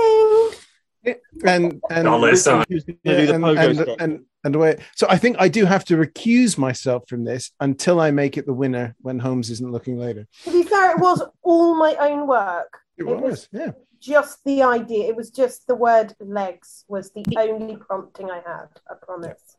[1.45, 2.65] And and Dollar sign.
[2.69, 5.47] Who's gonna yeah, do the and, pogo and, and, and the so I think I
[5.47, 9.49] do have to recuse myself from this until I make it the winner when Holmes
[9.49, 10.27] isn't looking later.
[10.43, 12.79] To be fair, it was all my own work.
[12.97, 13.71] It was, was, yeah.
[13.99, 15.07] Just the idea.
[15.07, 18.67] It was just the word legs was the only prompting I had.
[18.89, 19.57] I promise.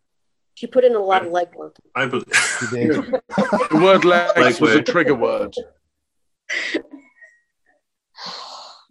[0.55, 1.77] She put in a lot of legwork.
[1.95, 2.25] I believe.
[3.71, 5.55] The word legs was a trigger word.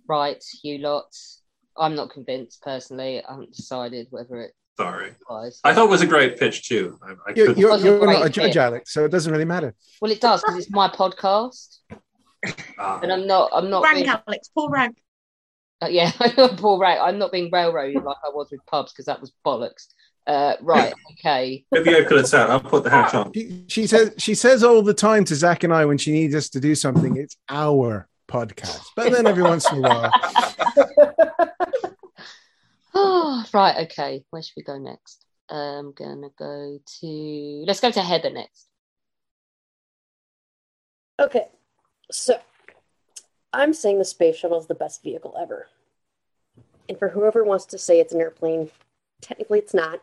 [0.08, 1.12] Right, you lot.
[1.78, 3.24] I'm not convinced personally.
[3.24, 5.12] I haven't decided whether it Sorry.
[5.22, 5.60] applies.
[5.64, 7.00] I thought it was a great pitch too.
[7.04, 8.58] I, I You're, couldn't- you're, you're great not a judge, fit.
[8.62, 9.74] Alex, so it doesn't really matter.
[10.02, 11.78] Well, it does because it's my podcast,
[12.78, 13.00] Ah.
[13.02, 13.50] and I'm not.
[13.54, 13.84] I'm not.
[13.84, 14.50] rank, being- Alex.
[14.54, 14.98] Full rank.
[15.82, 16.12] Uh, yeah,
[16.58, 17.00] Paul Rank.
[17.02, 19.88] I'm not being railroaded like I was with pubs because that was bollocks.
[20.26, 20.94] Uh, right.
[21.20, 21.66] Okay.
[21.72, 23.34] Maybe I could have said, I'll put the hat on.
[23.34, 26.36] She, she says she says all the time to Zach and I when she needs
[26.36, 28.84] us to do something, it's our podcast.
[28.96, 30.12] But then every once in a while,
[32.94, 33.86] Oh, right.
[33.86, 34.24] Okay.
[34.30, 35.26] Where should we go next?
[35.50, 37.64] I'm gonna go to.
[37.68, 38.68] Let's go to Heather next.
[41.20, 41.48] Okay,
[42.12, 42.40] so
[43.54, 45.68] I'm saying the space shuttle is the best vehicle ever.
[46.90, 48.70] And for whoever wants to say it's an airplane,
[49.22, 50.02] technically it's not.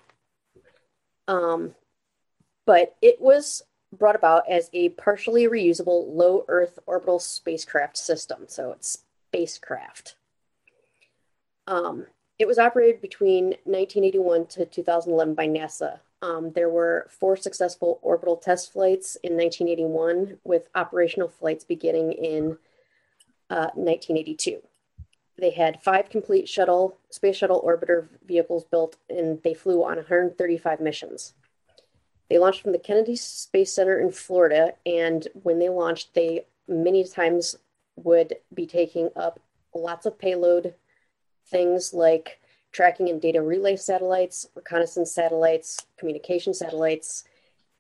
[1.29, 1.75] Um,
[2.67, 3.63] but it was
[3.93, 8.45] brought about as a partially reusable low Earth orbital spacecraft system.
[8.49, 8.99] So it's
[9.29, 10.17] spacecraft.
[11.67, 12.07] Um,
[12.39, 16.01] it was operated between 1981 to 2011 by NASA.
[16.23, 22.59] Um, there were four successful orbital test flights in 1981, with operational flights beginning in
[23.51, 24.61] uh, 1982.
[25.37, 30.81] They had five complete shuttle, space shuttle orbiter vehicles built, and they flew on 135
[30.81, 31.35] missions.
[32.33, 37.05] They launched from the Kennedy Space Center in Florida, and when they launched, they many
[37.05, 37.59] times
[37.97, 39.39] would be taking up
[39.75, 40.73] lots of payload,
[41.49, 42.41] things like
[42.71, 47.25] tracking and data relay satellites, reconnaissance satellites, communication satellites,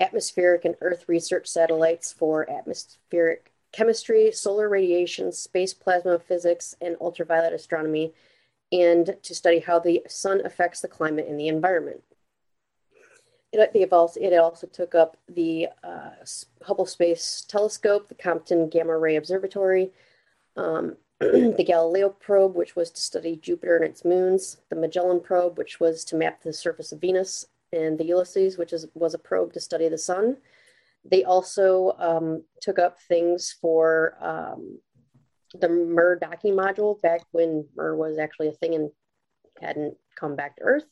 [0.01, 7.55] atmospheric and Earth research satellites for atmospheric chemistry, solar radiation, space plasma physics, and ultraviolet
[7.55, 8.13] astronomy,
[8.71, 12.03] and to study how the sun affects the climate and the environment.
[13.53, 16.11] It, they've also, it also took up the uh,
[16.63, 19.91] Hubble Space Telescope, the Compton Gamma Ray Observatory,
[20.57, 25.59] um, the Galileo probe, which was to study Jupiter and its moons, the Magellan probe,
[25.59, 29.19] which was to map the surface of Venus, and the Ulysses, which is, was a
[29.19, 30.37] probe to study the sun.
[31.05, 34.79] They also um, took up things for um,
[35.55, 38.91] the Mir docking module back when Mir was actually a thing and
[39.61, 40.85] hadn't come back to Earth.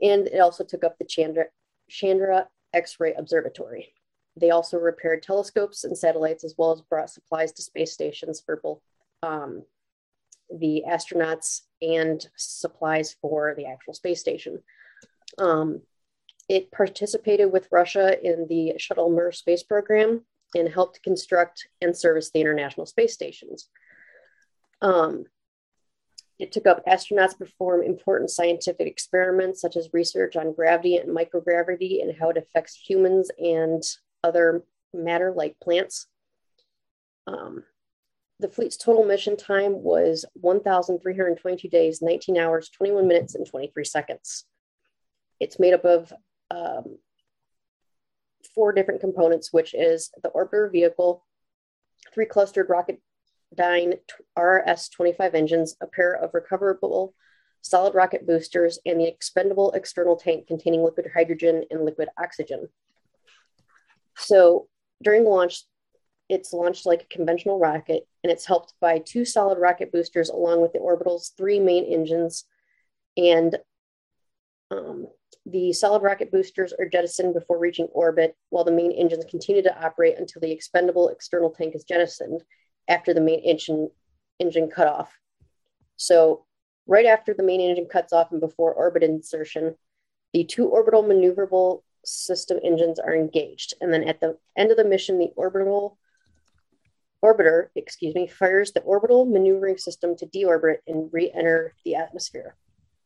[0.00, 1.46] And it also took up the Chandra,
[1.88, 3.94] Chandra X ray Observatory.
[4.36, 8.56] They also repaired telescopes and satellites, as well as brought supplies to space stations for
[8.56, 8.80] both
[9.22, 9.62] um,
[10.50, 14.62] the astronauts and supplies for the actual space station.
[15.38, 15.82] Um,
[16.48, 20.24] it participated with Russia in the Shuttle Mir space program
[20.54, 23.68] and helped construct and service the International Space Stations.
[24.82, 25.24] Um,
[26.38, 32.02] it took up astronauts perform important scientific experiments, such as research on gravity and microgravity
[32.02, 33.82] and how it affects humans and
[34.24, 36.06] other matter like plants.
[37.26, 37.62] Um,
[38.40, 44.44] the fleet's total mission time was 1,322 days, 19 hours, 21 minutes, and 23 seconds.
[45.38, 46.12] It's made up of
[46.50, 46.98] um,
[48.54, 51.24] four different components, which is the orbiter vehicle,
[52.12, 52.68] three clustered
[53.56, 53.98] Rocketdyne
[54.36, 57.14] RS-25 engines, a pair of recoverable
[57.64, 62.68] solid rocket boosters, and the expendable external tank containing liquid hydrogen and liquid oxygen.
[64.16, 64.68] So
[65.02, 65.64] during launch,
[66.28, 70.60] it's launched like a conventional rocket, and it's helped by two solid rocket boosters along
[70.60, 72.44] with the orbital's three main engines.
[73.16, 73.56] And
[74.70, 75.06] um,
[75.46, 79.82] the solid rocket boosters are jettisoned before reaching orbit, while the main engines continue to
[79.82, 82.42] operate until the expendable external tank is jettisoned
[82.88, 83.90] after the main engine
[84.38, 85.18] engine cutoff.
[85.96, 86.44] So,
[86.86, 89.76] right after the main engine cuts off and before orbit insertion,
[90.32, 94.84] the two orbital maneuverable system engines are engaged, and then at the end of the
[94.84, 95.98] mission, the orbital
[97.24, 102.54] orbiter, excuse me, fires the orbital maneuvering system to deorbit and re-enter the atmosphere.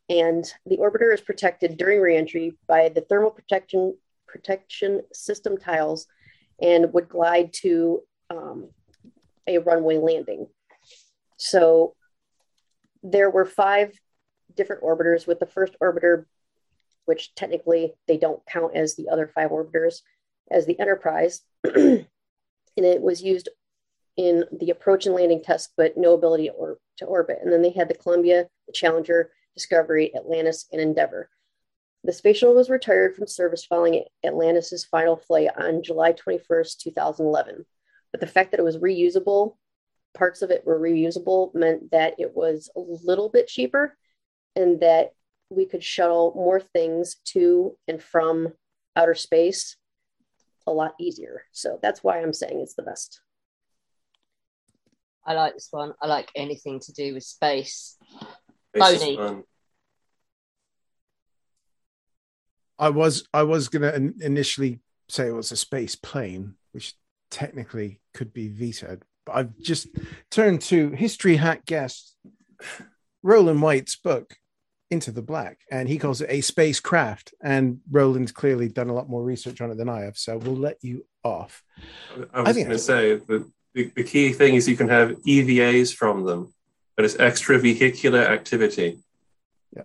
[0.08, 3.96] And the orbiter is protected during reentry by the thermal protection
[4.26, 6.06] protection system tiles
[6.60, 8.68] and would glide to um,
[9.48, 10.46] a runway landing.
[11.36, 11.94] So
[13.02, 13.92] there were five
[14.54, 16.24] different orbiters, with the first orbiter,
[17.04, 20.02] which technically they don't count as the other five orbiters,
[20.50, 21.42] as the Enterprise.
[21.64, 22.06] and
[22.76, 23.48] it was used
[24.16, 27.38] in the approach and landing test, but no ability or, to orbit.
[27.42, 31.30] And then they had the Columbia, the Challenger, Discovery, Atlantis, and Endeavour.
[32.04, 37.64] The space shuttle was retired from service following Atlantis's final flight on July 21st, 2011.
[38.12, 39.56] But the fact that it was reusable
[40.14, 43.96] parts of it were reusable meant that it was a little bit cheaper
[44.56, 45.12] and that
[45.50, 48.52] we could shuttle more things to and from
[48.96, 49.76] outer space
[50.66, 51.44] a lot easier.
[51.52, 53.20] So that's why I'm saying it's the best.
[55.24, 55.92] I like this one.
[56.00, 57.96] I like anything to do with space.
[58.74, 59.42] Space is Boney.
[62.78, 66.94] I was I was gonna initially say it was a space plane, which
[67.30, 69.88] technically could be vetoed, but I've just
[70.30, 72.14] turned to history hack guest
[73.22, 74.36] Rowland White's book
[74.90, 77.34] Into the Black, and he calls it a spacecraft.
[77.42, 80.56] And Rowland's clearly done a lot more research on it than I have, so we'll
[80.56, 81.62] let you off.
[82.32, 85.94] I was going to say the, the the key thing is you can have EVAs
[85.94, 86.52] from them,
[86.96, 88.98] but it's extravehicular activity.
[89.76, 89.82] Yeah.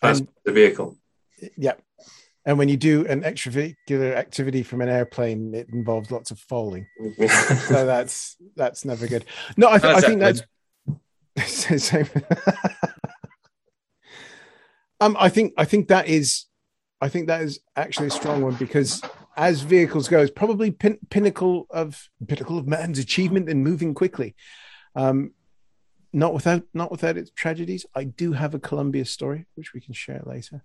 [0.00, 0.96] That's And- the vehicle.
[1.56, 1.74] Yeah.
[2.50, 6.88] And when you do an extravehicular activity from an airplane, it involves lots of falling.
[7.28, 9.24] so that's that's never good.
[9.56, 10.42] No, I, th- I think that's
[11.46, 12.08] same.
[15.00, 16.46] um, I think I think that is,
[17.00, 19.00] I think that is actually a strong one because
[19.36, 24.34] as vehicles go, it's probably pin- pinnacle of pinnacle of man's achievement in moving quickly.
[24.96, 25.34] Um,
[26.12, 27.86] not without not without its tragedies.
[27.94, 30.64] I do have a Columbia story which we can share later,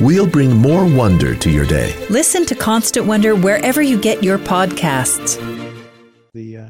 [0.00, 1.92] We'll bring more wonder to your day.
[2.08, 5.36] Listen to Constant Wonder wherever you get your podcasts.
[6.32, 6.68] the uh,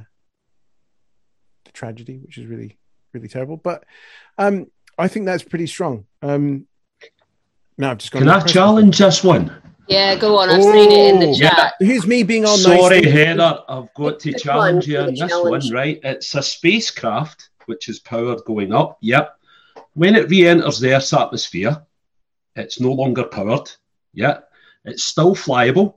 [1.66, 2.78] the tragedy, which is really
[3.12, 3.58] really terrible.
[3.58, 3.84] But
[4.38, 6.06] um, I think that's pretty strong.
[6.22, 6.66] Um,
[7.76, 9.52] now I've just got Can I challenge this one?
[9.88, 10.48] Yeah, go on.
[10.48, 11.74] I've seen it in the chat.
[11.80, 12.56] Here's me being on.
[12.56, 13.12] Sorry, nice.
[13.12, 15.64] Heather, I've got to challenge one, you on this challenge.
[15.66, 16.00] one, right?
[16.02, 18.96] It's a spacecraft which is powered going up.
[19.02, 19.34] Yep.
[19.92, 21.82] When it re enters the Earth's atmosphere,
[22.58, 23.70] it's no longer powered.
[24.12, 24.40] Yeah.
[24.84, 25.94] It's still flyable,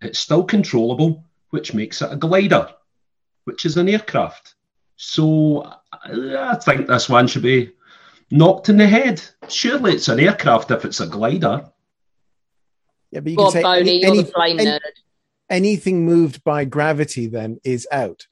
[0.00, 2.68] it's still controllable, which makes it a glider,
[3.44, 4.54] which is an aircraft.
[4.96, 5.62] So
[5.92, 7.72] I I think this one should be
[8.30, 9.22] knocked in the head.
[9.48, 11.70] Surely it's an aircraft if it's a glider.
[13.10, 14.80] Yeah, but you Go can say Boney, any- you're the any-
[15.48, 18.26] anything moved by gravity then is out.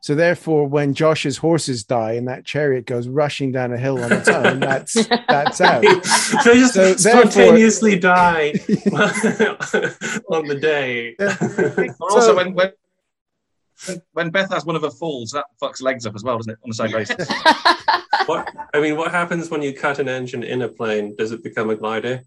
[0.00, 4.12] So therefore, when Josh's horses die and that chariot goes rushing down a hill on
[4.12, 4.94] its own, that's
[5.28, 5.82] that's out.
[6.44, 8.50] they just So therefore- spontaneously die
[10.30, 11.14] on the day.
[11.18, 12.72] But also, when, when
[14.12, 16.58] when Beth has one of her falls, that fucks legs up as well, doesn't it?
[16.64, 17.28] On the same basis.
[18.26, 21.14] what I mean, what happens when you cut an engine in a plane?
[21.16, 22.22] Does it become a glider?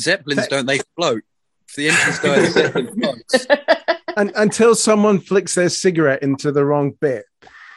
[0.00, 1.22] Zeppelins don't they float?
[1.68, 3.46] If the engine's going, the Zeppelin floats.
[4.16, 7.24] And, until someone flicks their cigarette into the wrong bit.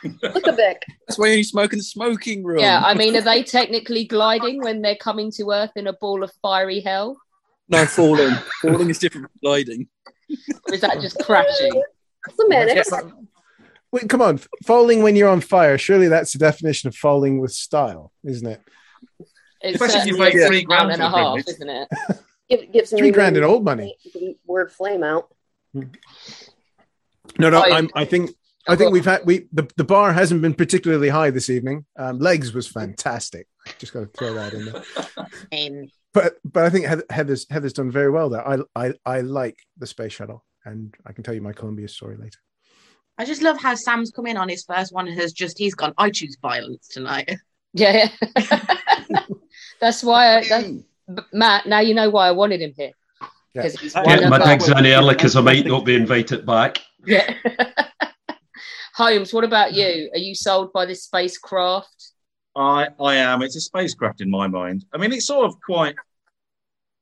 [0.03, 0.83] Look a bit.
[1.07, 2.59] That's why you smoke in the smoking room.
[2.59, 6.23] Yeah, I mean, are they technically gliding when they're coming to Earth in a ball
[6.23, 7.17] of fiery hell?
[7.69, 8.35] no falling.
[8.61, 9.87] falling is different from gliding.
[10.67, 11.81] Or is that just crashing?
[12.35, 12.91] Semantics.
[13.91, 15.77] Wait, come on, falling when you're on fire.
[15.77, 18.61] Surely that's the definition of falling with style, isn't it?
[19.61, 21.87] It's Especially if you certainly pay three grand and a half, isn't it?
[22.49, 23.97] Give, give some Three grand in old money.
[24.45, 25.33] Word flame out.
[27.39, 28.31] No, no, I'm, I think
[28.67, 31.85] I think we've had we the, the bar hasn't been particularly high this evening.
[31.97, 33.47] Um, legs was fantastic.
[33.77, 34.83] Just got to throw that in there.
[35.51, 38.47] Um, But but I think Heather's Heather's done very well there.
[38.47, 42.17] I I I like the space shuttle, and I can tell you my Columbia story
[42.17, 42.39] later.
[43.17, 45.75] I just love how Sam's come in on his first one and has just he's
[45.75, 45.93] gone.
[45.97, 47.35] I choose violence tonight.
[47.73, 48.09] Yeah,
[49.81, 50.37] that's why.
[50.37, 52.91] I, that, but Matt, now you know why I wanted him here.
[53.63, 56.79] Because Get my digs in early because I might not be invited back.
[57.05, 57.33] Yeah.
[58.95, 60.09] Holmes, what about you?
[60.13, 62.11] Are you sold by this spacecraft?
[62.55, 63.43] I I am.
[63.43, 64.85] It's a spacecraft in my mind.
[64.91, 65.95] I mean, it's sort of quite.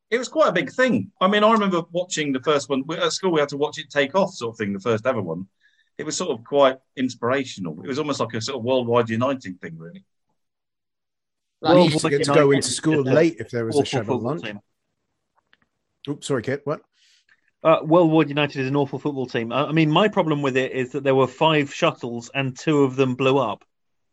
[0.10, 1.12] It was quite a big thing.
[1.22, 3.32] I mean, I remember watching the first one at school.
[3.32, 4.74] We had to watch it take off, sort of thing.
[4.74, 5.48] The first ever one.
[5.98, 7.82] It was sort of quite inspirational.
[7.82, 10.04] It was almost like a sort of worldwide uniting thing, really.
[11.62, 14.16] we used to get to go into school late if there was a awful shuttle
[14.16, 14.44] football lunch.
[14.44, 14.60] team.
[16.08, 16.62] Oops, sorry, Kit.
[16.66, 16.82] What?
[17.64, 19.52] Uh, World War United is an awful football team.
[19.52, 22.84] I I mean, my problem with it is that there were five shuttles and two
[22.84, 23.64] of them blew up.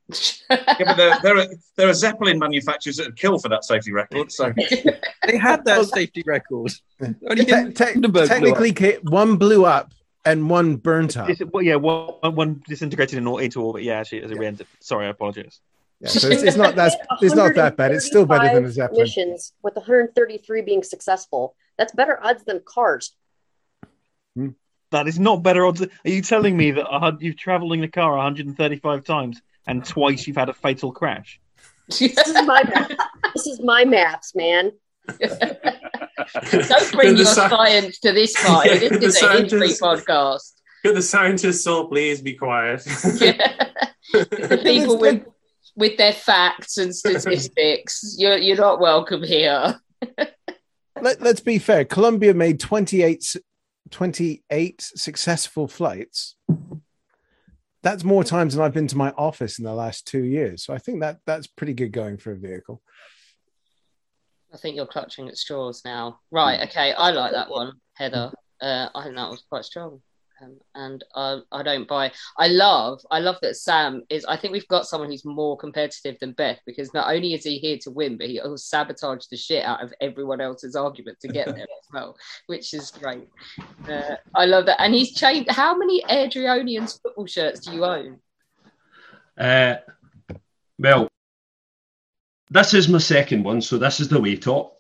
[0.51, 1.47] yeah, but there, there are
[1.77, 4.33] there are Zeppelin manufacturers that would kill for that safety record.
[4.33, 4.53] So
[5.27, 6.73] they had that safety record.
[7.01, 7.15] Te-
[7.45, 8.29] te- Hindenburg blew up.
[8.29, 9.93] technically, Kit, one blew up
[10.25, 11.29] and one burnt up.
[11.29, 13.83] Dis- well, yeah, one, one disintegrated in, or- into orbit.
[13.83, 14.67] Yeah, actually, as it re-entered.
[14.81, 15.61] Sorry, I apologize.
[16.01, 17.93] Yeah, so it's, it's not that's it's not that bad.
[17.93, 19.03] It's still better than the 135 zeppelin.
[19.03, 21.55] Missions with 133 being successful.
[21.83, 23.13] That's better odds than cars.
[24.37, 24.51] Hmm.
[24.93, 25.83] That is not better odds.
[25.83, 30.37] Are you telling me that you've travelled in a car 135 times and twice you've
[30.37, 31.41] had a fatal crash?
[31.89, 32.63] This is my
[33.35, 34.71] this is my maths, man.
[35.09, 38.69] Don't bring the your sci- science to this party.
[38.71, 40.53] Yeah, This the is a history podcast.
[40.85, 42.83] Could the scientists all please be quiet?
[44.13, 45.25] The people with
[45.75, 49.81] with their facts and statistics, you're you're not welcome here.
[51.01, 51.85] Let, let's be fair.
[51.85, 53.37] Columbia made 28, s-
[53.91, 56.37] 28 successful flights.
[57.83, 60.65] That's more times than I've been to my office in the last two years.
[60.65, 62.81] So I think that that's pretty good going for a vehicle.
[64.53, 66.21] I think you're clutching at straws now.
[66.31, 68.31] Right, okay, I like that one, Heather.
[68.61, 70.03] Uh, I think that was quite strong.
[70.75, 72.13] And I, I don't buy.
[72.39, 74.25] I love, I love that Sam is.
[74.25, 77.59] I think we've got someone who's more competitive than Beth because not only is he
[77.59, 81.29] here to win, but he also sabotaged the shit out of everyone else's argument to
[81.29, 82.17] get there as well,
[82.47, 83.29] which is great.
[83.89, 85.51] Uh, I love that, and he's changed.
[85.51, 88.19] How many Airdrieonians football shirts do you own?
[89.39, 89.77] Uh,
[90.79, 91.09] well,
[92.51, 94.79] this is my second one, so this is the way top.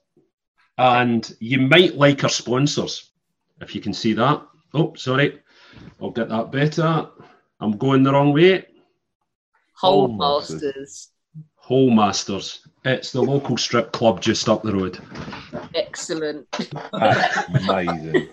[0.78, 3.10] And you might like our sponsors,
[3.60, 4.42] if you can see that.
[4.74, 5.40] Oh, sorry.
[6.00, 7.08] I'll get that better.
[7.60, 8.66] I'm going the wrong way.
[9.74, 10.62] Whole Masters.
[10.62, 11.08] Masters.
[11.56, 12.66] Whole Masters.
[12.84, 14.98] It's the local strip club just up the road.
[15.74, 16.46] Excellent.
[16.92, 18.28] Amazing.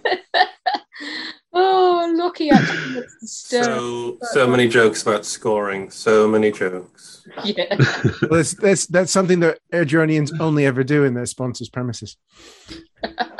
[1.54, 2.96] oh, lucky actually.
[2.96, 5.92] wants so so many jokes about scoring.
[5.92, 7.28] So many jokes.
[7.44, 7.76] Yeah.
[8.24, 12.18] well, that's, that's that's something that Airdrieonians only ever do in their sponsors' premises.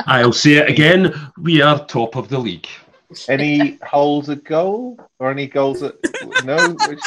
[0.06, 1.14] I'll say it again.
[1.40, 2.68] We are top of the league.
[3.28, 5.96] Any holes at goal or any goals at
[6.44, 6.76] no?
[6.88, 7.00] Which,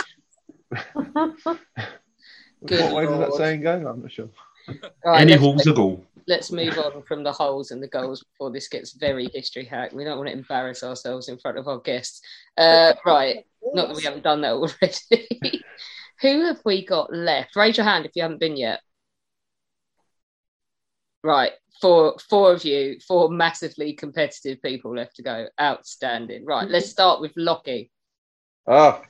[2.61, 3.87] what way does that saying go?
[3.87, 4.29] I'm not sure.
[5.05, 6.05] Right, Any holes a goal.
[6.27, 9.93] Let's move on from the holes and the goals before this gets very history hack.
[9.93, 12.21] We don't want to embarrass ourselves in front of our guests.
[12.57, 13.45] Uh, right.
[13.75, 15.65] Not that we haven't done that already.
[16.21, 17.57] Who have we got left?
[17.57, 18.81] Raise your hand if you haven't been yet.
[21.25, 21.53] Right.
[21.83, 25.49] Four, four of you, four massively competitive people left to go.
[25.61, 26.45] Outstanding.
[26.47, 26.69] Right.
[26.69, 27.91] Let's start with Lockie.
[28.69, 29.03] Ah,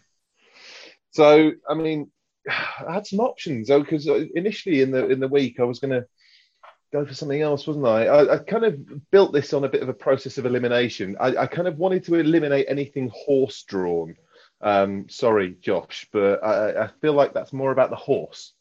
[1.11, 2.11] so I mean,
[2.49, 5.91] I had some options though because initially in the in the week I was going
[5.91, 6.07] to
[6.93, 8.07] go for something else, wasn't I?
[8.07, 8.35] I?
[8.35, 11.15] I kind of built this on a bit of a process of elimination.
[11.21, 14.17] I, I kind of wanted to eliminate anything horse drawn.
[14.63, 18.55] Um, sorry, Josh, but I, I feel like that's more about the horse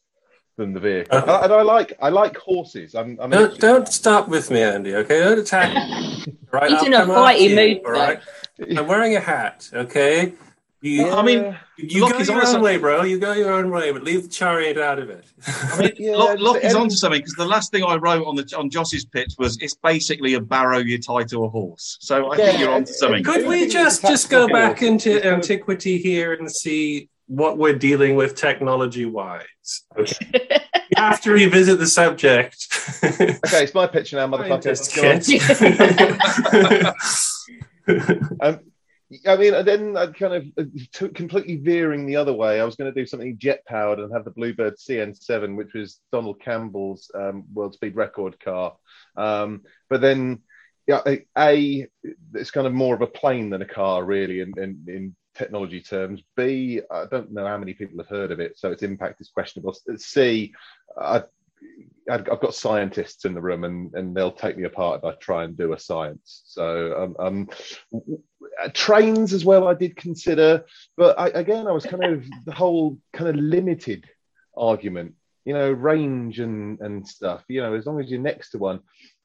[0.56, 1.16] than the vehicle.
[1.18, 1.32] Uh-huh.
[1.36, 1.44] Okay.
[1.44, 2.94] And I like I like horses.
[2.94, 4.94] I'm, I'm Don't don't stop with me, Andy.
[4.94, 5.72] Okay, don't attack.
[5.74, 6.24] me.
[6.52, 8.20] All right, He's I'll in a come fighty you, mood All right,
[8.76, 9.68] I'm wearing a hat.
[9.72, 10.34] Okay.
[10.84, 13.04] You, I mean, you go Lockie's your honest- own way, bro.
[13.04, 15.24] You go your own way, but leave the chariot out of it.
[15.46, 18.68] I mean, Lock, Lockie's onto something because the last thing I wrote on the on
[18.68, 21.98] Josh's pitch was it's basically a barrow you tie to a horse.
[22.00, 23.22] So I think you're onto something.
[23.22, 28.34] Could we just just go back into antiquity here and see what we're dealing with
[28.34, 29.46] technology wise?
[29.96, 30.30] Okay.
[30.32, 32.66] we have to revisit the subject.
[33.02, 34.62] okay, it's my pitch now, motherfucker.
[34.62, 35.10] Just Go
[37.88, 38.50] on.
[38.54, 38.60] um,
[39.26, 42.60] I mean, and then I kind of uh, took completely veering the other way.
[42.60, 46.00] I was going to do something jet powered and have the Bluebird CN7, which was
[46.12, 48.76] Donald Campbell's um, world speed record car.
[49.16, 50.40] Um, but then,
[50.86, 51.86] yeah, a, a
[52.34, 55.80] it's kind of more of a plane than a car, really, in, in, in technology
[55.80, 56.22] terms.
[56.36, 59.28] B, I don't know how many people have heard of it, so its impact is
[59.28, 59.76] questionable.
[59.96, 60.52] C,
[61.00, 61.22] I,
[62.10, 65.44] I've got scientists in the room and, and they'll take me apart if I try
[65.44, 66.42] and do a science.
[66.44, 67.48] So um, um,
[68.72, 70.64] trains as well, I did consider,
[70.96, 74.08] but I, again, I was kind of the whole kind of limited
[74.56, 75.14] argument,
[75.44, 77.44] you know, range and and stuff.
[77.48, 78.80] You know, as long as you're next to one,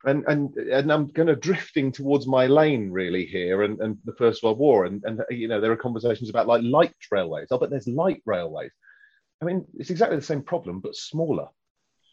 [0.05, 4.13] and and and I'm kind of drifting towards my lane really here, and, and the
[4.13, 7.47] First World War, and and you know, there are conversations about like light railways.
[7.51, 8.71] Oh, but there's light railways.
[9.41, 11.47] I mean, it's exactly the same problem, but smaller.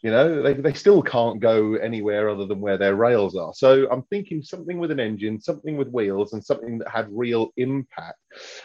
[0.01, 3.53] You know, they, they still can't go anywhere other than where their rails are.
[3.55, 7.49] So I'm thinking something with an engine, something with wheels, and something that had real
[7.57, 8.19] impact.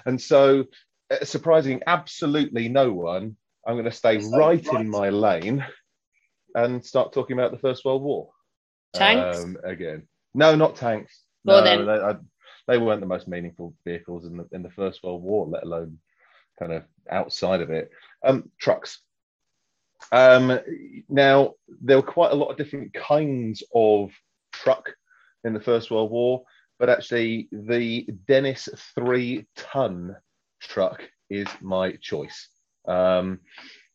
[0.04, 0.64] And so,
[1.10, 3.36] uh, surprising absolutely no one,
[3.66, 5.64] I'm going to stay right in my lane
[6.54, 8.30] and start talking about the First World War.
[8.92, 9.42] Tanks?
[9.44, 10.02] Um, again.
[10.34, 11.22] No, not tanks.
[11.44, 12.16] Well, no, then- they, I,
[12.66, 15.98] they weren't the most meaningful vehicles in the in the First World War, let alone
[16.58, 17.90] kind of outside of it.
[18.24, 19.00] Um, trucks.
[20.12, 20.58] Um,
[21.08, 24.12] now there were quite a lot of different kinds of
[24.52, 24.94] truck
[25.44, 26.44] in the First World War,
[26.78, 30.16] but actually the Dennis three ton
[30.60, 32.48] truck is my choice.
[32.86, 33.40] Um,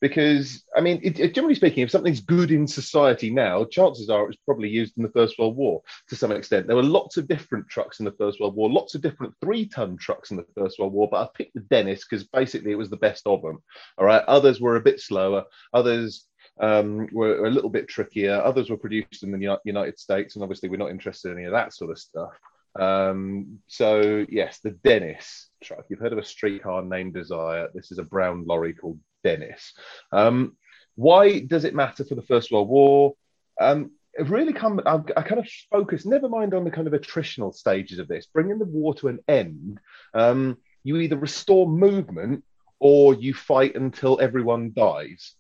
[0.07, 4.23] because I mean, it, it- generally speaking, if something's good in society now, chances are
[4.23, 6.67] it was probably used in the First World War to some extent.
[6.67, 9.97] There were lots of different trucks in the First World War, lots of different three-ton
[9.97, 12.91] trucks in the First World War, but I picked the Dennis because basically it was
[12.91, 13.57] the best of them.
[13.97, 16.27] All right, others were a bit slower, others
[16.59, 20.69] um, were a little bit trickier, others were produced in the United States, and obviously
[20.69, 22.33] we're not interested in any of that sort of stuff.
[22.79, 25.85] Um, so yes, the Dennis truck.
[25.89, 27.69] You've heard of a streetcar named Desire.
[27.73, 29.73] This is a brown lorry called Dennis.
[30.11, 30.55] Um,
[30.95, 33.15] why does it matter for the First World War?
[33.59, 34.79] Um, it really come.
[34.85, 36.05] I, I kind of focus.
[36.05, 38.27] Never mind on the kind of attritional stages of this.
[38.27, 39.79] Bringing the war to an end.
[40.13, 42.43] Um, you either restore movement
[42.79, 45.33] or you fight until everyone dies.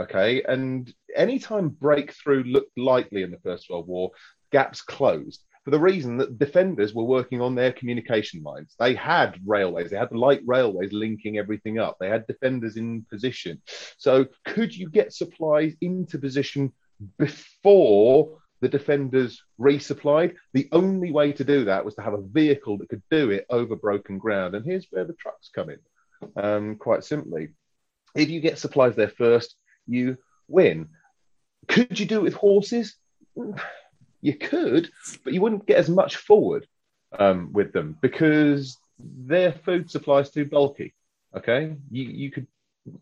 [0.00, 4.12] Okay, and anytime breakthrough looked likely in the First World War,
[4.50, 8.74] gaps closed for the reason that defenders were working on their communication lines.
[8.78, 13.60] They had railways, they had light railways linking everything up, they had defenders in position.
[13.96, 16.72] So, could you get supplies into position
[17.18, 20.34] before the defenders resupplied?
[20.52, 23.46] The only way to do that was to have a vehicle that could do it
[23.50, 24.54] over broken ground.
[24.54, 25.78] And here's where the trucks come in,
[26.36, 27.48] um, quite simply.
[28.14, 29.54] If you get supplies there first,
[29.86, 30.16] you
[30.48, 30.88] win.
[31.68, 32.96] Could you do it with horses?
[34.20, 34.90] You could,
[35.24, 36.66] but you wouldn't get as much forward
[37.18, 40.94] um, with them because their food supply is too bulky.
[41.36, 42.46] Okay, you you could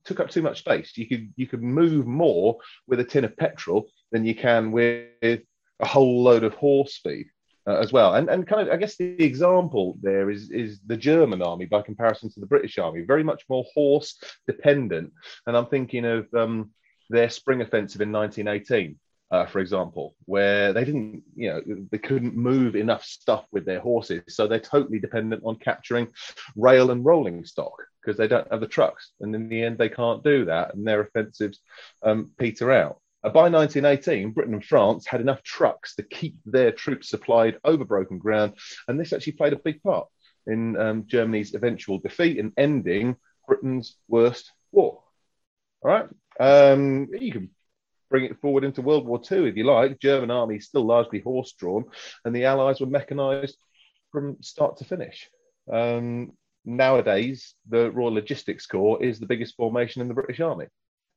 [0.05, 0.97] took up too much space.
[0.97, 5.09] You could you could move more with a tin of petrol than you can with
[5.23, 7.27] a whole load of horse feed
[7.67, 8.15] uh, as well.
[8.15, 11.83] And and kind of I guess the example there is is the German army by
[11.83, 15.13] comparison to the British army, very much more horse dependent.
[15.47, 16.71] And I'm thinking of um,
[17.09, 18.99] their spring offensive in 1918
[19.31, 23.81] uh, for example, where they didn't, you know, they couldn't move enough stuff with their
[23.81, 24.23] horses.
[24.29, 26.09] So they're totally dependent on capturing
[26.55, 29.11] rail and rolling stock because they don't have the trucks.
[29.21, 30.75] And in the end, they can't do that.
[30.75, 31.59] And their offensives
[32.05, 33.01] um, peter out.
[33.25, 37.85] Uh, by 1918, Britain and France had enough trucks to keep their troops supplied over
[37.85, 38.53] broken ground.
[38.87, 40.07] And this actually played a big part
[40.47, 43.17] in um, Germany's eventual defeat and ending
[43.49, 45.03] Britain's worst war.
[45.83, 46.09] All right.
[46.39, 47.51] Um, you can
[48.09, 50.01] bring it forward into World War II if you like.
[50.01, 51.85] German army still largely horse drawn,
[52.25, 53.57] and the Allies were mechanized
[54.13, 55.29] from start to finish.
[55.73, 56.33] Um,
[56.65, 60.67] nowadays, the Royal Logistics Corps is the biggest formation in the British Army.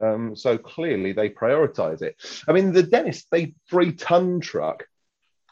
[0.02, 2.16] Um, so clearly they prioritize it.
[2.48, 4.86] I mean, the Dennis they three ton truck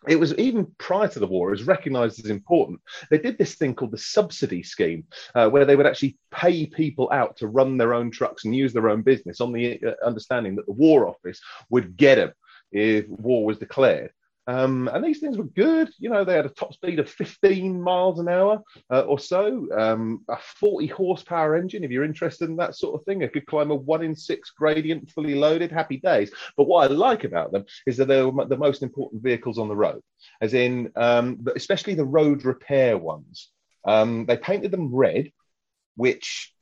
[0.07, 2.81] it was even prior to the war, it was recognized as important.
[3.09, 5.05] They did this thing called the subsidy scheme,
[5.35, 8.73] uh, where they would actually pay people out to run their own trucks and use
[8.73, 12.33] their own business on the uh, understanding that the War Office would get them
[12.71, 14.11] if war was declared.
[14.47, 15.89] Um, and these things were good.
[15.99, 19.67] You know, they had a top speed of 15 miles an hour uh, or so,
[19.77, 21.83] um, a 40 horsepower engine.
[21.83, 24.51] If you're interested in that sort of thing, it could climb a one in six
[24.51, 26.31] gradient, fully loaded, happy days.
[26.55, 29.75] But what I like about them is that they're the most important vehicles on the
[29.75, 30.01] road,
[30.41, 33.49] as in, um, especially the road repair ones.
[33.85, 35.29] Um, they painted them red,
[35.95, 36.53] which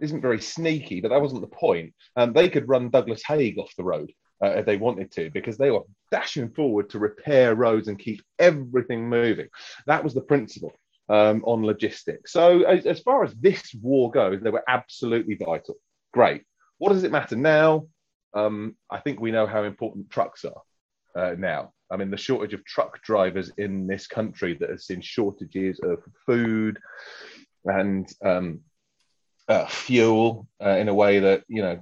[0.00, 1.94] isn't very sneaky, but that wasn't the point.
[2.16, 4.12] Um, they could run Douglas Haig off the road
[4.42, 8.22] uh, if they wanted to, because they were dashing forward to repair roads and keep
[8.38, 9.48] everything moving.
[9.86, 10.72] That was the principle
[11.08, 12.32] um, on logistics.
[12.32, 15.76] So, as, as far as this war goes, they were absolutely vital.
[16.12, 16.42] Great.
[16.78, 17.86] What does it matter now?
[18.34, 20.62] Um, I think we know how important trucks are
[21.14, 21.72] uh, now.
[21.90, 25.98] I mean, the shortage of truck drivers in this country that has seen shortages of
[26.26, 26.78] food
[27.66, 28.60] and um,
[29.48, 31.80] uh, fuel uh, in a way that you know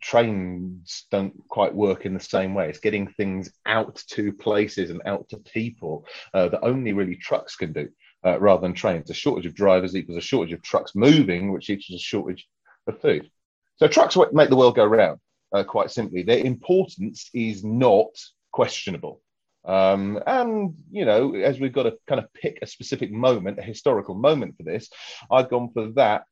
[0.00, 2.68] trains don't quite work in the same way.
[2.68, 7.56] It's getting things out to places and out to people uh, that only really trucks
[7.56, 7.88] can do,
[8.24, 9.10] uh, rather than trains.
[9.10, 12.46] A shortage of drivers equals a shortage of trucks moving, which equals a shortage
[12.86, 13.30] of food.
[13.76, 15.18] So trucks make the world go round.
[15.52, 18.10] Uh, quite simply, their importance is not
[18.52, 19.20] questionable.
[19.64, 23.62] Um, and you know, as we've got to kind of pick a specific moment, a
[23.62, 24.88] historical moment for this,
[25.30, 26.24] I've gone for that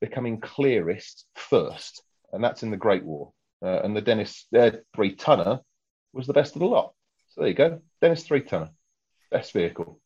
[0.00, 2.02] becoming clearest first,
[2.32, 3.32] and that's in the Great War.
[3.62, 5.60] Uh, and the Dennis uh, three tonner
[6.12, 6.92] was the best of the lot.
[7.30, 8.70] So there you go, Dennis three tonner,
[9.30, 10.00] best vehicle.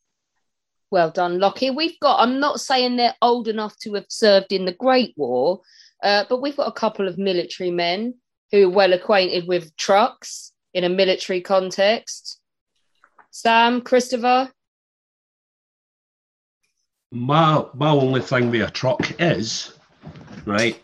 [0.89, 1.69] Well done, Lockie.
[1.69, 5.61] We've got, I'm not saying they're old enough to have served in the Great War,
[6.03, 8.15] uh, but we've got a couple of military men
[8.51, 12.40] who are well acquainted with trucks in a military context.
[13.31, 14.51] Sam, Christopher,
[17.11, 19.73] My my only thing with a truck is,
[20.45, 20.81] right,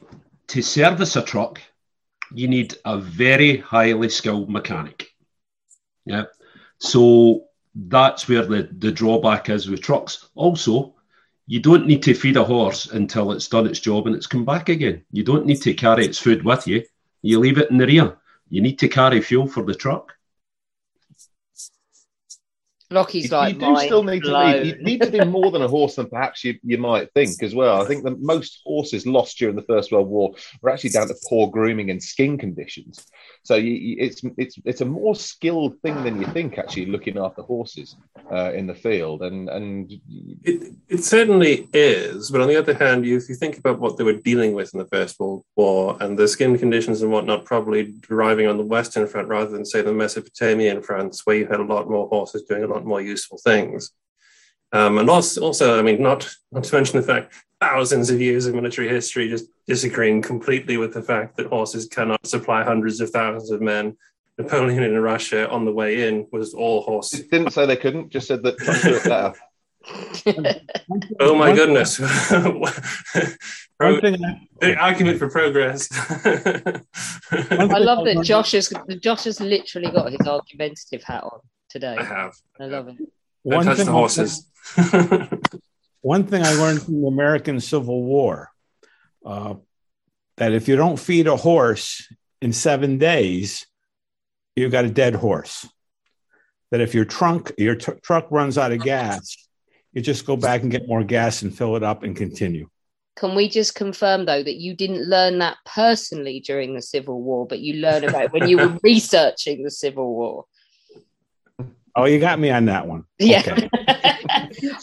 [0.47, 1.61] to service a truck,
[2.33, 5.09] you need a very highly skilled mechanic.
[6.05, 6.25] Yeah.
[6.79, 7.45] So
[7.75, 10.29] that's where the, the drawback is with trucks.
[10.35, 10.95] Also,
[11.47, 14.45] you don't need to feed a horse until it's done its job and it's come
[14.45, 15.03] back again.
[15.11, 16.83] You don't need to carry its food with you
[17.21, 18.17] You leave it in the rear.
[18.49, 20.16] You need to carry fuel for the truck.
[22.89, 25.61] Lockie's you, like you do still need to be, you need to be more than
[25.61, 27.81] a horse than perhaps you, you might think as well.
[27.81, 31.15] I think the most horses lost during the First World War were actually down to
[31.27, 33.05] poor grooming and skin conditions.
[33.47, 37.17] So you, you, it's it's it's a more skilled thing than you think actually looking
[37.17, 37.95] after horses
[38.29, 39.89] uh, in the field and and
[40.43, 43.95] It, it certainly is, but on the other hand, you, if you think about what
[43.95, 47.45] they were dealing with in the First World War and the skin conditions and whatnot,
[47.45, 51.61] probably deriving on the Western Front rather than, say, the Mesopotamian fronts, where you had
[51.61, 53.91] a lot more horses doing a lot more useful things.
[54.73, 58.45] Um, and also, also, I mean, not, not to mention the fact thousands of years
[58.45, 63.09] of military history just disagreeing completely with the fact that horses cannot supply hundreds of
[63.09, 63.97] thousands of men.
[64.37, 67.09] Napoleon in Russia on the way in was all horse.
[67.09, 69.33] didn't say they couldn't, just said that trucks do it better.
[71.19, 71.97] Oh my goodness.
[71.97, 72.51] Pro-
[73.79, 75.87] One thing argument for progress.
[75.91, 81.39] I love that Josh has Josh has literally got his argumentative hat on
[81.69, 81.95] today.
[81.97, 82.33] I have.
[82.59, 82.97] I love it.
[83.47, 84.45] Don't touch the horses.
[86.01, 88.51] one thing I learned from the American Civil War
[89.25, 89.55] uh,
[90.37, 92.07] that if you don't feed a horse
[92.41, 93.65] in seven days,
[94.55, 95.67] you've got a dead horse.
[96.71, 99.37] That if your trunk your tr- truck runs out of gas,
[99.93, 102.69] you just go back and get more gas and fill it up and continue.
[103.15, 107.47] Can we just confirm though that you didn't learn that personally during the Civil War,
[107.47, 110.45] but you learned about it when you were researching the Civil War?
[111.97, 113.05] Oh, you got me on that one.
[113.17, 113.39] Yeah.
[113.39, 113.69] Okay.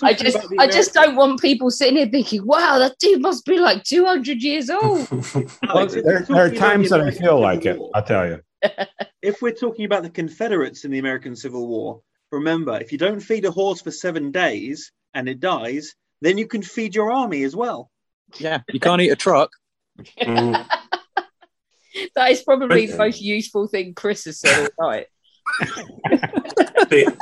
[0.03, 3.61] I just I just don't want people sitting here thinking, wow, that dude must be
[3.61, 5.09] like 200 years old.
[5.62, 7.81] Well, there, there are times that I feel like it.
[7.95, 8.41] I'll tell you.
[9.23, 12.01] if we're talking about the Confederates in the American Civil War,
[12.32, 16.49] remember if you don't feed a horse for seven days and it dies, then you
[16.49, 17.91] can feed your army as well.
[18.39, 19.53] Yeah, you can't eat a truck.
[22.16, 25.07] That is probably the most useful thing Chris has said all night.
[25.60, 27.16] The-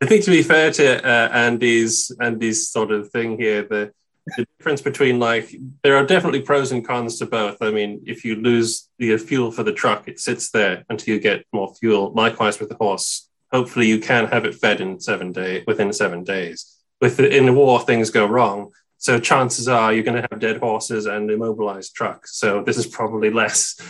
[0.00, 3.92] I think to be fair to uh, Andy's Andy's sort of thing here, the
[4.36, 5.52] the difference between like
[5.82, 7.60] there are definitely pros and cons to both.
[7.60, 11.20] I mean, if you lose the fuel for the truck, it sits there until you
[11.20, 12.12] get more fuel.
[12.12, 13.28] Likewise with the horse.
[13.50, 16.76] Hopefully, you can have it fed in seven day within seven days.
[17.00, 18.70] With the, in the war, things go wrong.
[18.98, 22.36] So chances are you're going to have dead horses and immobilized trucks.
[22.36, 23.80] So this is probably less.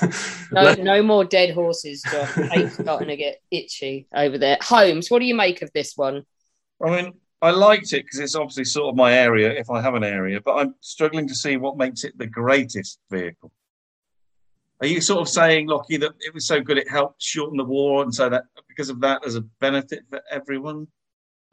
[0.52, 2.34] No, no more dead horses, Josh.
[2.34, 4.58] Hate's starting to get itchy over there.
[4.60, 6.24] Holmes, what do you make of this one?
[6.84, 9.94] I mean, I liked it because it's obviously sort of my area, if I have
[9.94, 13.50] an area, but I'm struggling to see what makes it the greatest vehicle.
[14.80, 17.64] Are you sort of saying, Lockie, that it was so good it helped shorten the
[17.64, 20.86] war, and so that because of that, there's a benefit for everyone?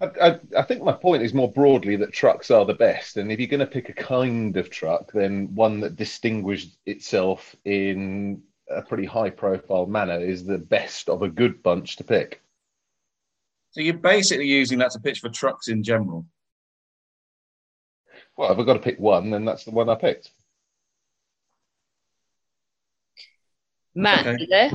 [0.01, 3.31] I, I, I think my point is more broadly that trucks are the best, and
[3.31, 8.41] if you're going to pick a kind of truck, then one that distinguished itself in
[8.69, 12.41] a pretty high-profile manner is the best of a good bunch to pick.
[13.71, 16.26] So you're basically using that to pitch for trucks in general.
[18.38, 20.31] Well, if I've got to pick one, then that's the one I picked.
[23.95, 24.38] Matt, Okay.
[24.39, 24.71] you there?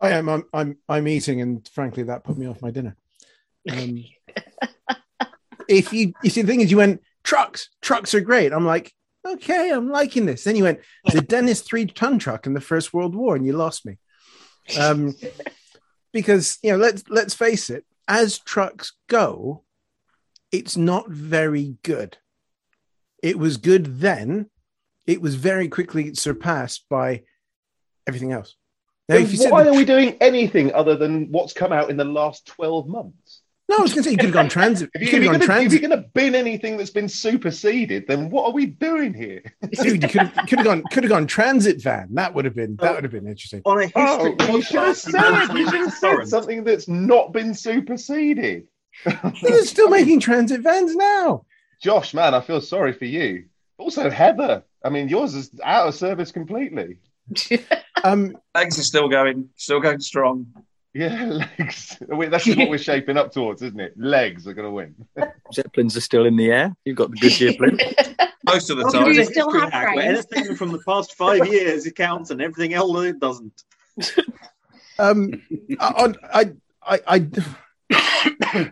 [0.00, 0.28] I am.
[0.28, 0.44] I'm.
[0.52, 0.78] I'm.
[0.88, 2.96] I'm eating, and frankly, that put me off my dinner.
[3.70, 4.04] Um,
[5.68, 7.70] if you, you see, the thing is, you went trucks.
[7.80, 8.52] Trucks are great.
[8.52, 8.92] I'm like,
[9.26, 10.44] okay, I'm liking this.
[10.44, 10.80] Then you went
[11.12, 13.98] the Dennis three-ton truck in the First World War, and you lost me.
[14.78, 15.14] Um,
[16.12, 17.84] because you know, let's let's face it.
[18.08, 19.64] As trucks go,
[20.52, 22.18] it's not very good.
[23.22, 24.50] It was good then.
[25.06, 27.22] It was very quickly surpassed by
[28.06, 28.56] everything else.
[29.08, 31.96] Now, if you why the are we doing anything other than what's come out in
[31.96, 33.42] the last 12 months?
[33.68, 34.90] No, I was going to say you could have gone transit.
[34.94, 35.80] If, You you, could if, have you're gone gonna, if transit.
[35.80, 39.42] you're going to bin anything that's been superseded, then what are we doing here?
[39.72, 42.08] Dude, you could have, could have gone could have gone transit van.
[42.12, 43.62] That would have been that would have been interesting.
[43.64, 47.32] On a Oh, history, you should have said, you should have said something that's not
[47.32, 48.68] been superseded.
[49.42, 51.44] They're still making transit vans now.
[51.82, 53.46] Josh, man, I feel sorry for you.
[53.78, 56.98] Also, Heather, I mean, yours is out of service completely.
[58.04, 60.46] Um, Legs are still going, still going strong.
[60.94, 61.24] Yeah,
[61.58, 61.96] legs.
[61.98, 63.94] That's what we're shaping up towards, isn't it?
[63.98, 64.94] Legs are going to win.
[65.52, 66.76] Zeppelins are still in the air.
[66.84, 67.80] You've got the Goodyear blimp.
[68.44, 69.10] Most of the Well, time.
[69.12, 73.02] it's still have hack anything from the past five years it counts and everything else
[73.04, 73.64] it doesn't.
[74.98, 75.32] um,
[75.80, 76.52] I, I,
[76.86, 78.70] I, I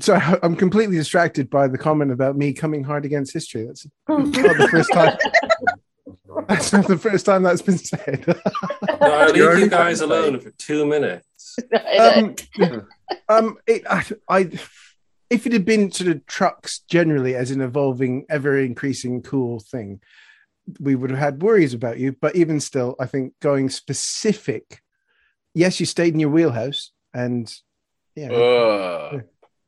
[0.00, 3.64] so I- I'm completely distracted by the comment about me coming hard against history.
[3.64, 5.16] That's not the first time.
[6.48, 8.24] That's not the first time that's been said.
[9.00, 11.58] No, I'll leave you guys alone for two minutes.
[11.98, 12.34] um,
[13.28, 14.40] um, it, I, I,
[15.28, 20.00] if it had been sort of trucks generally as an evolving, ever increasing cool thing,
[20.80, 22.12] we would have had worries about you.
[22.12, 24.80] But even still, I think going specific.
[25.54, 27.52] Yes, you stayed in your wheelhouse, and
[28.14, 29.24] yeah, Ugh.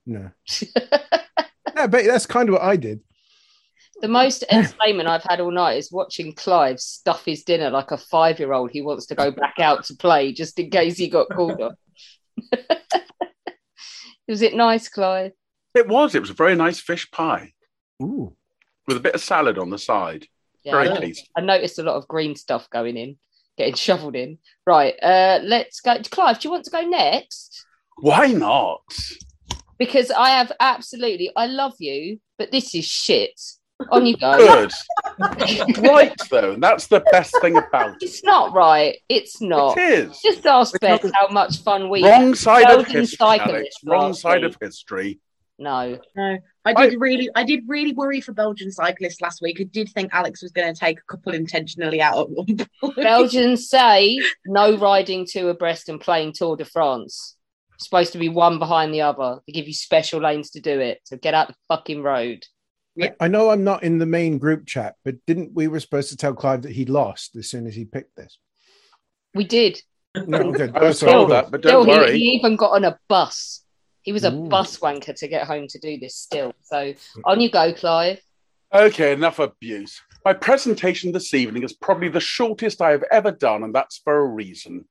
[0.07, 0.31] no,
[1.77, 3.01] yeah, but that's kind of what I did.
[4.01, 7.97] The most entertainment I've had all night is watching Clive stuff his dinner like a
[7.97, 8.71] five year old.
[8.71, 11.77] He wants to go back out to play just in case he got called on.
[14.29, 15.33] was it nice, Clive?
[15.75, 16.15] It was.
[16.15, 17.53] It was a very nice fish pie.
[18.03, 18.37] Ooh.
[18.87, 20.27] With a bit of salad on the side.
[20.65, 21.31] Yeah, very I noticed- tasty.
[21.37, 23.17] I noticed a lot of green stuff going in,
[23.57, 24.39] getting shoveled in.
[24.67, 25.97] Right, uh, let's go.
[26.11, 27.65] Clive, do you want to go next?
[27.97, 28.81] Why not?
[29.77, 33.41] Because I have absolutely, I love you, but this is shit.
[33.91, 34.37] On you go.
[34.37, 34.73] Good.
[35.79, 36.53] right, though.
[36.53, 37.97] and That's the best thing about it.
[38.01, 38.97] It's not right.
[39.09, 39.79] It's not.
[39.79, 40.21] It is.
[40.21, 43.77] Just ask Beth how much fun we Wrong side of history, Alex.
[43.85, 45.21] Wrong side of history.
[45.59, 45.99] No.
[46.17, 49.61] No, I did really, I did really worry for Belgian cyclists last week.
[49.61, 52.97] I did think Alex was going to take a couple intentionally out at one point.
[52.97, 57.37] Belgians say no riding two abreast and playing Tour de France.
[57.75, 59.41] It's supposed to be one behind the other.
[59.47, 61.01] They give you special lanes to do it.
[61.05, 62.45] So get out the fucking road.
[63.01, 66.11] I, I know I'm not in the main group chat, but didn't we were supposed
[66.11, 68.39] to tell Clive that he lost as soon as he picked this?
[69.35, 69.81] We did.
[70.27, 70.77] No, good.
[70.77, 72.19] I was told that, but don't he, worry.
[72.19, 73.65] he even got on a bus.
[74.03, 74.49] He was a Ooh.
[74.49, 76.55] bus wanker to get home to do this still.
[76.63, 76.95] So
[77.25, 78.21] on you go, Clive.
[78.75, 80.01] Okay, enough abuse.
[80.25, 84.17] My presentation this evening is probably the shortest I have ever done, and that's for
[84.17, 84.87] a reason.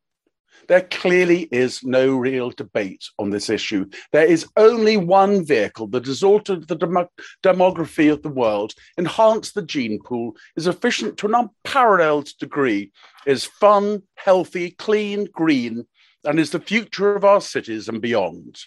[0.68, 3.86] There clearly is no real debate on this issue.
[4.12, 7.12] There is only one vehicle that has altered the demo-
[7.44, 12.92] demography of the world, enhanced the gene pool, is efficient to an unparalleled degree,
[13.26, 15.86] is fun, healthy, clean, green,
[16.24, 18.60] and is the future of our cities and beyond.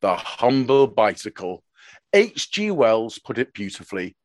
[0.00, 1.64] The humble bicycle.
[2.12, 2.70] H.G.
[2.72, 4.16] Wells put it beautifully.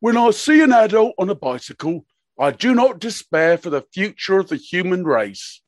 [0.00, 2.04] When I see an adult on a bicycle,
[2.38, 5.60] I do not despair for the future of the human race.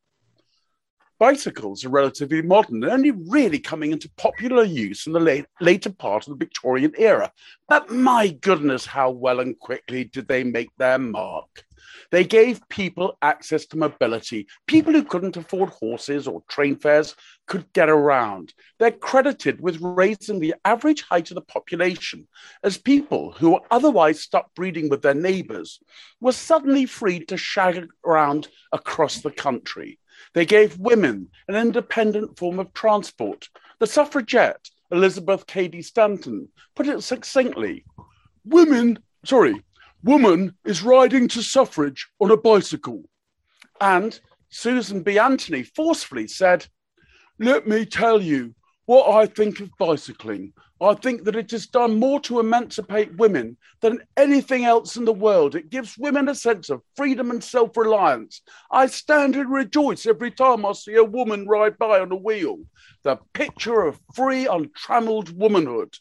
[1.18, 5.92] Bicycles are relatively modern and only really coming into popular use in the late, later
[5.92, 7.30] part of the Victorian era.
[7.68, 11.64] But my goodness, how well and quickly did they make their mark?
[12.10, 14.46] They gave people access to mobility.
[14.66, 17.14] People who couldn't afford horses or train fares
[17.46, 18.52] could get around.
[18.78, 22.26] They're credited with raising the average height of the population
[22.62, 25.80] as people who were otherwise stuck breeding with their neighbors
[26.20, 29.98] were suddenly freed to shag around across the country.
[30.32, 33.48] They gave women an independent form of transport.
[33.80, 37.84] The suffragette, Elizabeth Cady Stanton, put it succinctly
[38.44, 39.62] Women, sorry,
[40.02, 43.04] woman is riding to suffrage on a bicycle.
[43.80, 44.18] And
[44.50, 45.18] Susan B.
[45.18, 46.66] Anthony forcefully said,
[47.38, 48.54] Let me tell you
[48.84, 50.52] what I think of bicycling.
[50.80, 55.12] I think that it has done more to emancipate women than anything else in the
[55.12, 55.54] world.
[55.54, 58.42] It gives women a sense of freedom and self reliance.
[58.70, 62.58] I stand and rejoice every time I see a woman ride by on a wheel.
[63.04, 65.94] The picture of free, untrammeled womanhood.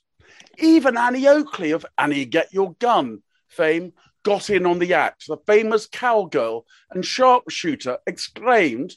[0.58, 3.94] Even Annie Oakley of Annie Get Your Gun fame
[4.24, 5.28] got in on the act.
[5.28, 8.96] The famous cowgirl and sharpshooter exclaimed,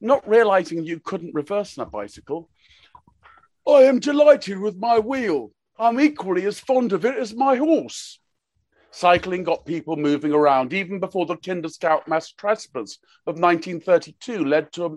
[0.00, 2.50] not realizing you couldn't reverse on a bicycle,
[3.68, 5.50] I am delighted with my wheel.
[5.78, 8.18] I'm equally as fond of it as my horse.
[8.90, 14.72] Cycling got people moving around even before the Kinder Scout mass trespass of 1932 led
[14.72, 14.96] to a-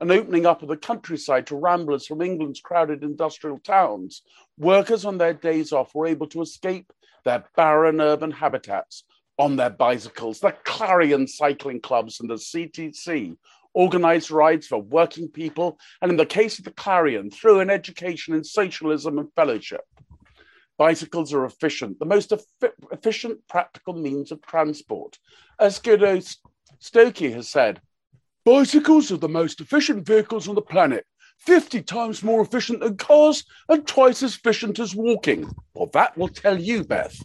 [0.00, 4.22] an opening up of the countryside to ramblers from England's crowded industrial towns.
[4.56, 6.92] Workers on their days off were able to escape
[7.24, 9.02] their barren urban habitats
[9.36, 10.38] on their bicycles.
[10.38, 13.36] The Clarion cycling clubs and the CTC
[13.74, 18.34] organized rides for working people, and in the case of the Clarion, through an education
[18.34, 19.82] in socialism and fellowship.
[20.78, 25.18] Bicycles are efficient, the most effi- efficient practical means of transport.
[25.58, 26.20] As Guido
[26.80, 27.80] Stokey has said,
[28.44, 31.06] bicycles are the most efficient vehicles on the planet,
[31.38, 35.50] 50 times more efficient than cars and twice as efficient as walking.
[35.74, 37.16] Well, that will tell you, Beth.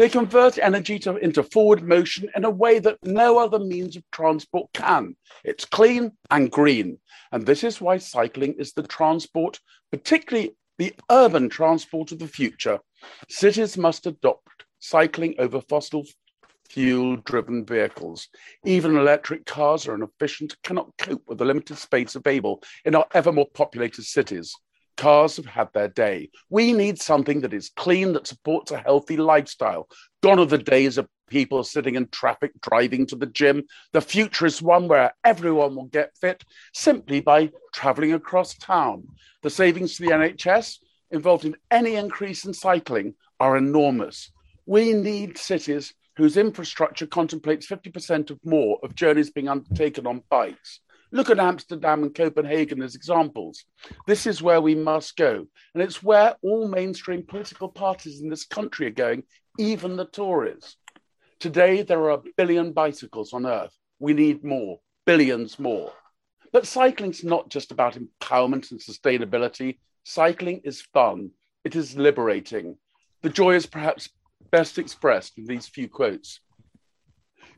[0.00, 4.10] They convert energy to, into forward motion in a way that no other means of
[4.10, 5.14] transport can.
[5.44, 6.96] It's clean and green.
[7.32, 9.60] And this is why cycling is the transport,
[9.92, 12.78] particularly the urban transport of the future.
[13.28, 16.06] Cities must adopt cycling over fossil
[16.70, 18.28] fuel driven vehicles.
[18.64, 23.32] Even electric cars are inefficient, cannot cope with the limited space available in our ever
[23.32, 24.56] more populated cities.
[24.96, 26.30] Cars have had their day.
[26.48, 29.88] We need something that is clean, that supports a healthy lifestyle.
[30.22, 33.64] Gone are the days of people sitting in traffic driving to the gym.
[33.92, 36.44] The future is one where everyone will get fit
[36.74, 39.04] simply by traveling across town.
[39.42, 40.78] The savings to the NHS
[41.10, 44.30] involved in any increase in cycling are enormous.
[44.66, 50.80] We need cities whose infrastructure contemplates 50% of more of journeys being undertaken on bikes.
[51.12, 53.64] Look at Amsterdam and Copenhagen as examples.
[54.06, 55.46] This is where we must go.
[55.74, 59.24] And it's where all mainstream political parties in this country are going,
[59.58, 60.76] even the Tories.
[61.40, 63.76] Today, there are a billion bicycles on Earth.
[63.98, 65.92] We need more, billions more.
[66.52, 69.78] But cycling's not just about empowerment and sustainability.
[70.04, 71.30] Cycling is fun,
[71.64, 72.76] it is liberating.
[73.22, 74.08] The joy is perhaps
[74.50, 76.40] best expressed in these few quotes.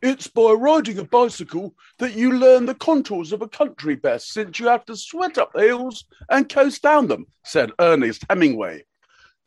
[0.03, 4.59] It's by riding a bicycle that you learn the contours of a country best, since
[4.59, 8.85] you have to sweat up the hills and coast down them, said Ernest Hemingway.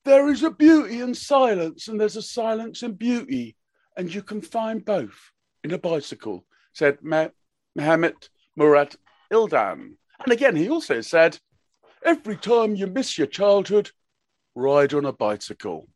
[0.06, 3.58] There is a beauty in silence, and there's a silence in beauty,
[3.98, 5.32] and you can find both
[5.66, 8.96] in a bicycle, said Mohammed Murat
[9.34, 9.98] Ildan.
[10.24, 11.38] And again, he also said,
[12.06, 13.92] Every time you miss your childhood,
[14.54, 15.90] ride on a bicycle.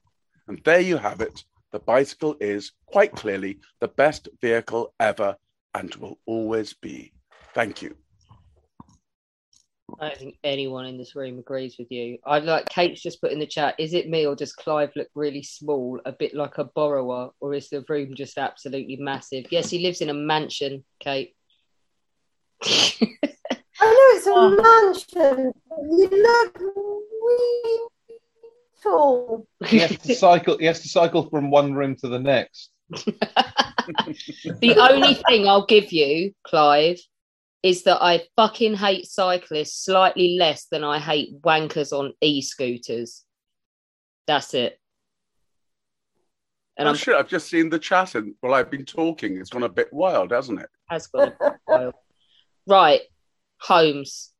[0.47, 1.45] And there you have it.
[1.71, 5.35] The bicycle is quite clearly the best vehicle ever
[5.75, 7.13] and will always be.
[7.53, 7.95] Thank you.
[9.99, 12.19] I don't think anyone in this room agrees with you.
[12.25, 13.75] I'd like Kate's just put in the chat.
[13.77, 17.53] Is it me or does Clive look really small, a bit like a borrower, or
[17.53, 19.45] is the room just absolutely massive?
[19.51, 21.35] Yes, he lives in a mansion, Kate.
[22.63, 24.55] I know it's a oh.
[24.61, 25.53] mansion.
[25.91, 26.59] You look
[28.85, 29.47] really tall.
[29.65, 30.57] He has to cycle.
[30.57, 32.71] He has to cycle from one room to the next.
[32.89, 36.99] the only thing I'll give you, Clive,
[37.61, 43.25] is that I fucking hate cyclists slightly less than I hate wankers on e-scooters.
[44.27, 44.79] That's it.
[46.77, 49.49] And oh, I'm sure I've just seen the chat and while I've been talking, it's
[49.49, 50.69] gone a bit wild, hasn't it?
[50.89, 51.93] Has gone a bit wild.
[52.65, 53.01] Right,
[53.59, 54.31] Holmes.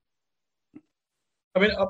[1.55, 1.85] I mean, I,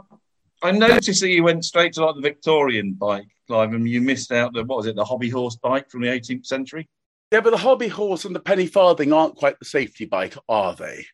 [0.62, 4.32] I noticed that you went straight to like the Victorian bike, Clive, and you missed
[4.32, 6.88] out the what was it, the hobby horse bike from the 18th century?
[7.32, 10.76] Yeah, but the hobby horse and the penny farthing aren't quite the safety bike, are
[10.76, 11.06] they?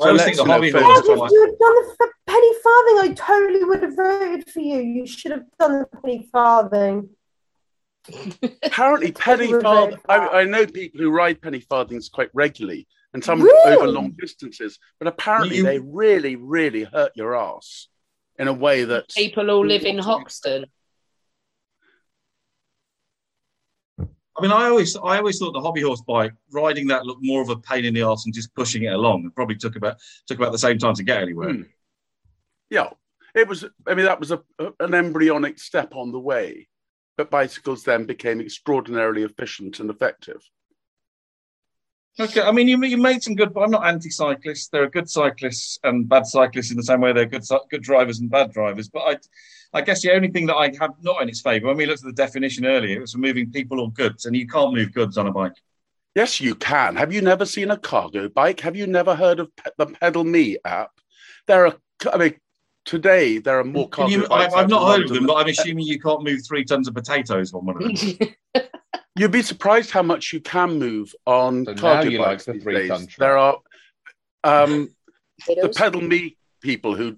[0.00, 0.84] I always think the hobby horse.
[0.84, 4.78] If you had done the penny farthing, I totally would have voted for you.
[4.78, 7.08] You should have done the penny farthing.
[8.62, 9.98] Apparently, penny farthing.
[10.08, 13.76] I, I, know people who ride penny farthings quite regularly, and some really?
[13.76, 14.78] over long distances.
[14.98, 15.62] But apparently, you...
[15.62, 17.88] they really, really hurt your ass
[18.38, 20.66] in a way that people all live in Hoxton.
[24.36, 27.40] I mean, I always, I always thought the hobby horse bike riding that looked more
[27.40, 29.24] of a pain in the ass than just pushing it along.
[29.24, 29.96] It probably took about
[30.26, 31.52] took about the same time to get anywhere.
[31.52, 31.62] Hmm.
[32.68, 32.90] Yeah,
[33.34, 33.64] it was.
[33.86, 34.42] I mean, that was a,
[34.80, 36.68] an embryonic step on the way,
[37.16, 40.42] but bicycles then became extraordinarily efficient and effective.
[42.18, 43.52] Okay, I mean, you you made some good.
[43.56, 44.68] I'm not anti-cyclists.
[44.68, 48.20] There are good cyclists and bad cyclists in the same way they're good good drivers
[48.20, 48.88] and bad drivers.
[48.88, 51.76] But I, I guess the only thing that I have not in its favour, when
[51.76, 54.46] we looked at the definition earlier, it was for moving people or goods, and you
[54.46, 55.54] can't move goods on a bike.
[56.14, 56.94] Yes, you can.
[56.94, 58.60] Have you never seen a cargo bike?
[58.60, 60.92] Have you never heard of pe- the Pedal Me app?
[61.48, 61.76] There are,
[62.12, 62.34] I mean,
[62.84, 64.54] today there are more cargo you, bikes.
[64.54, 66.94] I, have not heard of them, but I'm assuming you can't move three tons of
[66.94, 68.34] potatoes on one of them.
[69.16, 72.44] You'd be surprised how much you can move on So cargo now you like bikes
[72.46, 72.88] the these three days.
[72.88, 73.18] ton truck.
[73.18, 73.58] There are
[74.42, 74.88] um,
[75.46, 77.16] the Pedal Me people who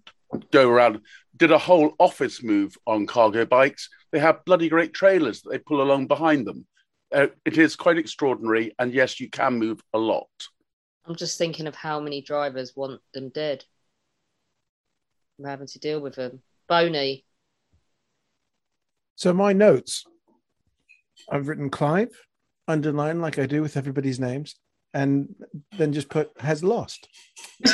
[0.52, 1.00] go around
[1.36, 3.88] did a whole office move on cargo bikes.
[4.12, 6.66] They have bloody great trailers that they pull along behind them.
[7.14, 10.28] Uh, it is quite extraordinary, and yes, you can move a lot.
[11.06, 13.64] I'm just thinking of how many drivers want them dead.
[15.38, 16.42] I'm having to deal with them.
[16.68, 17.24] Boney.
[19.14, 20.04] So my notes,
[21.30, 22.10] I've written Clive,
[22.68, 24.56] underline like I do with everybody's names,
[24.94, 25.34] and
[25.76, 27.08] then just put has lost.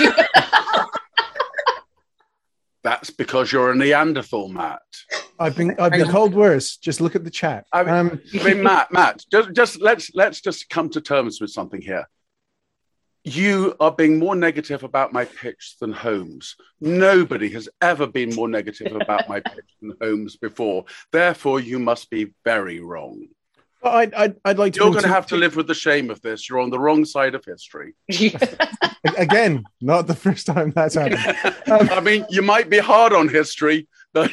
[2.84, 4.82] That's because you're a Neanderthal, Matt.
[5.38, 6.76] I've been I've been called worse.
[6.76, 7.66] Just look at the chat.
[7.72, 11.40] I mean, Um, I mean, Matt, Matt, just, just let's let's just come to terms
[11.40, 12.08] with something here.
[13.24, 16.56] You are being more negative about my pitch than Holmes.
[16.80, 20.86] Nobody has ever been more negative about my pitch than Holmes before.
[21.12, 23.28] Therefore, you must be very wrong.
[23.82, 24.80] Well, I'd, I'd, I'd like to.
[24.80, 26.48] You're going to have to live with the shame of this.
[26.48, 27.94] You're on the wrong side of history.
[29.16, 29.64] again.
[29.80, 31.20] Not the first time that's happened.
[31.90, 34.30] I mean, you might be hard on history, but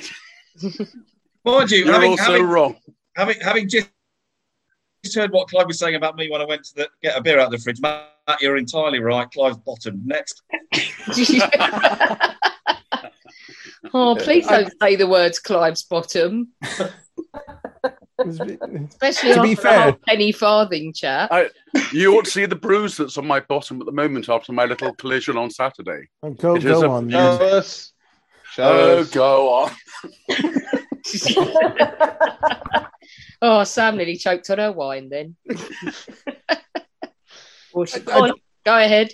[1.46, 2.76] Mind you, you're having, also having, wrong.
[3.16, 3.90] having having just just
[5.16, 7.40] heard what Clive was saying about me when I went to the, get a beer
[7.40, 7.80] out of the fridge.
[7.82, 8.10] Matt,
[8.42, 9.30] you're entirely right.
[9.32, 10.02] Clive's bottom.
[10.06, 10.42] Next.
[13.94, 16.50] Oh, please don't say the words Clive's bottom.
[18.20, 21.32] Especially To be after fair- penny farthing chat.
[21.32, 21.50] I,
[21.94, 24.66] you ought to see the bruise that's on my bottom at the moment after my
[24.66, 26.10] little collision on Saturday.
[26.22, 27.22] Oh, go- It is go a on, beauty.
[27.22, 27.42] then.
[27.54, 27.94] us.
[28.52, 29.10] Show Oh, us.
[29.12, 29.72] go on.
[33.42, 35.36] Oh, Sam nearly choked on her wine then.
[37.74, 38.34] Well, she- go on,
[38.66, 39.14] go ahead.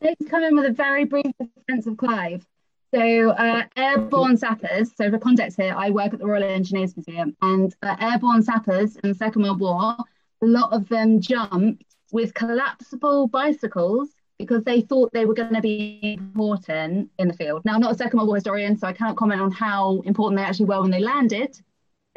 [0.00, 2.46] Let's come in with a very brief defense of Clive.
[2.94, 4.92] So, uh, airborne sappers.
[4.96, 8.96] So, for context here, I work at the Royal Engineers Museum, and uh, airborne sappers
[8.96, 9.94] in the Second World War,
[10.42, 14.08] a lot of them jumped with collapsible bicycles
[14.38, 17.62] because they thought they were going to be important in the field.
[17.64, 20.38] Now, I'm not a Second World War historian, so I cannot comment on how important
[20.38, 21.60] they actually were when they landed.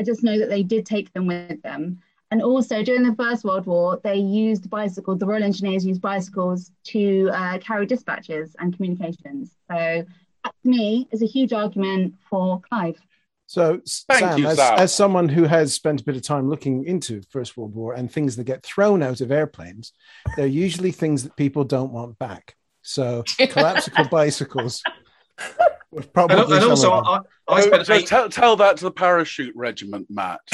[0.01, 1.99] I just know that they did take them with them.
[2.31, 6.71] And also during the First World War, they used bicycles, the Royal Engineers used bicycles
[6.85, 9.55] to uh, carry dispatches and communications.
[9.69, 10.03] So
[10.43, 12.99] that to me is a huge argument for Clive.
[13.45, 14.79] So, Thank Sam, you, as, Sam.
[14.79, 18.11] as someone who has spent a bit of time looking into First World War and
[18.11, 19.91] things that get thrown out of airplanes,
[20.35, 22.55] they're usually things that people don't want back.
[22.81, 24.81] So, collapsible bicycles.
[25.91, 26.91] Were Probably And, and also.
[26.91, 30.39] I, I spent So eight, tell, tell that to the parachute regiment, Matt.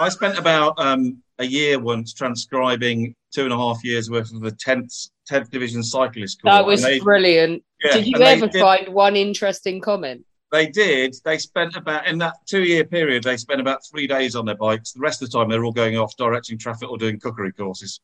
[0.00, 4.40] I spent about um, a year once transcribing two and a half years worth of
[4.40, 4.92] the tenth
[5.26, 6.50] tenth division cyclist corps.
[6.50, 7.62] That was they- brilliant.
[7.84, 10.24] Yeah, did you ever did- find one interesting comment?
[10.52, 11.16] They did.
[11.24, 13.24] They spent about in that two-year period.
[13.24, 14.92] They spent about three days on their bikes.
[14.92, 18.00] The rest of the time, they're all going off directing traffic or doing cookery courses.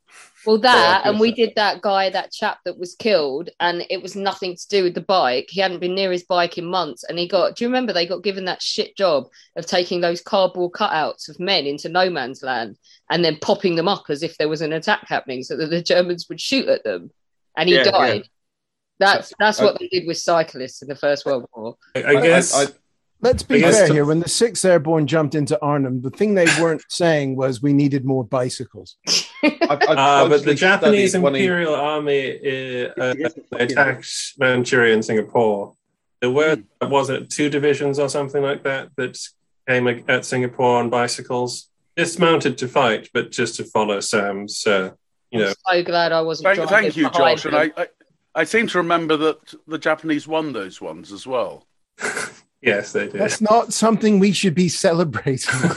[0.46, 4.16] Well, that and we did that guy, that chap that was killed, and it was
[4.16, 5.48] nothing to do with the bike.
[5.50, 7.56] He hadn't been near his bike in months, and he got.
[7.56, 11.38] Do you remember they got given that shit job of taking those cardboard cutouts of
[11.38, 12.78] men into no man's land
[13.10, 15.82] and then popping them up as if there was an attack happening, so that the
[15.82, 17.10] Germans would shoot at them,
[17.58, 18.22] and he Yeah, died.
[18.22, 18.28] yeah.
[18.98, 21.76] That's that's I- what they did with cyclists in the First World War.
[21.94, 22.72] I guess.
[23.20, 24.04] Let's be I fair to- here.
[24.04, 28.04] When the Sixth Airborne jumped into Arnhem, the thing they weren't saying was we needed
[28.04, 28.96] more bicycles.
[29.70, 32.40] Uh, but the Japanese studied one of- Imperial Army
[32.88, 33.14] uh, uh,
[33.52, 35.74] attacked Manchuria and Singapore.
[36.20, 39.16] There were wasn't it two divisions or something like that that
[39.68, 44.66] came at Singapore on bicycles, dismounted to fight, but just to follow Sam's.
[44.66, 44.90] Uh,
[45.30, 46.56] you know, So glad I wasn't.
[46.56, 47.44] Thank, thank you, behind Josh.
[47.44, 47.72] And them.
[47.76, 47.86] I,
[48.38, 51.66] I, I seem to remember that the Japanese won those ones as well.
[52.62, 53.14] yes, they did.
[53.14, 55.54] That's not something we should be celebrating.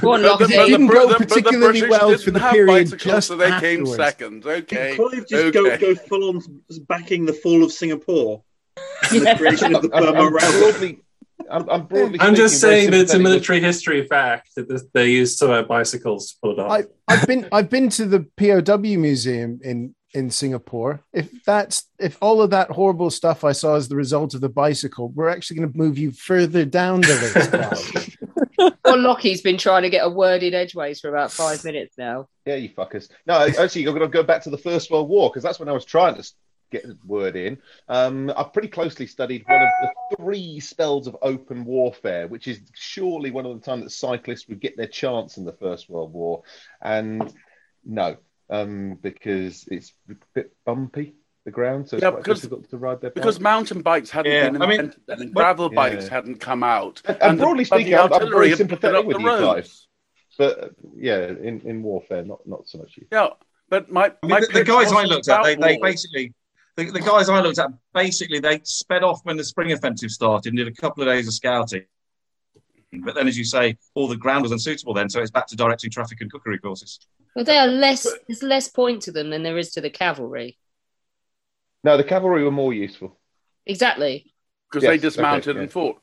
[0.00, 0.54] Go on, But Lockie.
[0.54, 3.28] It didn't Br- go but particularly British well didn't for the have period bicycles, just
[3.28, 3.90] so they afterwards.
[3.90, 4.46] came second.
[4.46, 4.96] Okay.
[4.96, 5.78] Did Clive just go, okay.
[5.78, 8.42] go full on backing the fall of Singapore
[9.10, 10.60] and the creation of the I'm, Burma I'm Railway?
[10.60, 10.98] broadly,
[11.50, 12.20] I'm, I'm broadly.
[12.20, 15.10] I'm just speaking very saying that it's a sympathetic military history fact that this, they
[15.10, 16.70] used uh, bicycles to pull it off.
[16.70, 21.00] I, I've been I've been to the POW museum in in Singapore.
[21.12, 24.48] If that's if all of that horrible stuff I saw as the result of the
[24.48, 28.16] bicycle, we're actually going to move you further down the list.
[28.88, 32.28] Well, Lockie's been trying to get a word in edgeways for about five minutes now.
[32.46, 33.08] Yeah, you fuckers.
[33.26, 35.68] No, actually, you're going to go back to the First World War because that's when
[35.68, 36.32] I was trying to
[36.70, 37.58] get the word in.
[37.88, 42.60] Um, I've pretty closely studied one of the three spells of open warfare, which is
[42.74, 46.12] surely one of the time that cyclists would get their chance in the First World
[46.12, 46.42] War.
[46.80, 47.32] And
[47.84, 48.16] no,
[48.50, 51.14] um, because it's a bit bumpy,
[51.44, 54.32] the ground, so it's Yeah, quite because- difficult to ride their Because mountain bikes hadn't
[54.32, 55.76] Yeah, been I mean, invented then, and but- gravel Yeah.
[55.76, 57.00] bikes hadn't come out.
[57.06, 59.86] And, and the broadly bloody speaking, I'm, I'm very sympathetic with you, guys.
[60.36, 63.06] But uh, yeah, in, in warfare, not not so much you.
[63.10, 63.30] Yeah,
[63.68, 66.32] but my, I mean, my the, the guys I looked at, they, they basically,
[66.76, 70.50] the, the guys I looked at, basically, they sped off when the spring offensive started
[70.50, 71.84] and did a couple of days of scouting.
[72.92, 75.56] But then, as you say, all the ground was unsuitable then, so it's back to
[75.56, 76.98] directing traffic and cookery courses.
[77.36, 78.06] Well, they are less.
[78.26, 80.58] There's less point to them than there is to the cavalry.
[81.84, 83.18] No, the cavalry were more useful.
[83.66, 84.32] Exactly.
[84.70, 86.02] because Yes, they dismounted okay, and fought.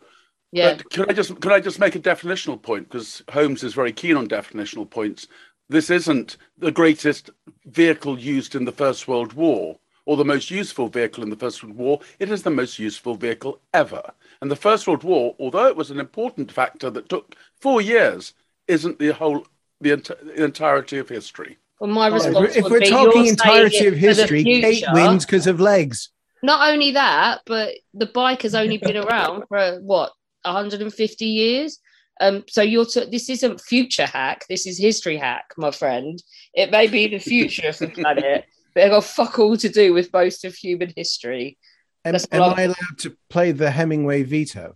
[0.52, 0.76] Yeah.
[0.76, 3.91] But can I just can I just make a definitional point because Holmes is very
[3.91, 5.28] keen on definitional points.
[5.68, 7.32] This isn't the greatest
[7.66, 11.64] vehicle used in the First World War or the most useful vehicle in the First
[11.64, 11.99] World War.
[12.20, 14.14] It is the most useful vehicle ever.
[14.45, 18.35] And the First World War, although it was an important factor that took four years,
[18.67, 19.47] isn't the whole
[19.81, 21.57] the, enti- the entirety of history.
[21.80, 23.99] Well, my if response we're, if would we're be, talking you're saying entirety of for
[23.99, 26.11] the history, Kate wins because of legs.
[26.43, 30.11] Not only that, but the bike has only been around for what
[30.43, 31.80] 150 years.
[32.22, 34.45] Um, so you're t- this isn't future hack.
[34.47, 36.22] This is history hack, my friend.
[36.53, 38.45] It may be the future of the planet,
[38.76, 41.57] but it got fuck all to do with most of human history.
[42.06, 44.76] Am, That's am what I allowed to play the Hemingway veto?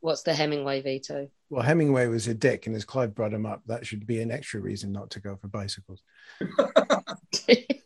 [0.00, 1.28] What's the Hemingway veto?
[1.50, 4.30] Well, Hemingway was a dick, and as Clive brought him up, that should be an
[4.30, 6.02] extra reason not to go for bicycles.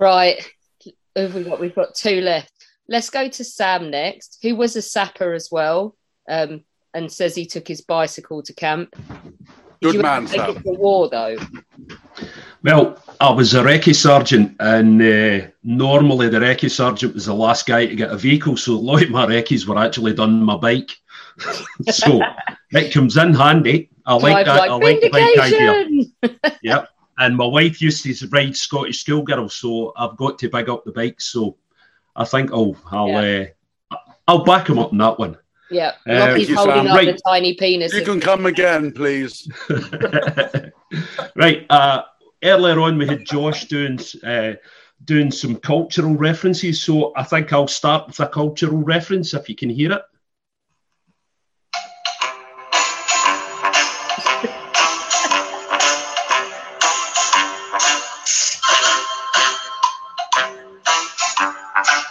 [0.00, 0.42] Right.
[0.82, 1.60] Who have we got?
[1.60, 2.52] We've got two left.
[2.88, 5.94] Let's go to Sam next, who was a sapper as well,
[6.28, 6.64] um,
[6.94, 8.96] and says he took his bicycle to camp.
[8.96, 9.02] Did
[9.82, 10.56] Good you man, ever take Sam.
[10.56, 11.36] it for war though?
[12.62, 17.66] Well, I was a recce sergeant, and uh, normally the recce sergeant was the last
[17.66, 18.56] guy to get a vehicle.
[18.56, 20.90] So a lot of my recces were actually done on my bike.
[21.90, 22.20] so
[22.72, 23.88] it comes in handy.
[24.06, 24.56] I like Drive that.
[24.58, 25.58] like I like the bike idea.
[25.74, 26.12] vindication.
[26.62, 26.88] Yep.
[27.18, 30.92] And my wife used to ride Scottish schoolgirls, so I've got to big up the
[30.92, 31.20] bike.
[31.20, 31.56] So
[32.16, 33.44] I think I'll I'll uh,
[34.26, 35.36] I'll back him up on that one.
[35.70, 36.86] Yeah, Uh, Lockie's Thank you, holding Sam.
[36.88, 37.16] up Right.
[37.16, 37.92] the tiny penis.
[37.94, 39.48] You can come again, please.
[41.36, 41.64] Right.
[41.70, 42.02] Uh,
[42.42, 44.54] earlier on, we had Josh doing uh,
[45.04, 46.82] doing some cultural references.
[46.82, 50.02] So I think I'll start with a cultural reference if you can hear it.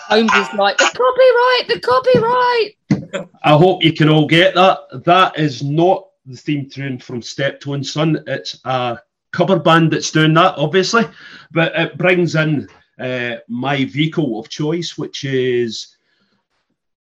[0.10, 3.30] Holmes is like the copyright, the copyright.
[3.43, 4.80] I hope you can all get that.
[5.06, 8.23] That is not the theme tune from Steptoe and Son.
[8.26, 8.99] It's a
[9.31, 11.06] cover band that's doing that, obviously,
[11.51, 12.68] but it brings in
[12.99, 15.95] uh, my vehicle of choice, which is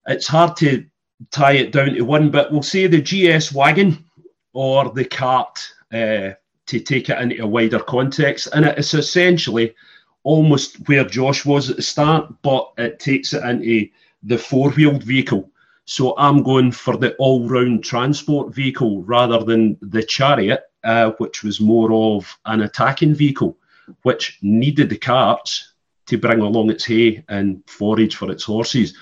[0.06, 0.84] it's hard to
[1.30, 4.04] tie it down to one, but we'll say the GS wagon
[4.52, 5.58] or the cart
[5.92, 6.30] uh,
[6.66, 9.74] to take it into a wider context, and it's essentially
[10.22, 13.88] almost where Josh was at the start, but it takes it into
[14.24, 15.50] the four wheeled vehicle.
[15.84, 21.42] So I'm going for the all round transport vehicle rather than the chariot, uh, which
[21.42, 23.58] was more of an attacking vehicle,
[24.02, 25.74] which needed the carts
[26.06, 28.96] to bring along its hay and forage for its horses.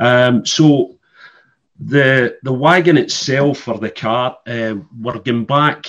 [0.00, 0.98] Um, so
[1.78, 5.86] the the wagon itself or the cart, uh, we're going back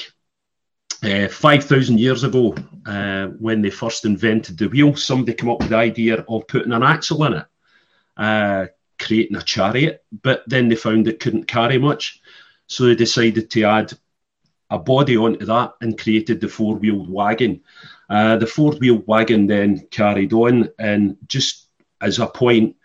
[1.03, 2.55] uh, 5,000 years ago,
[2.85, 6.73] uh, when they first invented the wheel, somebody came up with the idea of putting
[6.73, 7.45] an axle in it,
[8.17, 8.65] uh,
[8.99, 12.21] creating a chariot, but then they found it couldn't carry much.
[12.67, 13.93] So they decided to add
[14.69, 17.61] a body onto that and created the four wheeled wagon.
[18.09, 21.67] Uh, the four wheeled wagon then carried on, and just
[22.01, 22.75] as a point,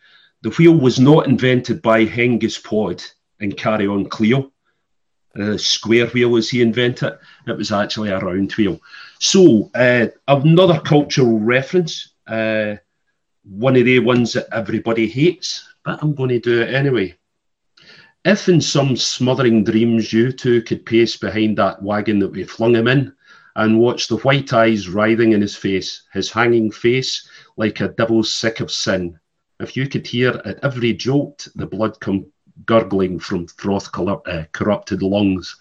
[0.42, 3.02] the wheel was not invented by Hengist Pod
[3.40, 4.52] and Carry On Cleo
[5.36, 7.18] a square wheel as he invented.
[7.46, 8.80] It was actually a round wheel.
[9.18, 12.76] So uh, another cultural reference, uh,
[13.44, 17.16] one of the ones that everybody hates, but I'm going to do it anyway.
[18.24, 22.74] If in some smothering dreams you two could pace behind that wagon that we flung
[22.74, 23.12] him in
[23.54, 27.28] and watch the white eyes writhing in his face, his hanging face
[27.58, 29.18] like a devil sick of sin,
[29.60, 32.24] if you could hear at every jolt the blood come
[32.64, 35.54] gurgling from froth uh, corrupted lungs.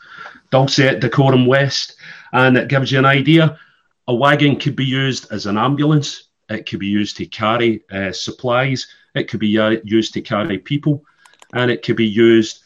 [0.49, 1.95] Dulce et Decorum Est,
[2.31, 3.59] and it gives you an idea.
[4.07, 8.13] A wagon could be used as an ambulance, it could be used to carry uh,
[8.13, 11.03] supplies, it could be uh, used to carry people,
[11.53, 12.63] and it could be used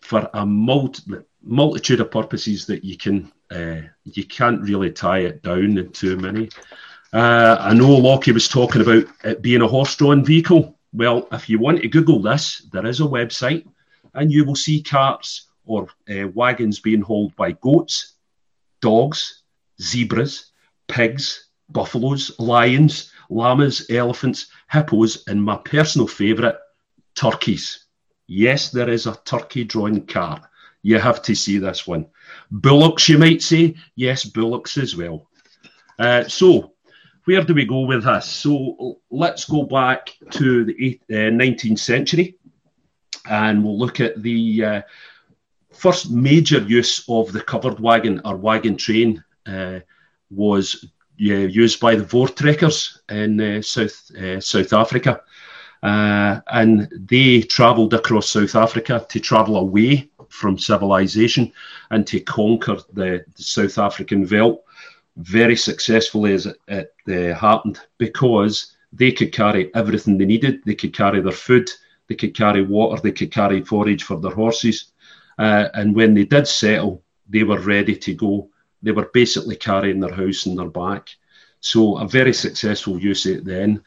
[0.00, 1.02] for a multi-
[1.42, 6.16] multitude of purposes that you can uh, you can't really tie it down in too
[6.16, 6.48] many.
[7.12, 10.76] Uh, I know Lockie was talking about it being a horse-drawn vehicle.
[10.92, 13.66] Well, if you want to Google this, there is a website,
[14.14, 18.14] and you will see carts or uh, wagons being hauled by goats,
[18.80, 19.42] dogs,
[19.80, 20.50] zebras,
[20.88, 26.56] pigs, buffaloes, lions, llamas, elephants, hippos, and my personal favourite,
[27.14, 27.83] turkeys.
[28.26, 30.42] Yes, there is a turkey drawn cart.
[30.82, 32.06] You have to see this one.
[32.50, 33.74] Bullocks, you might say.
[33.96, 35.28] Yes, bullocks as well.
[35.98, 36.72] Uh, so,
[37.24, 38.26] where do we go with this?
[38.26, 42.36] So, let's go back to the eight- uh, 19th century
[43.28, 44.82] and we'll look at the uh,
[45.72, 49.80] first major use of the covered wagon or wagon train uh,
[50.30, 50.84] was
[51.16, 55.20] yeah, used by the Voortrekkers in uh, South uh, South Africa,
[55.84, 61.52] uh, and they travelled across South Africa to travel away from civilization
[61.90, 64.64] and to conquer the, the South African veldt
[65.18, 70.64] very successfully as it, it uh, happened because they could carry everything they needed.
[70.64, 71.68] They could carry their food,
[72.08, 74.86] they could carry water, they could carry forage for their horses.
[75.38, 78.48] Uh, and when they did settle, they were ready to go.
[78.82, 81.10] They were basically carrying their house in their back.
[81.60, 83.82] So a very successful use of it then.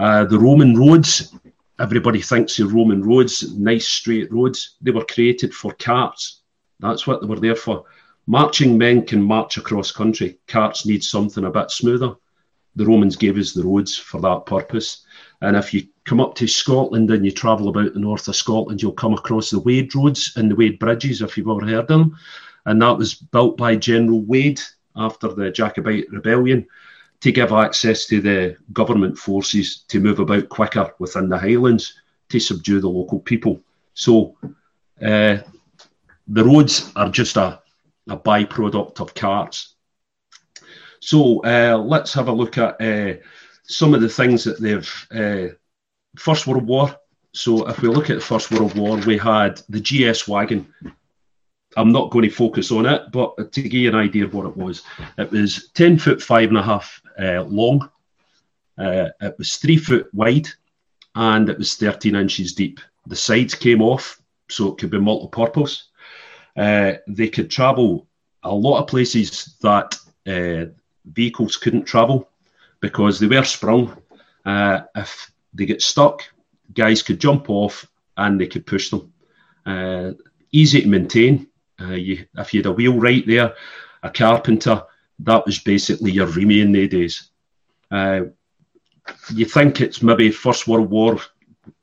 [0.00, 1.36] Uh, the Roman roads,
[1.78, 4.76] everybody thinks of Roman roads, nice straight roads.
[4.80, 6.40] They were created for carts.
[6.78, 7.84] That's what they were there for.
[8.26, 10.38] Marching men can march across country.
[10.46, 12.14] Carts need something a bit smoother.
[12.76, 15.04] The Romans gave us the roads for that purpose.
[15.42, 18.80] And if you come up to Scotland and you travel about the north of Scotland,
[18.80, 22.16] you'll come across the Wade roads and the Wade bridges, if you've ever heard them.
[22.64, 24.62] And that was built by General Wade
[24.96, 26.66] after the Jacobite rebellion
[27.20, 31.94] to give access to the government forces to move about quicker within the Highlands
[32.30, 33.60] to subdue the local people.
[33.94, 34.36] So
[35.02, 35.38] uh,
[36.28, 37.60] the roads are just a,
[38.08, 39.74] a byproduct of carts.
[41.00, 43.14] So uh, let's have a look at uh,
[43.62, 45.06] some of the things that they've.
[45.10, 45.54] Uh,
[46.16, 46.96] First World War,
[47.32, 50.66] So if we look at the First World War, we had the GS wagon.
[51.76, 54.46] I'm not going to focus on it, but to give you an idea of what
[54.46, 54.82] it was,
[55.18, 57.88] it was 10 foot five and a half uh, long,
[58.78, 60.48] uh, it was three foot wide,
[61.14, 62.80] and it was 13 inches deep.
[63.06, 65.88] The sides came off, so it could be multi purpose.
[66.56, 68.06] Uh, they could travel
[68.42, 69.96] a lot of places that
[70.26, 70.66] uh,
[71.04, 72.28] vehicles couldn't travel
[72.80, 73.96] because they were sprung.
[74.44, 76.22] Uh, if they get stuck,
[76.72, 79.12] guys could jump off and they could push them.
[79.66, 80.12] Uh,
[80.52, 81.46] easy to maintain.
[81.78, 83.54] You, if you had a wheel right there,
[84.02, 84.82] a carpenter,
[85.24, 87.30] that was basically your REME in the days.
[87.90, 88.22] Uh,
[89.34, 91.18] you think it's maybe First World War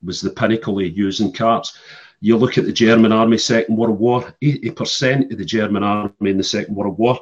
[0.03, 1.77] was the pinnacle of using carts.
[2.19, 6.37] You look at the German army, Second World War, 80% of the German army in
[6.37, 7.19] the Second World War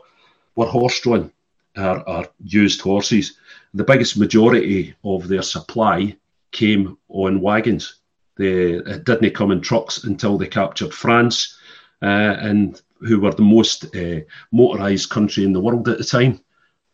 [0.56, 1.32] were horse drawn,
[1.76, 3.38] are, are used horses.
[3.74, 6.16] The biggest majority of their supply
[6.52, 7.96] came on wagons.
[8.38, 11.58] They, it didn't come in trucks until they captured France,
[12.02, 12.06] uh,
[12.40, 14.20] and who were the most uh,
[14.54, 16.40] motorised country in the world at the time,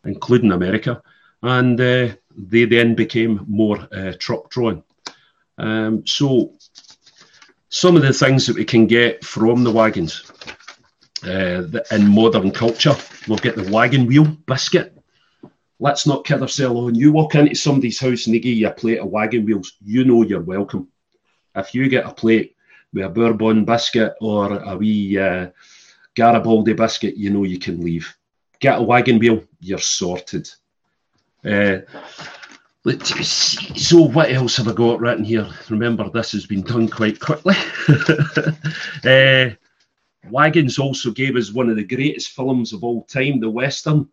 [0.04, 1.02] including America.
[1.42, 4.82] And uh, they then became more uh, truck drawn.
[5.58, 6.52] Um, so,
[7.68, 10.30] some of the things that we can get from the wagons
[11.24, 12.94] uh, in modern culture,
[13.26, 14.96] we'll get the wagon wheel biscuit.
[15.80, 16.94] Let's not kid ourselves on.
[16.94, 20.04] You walk into somebody's house and they give you a plate of wagon wheels, you
[20.04, 20.88] know you're welcome.
[21.56, 22.56] If you get a plate
[22.92, 25.48] with a bourbon biscuit or a wee uh,
[26.14, 28.14] Garibaldi biscuit, you know you can leave.
[28.60, 30.48] Get a wagon wheel, you're sorted.
[31.44, 31.78] Uh.
[32.84, 35.48] So, what else have I got written here?
[35.70, 37.54] Remember, this has been done quite quickly.
[39.04, 39.50] uh,
[40.30, 44.08] Wagons also gave us one of the greatest films of all time, the Western.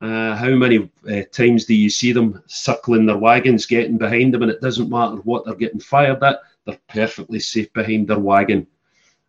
[0.00, 4.42] Uh, how many uh, times do you see them circling their wagons, getting behind them,
[4.42, 8.66] and it doesn't matter what they're getting fired at, they're perfectly safe behind their wagon.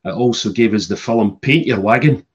[0.06, 2.26] It also gave us the film Paint Your Wagon,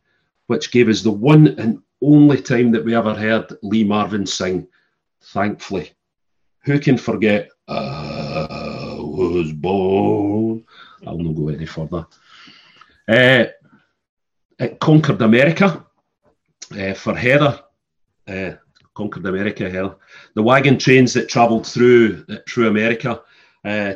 [0.48, 4.66] which gave us the one and only time that we ever heard Lee Marvin sing,
[5.22, 5.92] thankfully.
[6.64, 10.64] Who can forget I was born?
[11.06, 12.06] I'll not go any further.
[13.08, 13.44] Uh,
[14.58, 15.86] it conquered America
[16.76, 17.60] uh, for Heather.
[18.26, 18.52] Uh,
[18.94, 19.96] conquered America, Heather.
[20.34, 23.22] The wagon trains that travelled through through America,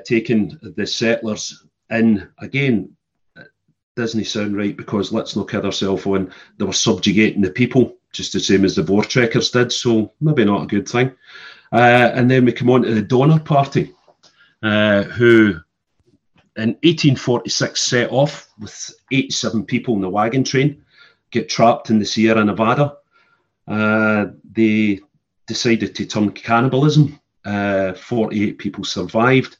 [0.04, 2.96] taking the settlers in again.
[3.96, 6.32] Doesn't sound right because let's not kid ourselves on.
[6.58, 10.64] They were subjugating the people just the same as the Voortrekkers did, so maybe not
[10.64, 11.12] a good thing.
[11.72, 13.92] Uh, and then we come on to the Donner Party,
[14.62, 15.60] uh, who
[16.56, 20.84] in 1846 set off with 87 people in the wagon train,
[21.30, 22.96] get trapped in the Sierra Nevada.
[23.66, 25.00] Uh, they
[25.46, 27.18] decided to turn cannibalism.
[27.44, 29.56] Uh, 48 people survived.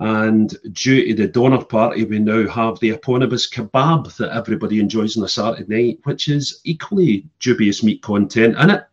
[0.00, 5.16] And due to the Donner Party, we now have the eponymous kebab that everybody enjoys
[5.16, 8.84] on a Saturday night, which is equally dubious meat content in it.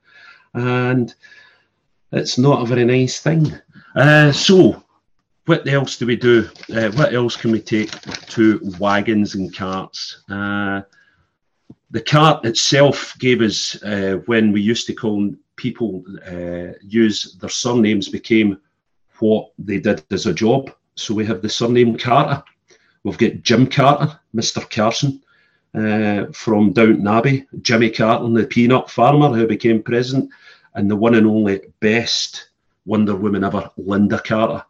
[0.54, 1.14] And
[2.12, 3.52] it's not a very nice thing.
[3.96, 4.84] Uh, so,
[5.46, 6.48] what else do we do?
[6.74, 7.92] Uh, what else can we take
[8.28, 10.24] to wagons and carts?
[10.30, 10.82] Uh,
[11.90, 17.50] the cart itself gave us, uh, when we used to call people uh, use their
[17.50, 18.58] surnames, became
[19.20, 20.72] what they did as a job.
[20.96, 22.44] So we have the surname Carter.
[23.04, 24.70] We've got Jim Carter, Mr.
[24.70, 25.22] Carson,
[25.74, 30.30] uh, from Downton Abbey, Jimmy Carter, the peanut farmer who became president,
[30.76, 32.50] and the one and only best
[32.86, 34.64] Wonder Woman ever, Lynda Carter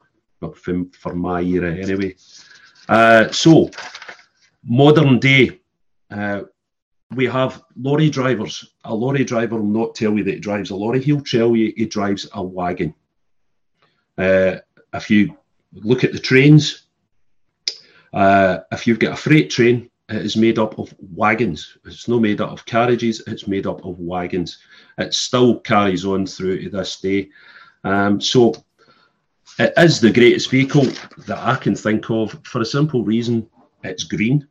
[0.53, 2.15] for, for my era anyway.
[2.89, 3.69] Uh, so,
[4.64, 5.60] modern day,
[6.10, 6.41] uh,
[7.15, 8.73] we have lorry drivers.
[8.85, 11.73] A lorry driver will not tell you that he drives a lorry, he'll tell you
[11.76, 12.93] he drives a wagon.
[14.18, 14.57] Uh,
[14.93, 15.38] if you
[15.73, 16.84] look at the trains,
[18.14, 21.77] uh, if you've got a freight train, it is made up of wagons.
[21.85, 24.60] It's not made up of carriages, it's made up of wagons.
[24.98, 27.30] It still carries on through to this day.
[27.84, 28.53] Um, so
[29.57, 30.85] it is the greatest vehicle
[31.27, 33.48] that I can think of for a simple reason
[33.84, 34.48] it's green.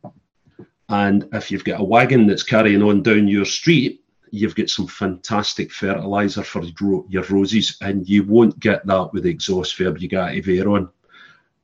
[0.89, 4.87] And if you've got a wagon that's carrying on down your street, you've got some
[4.87, 6.63] fantastic fertilizer for
[7.09, 10.69] your roses, and you won't get that with the exhaust verb you got of air
[10.69, 10.89] on.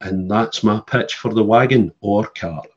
[0.02, 2.68] And that's my pitch for the wagon or cart.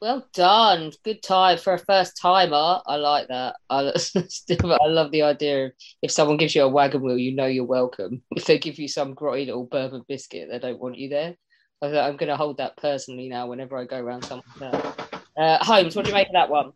[0.00, 0.92] Well done.
[1.04, 2.80] Good time for a first timer.
[2.86, 3.56] I like that.
[3.68, 3.92] I,
[4.50, 7.64] I love the idea of if someone gives you a wagon wheel, you know you're
[7.64, 8.22] welcome.
[8.36, 11.36] If they give you some grotty little bourbon biscuit, they don't want you there.
[11.82, 14.62] I am going to hold that personally now whenever I go around something.
[14.62, 16.72] Uh, Holmes, what do you make of that one?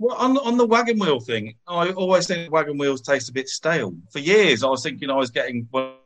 [0.00, 3.48] Well, on, on the wagon wheel thing, I always think wagon wheels taste a bit
[3.48, 3.94] stale.
[4.12, 5.96] For years, I was thinking I was getting ones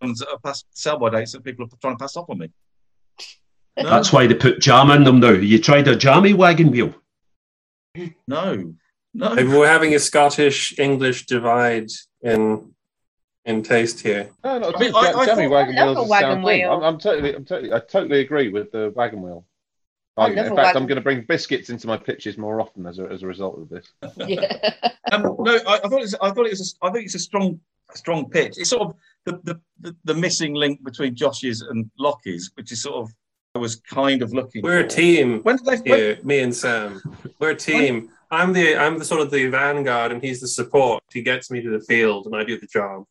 [0.00, 2.50] that are past sell by dates that people are trying to pass off on me.
[3.76, 3.90] No.
[3.90, 5.30] That's why they put jam in them now.
[5.32, 6.94] You tried a jammy wagon wheel?
[8.26, 8.74] No,
[9.14, 9.34] no.
[9.34, 11.88] Maybe we're having a Scottish English divide
[12.22, 12.72] in
[13.44, 14.30] in taste here.
[14.44, 16.72] No, no, I mean, I- I jammy thought- wagon I love wheels is wagon wheel.
[16.72, 19.46] I'm, I'm totally, I'm totally, I totally agree with the wagon wheel.
[20.16, 22.98] I In fact, wagon- I'm going to bring biscuits into my pitches more often as
[22.98, 23.86] a, as a result of this.
[25.12, 26.14] Um, no, I, I thought it's.
[26.20, 26.74] I thought it's.
[26.82, 27.60] A, I think it's a strong,
[27.94, 28.54] strong pitch.
[28.58, 28.96] It's sort of
[29.26, 33.12] the, the, the, the missing link between Josh's and Lockie's, which is sort of
[33.54, 34.62] I was kind of looking.
[34.62, 35.96] We're a team When did they?
[35.96, 37.00] here, me and Sam.
[37.38, 38.10] We're a team.
[38.30, 41.02] I'm the I'm the sort of the vanguard, and he's the support.
[41.12, 43.04] He gets me to the field, and I do the job.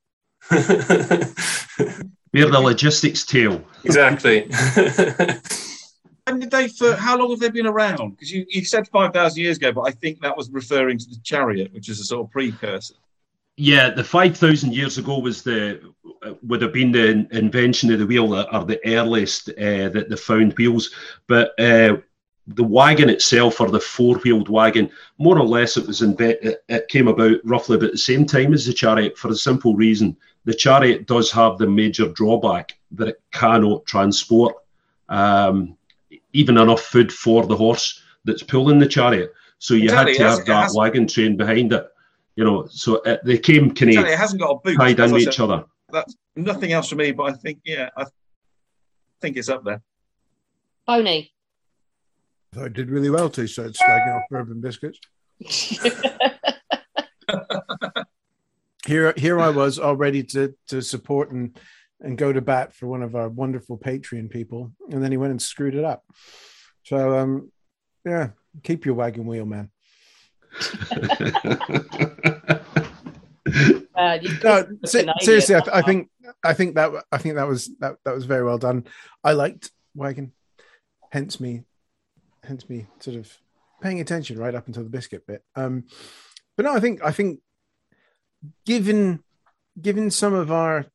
[2.34, 3.64] We're the logistics tail.
[3.84, 4.50] Exactly.
[6.28, 6.70] When did they?
[6.70, 8.12] For how long have they been around?
[8.12, 11.06] Because you, you said five thousand years ago, but I think that was referring to
[11.06, 12.96] the chariot, which is a sort of precursor.
[13.58, 15.80] Yeah, the five thousand years ago was the
[16.44, 20.16] would have been the invention of the wheel that are the earliest uh, that they
[20.16, 20.92] found wheels.
[21.28, 21.98] But uh,
[22.48, 26.88] the wagon itself, or the four-wheeled wagon, more or less, it was inve- it, it
[26.90, 30.54] came about roughly about the same time as the chariot for the simple reason the
[30.54, 34.56] chariot does have the major drawback that it cannot transport
[35.10, 35.76] um,
[36.34, 39.34] even enough food for the horse that's pulling the chariot.
[39.58, 41.88] So you Exactly, had to have that wagon train behind it.
[42.36, 44.78] You know, so uh, they came kind Exactly, it hasn't got a boot.
[44.78, 45.34] tied as in I with said.
[45.34, 45.64] each other.
[45.90, 48.06] That's nothing else for me, but I think yeah, I
[49.22, 49.82] think it's up there.
[50.86, 51.30] Pony.
[52.54, 55.00] I thought it did really well till you started slagging off bourbon biscuits.
[58.86, 61.58] here, here I was all ready to to support and
[62.02, 65.32] and go to bat for one of our wonderful Patreon people, and then he went
[65.32, 66.04] and screwed it up.
[66.84, 67.52] So, um,
[68.06, 68.30] yeah,
[68.64, 69.72] keep your wagon wheel, man.
[73.96, 76.10] Uh, No, se- seriously, I, th- I think
[76.44, 78.86] I think that I think that was that, that was very well done.
[79.24, 80.34] I liked wagon,
[81.12, 81.64] hence me,
[82.44, 83.32] hence me sort of
[83.82, 85.44] paying attention right up until the biscuit bit.
[85.56, 85.86] Um,
[86.58, 87.40] but no, I think I think
[88.66, 89.24] given
[89.82, 90.86] given some of our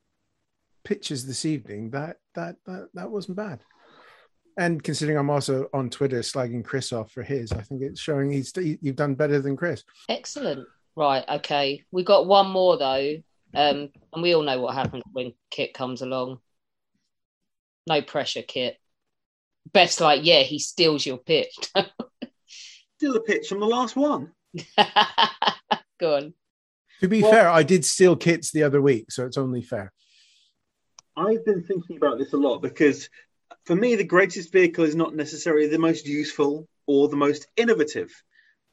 [0.85, 3.61] pitches this evening, that that that that wasn't bad.
[4.61, 8.31] And considering I'm also on Twitter slagging Chris off for his, I think it's showing
[8.31, 9.85] he's you've done better than Chris.
[10.07, 10.69] Excellent.
[10.95, 11.25] Right.
[11.27, 11.83] Okay.
[11.91, 13.15] We got one more though,
[13.55, 16.41] um, and we all know what happens when Kit comes along.
[17.87, 18.77] No pressure, Kit.
[19.73, 21.57] Best like, yeah, he steals your pitch.
[22.99, 24.31] Steal the pitch from the last one.
[25.99, 26.35] Go on.
[27.01, 29.91] To be Well- fair, I did steal kits the other week, so it's only fair.
[31.17, 33.09] I've been thinking about this a lot because
[33.65, 38.11] for me, the greatest vehicle is not necessarily the most useful or the most innovative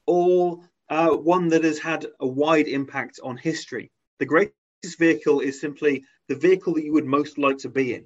[0.06, 0.60] or
[0.90, 3.92] uh, one that has had a wide impact on history.
[4.20, 4.54] The greatest
[4.98, 8.06] vehicle is simply the vehicle that you would most like to be in.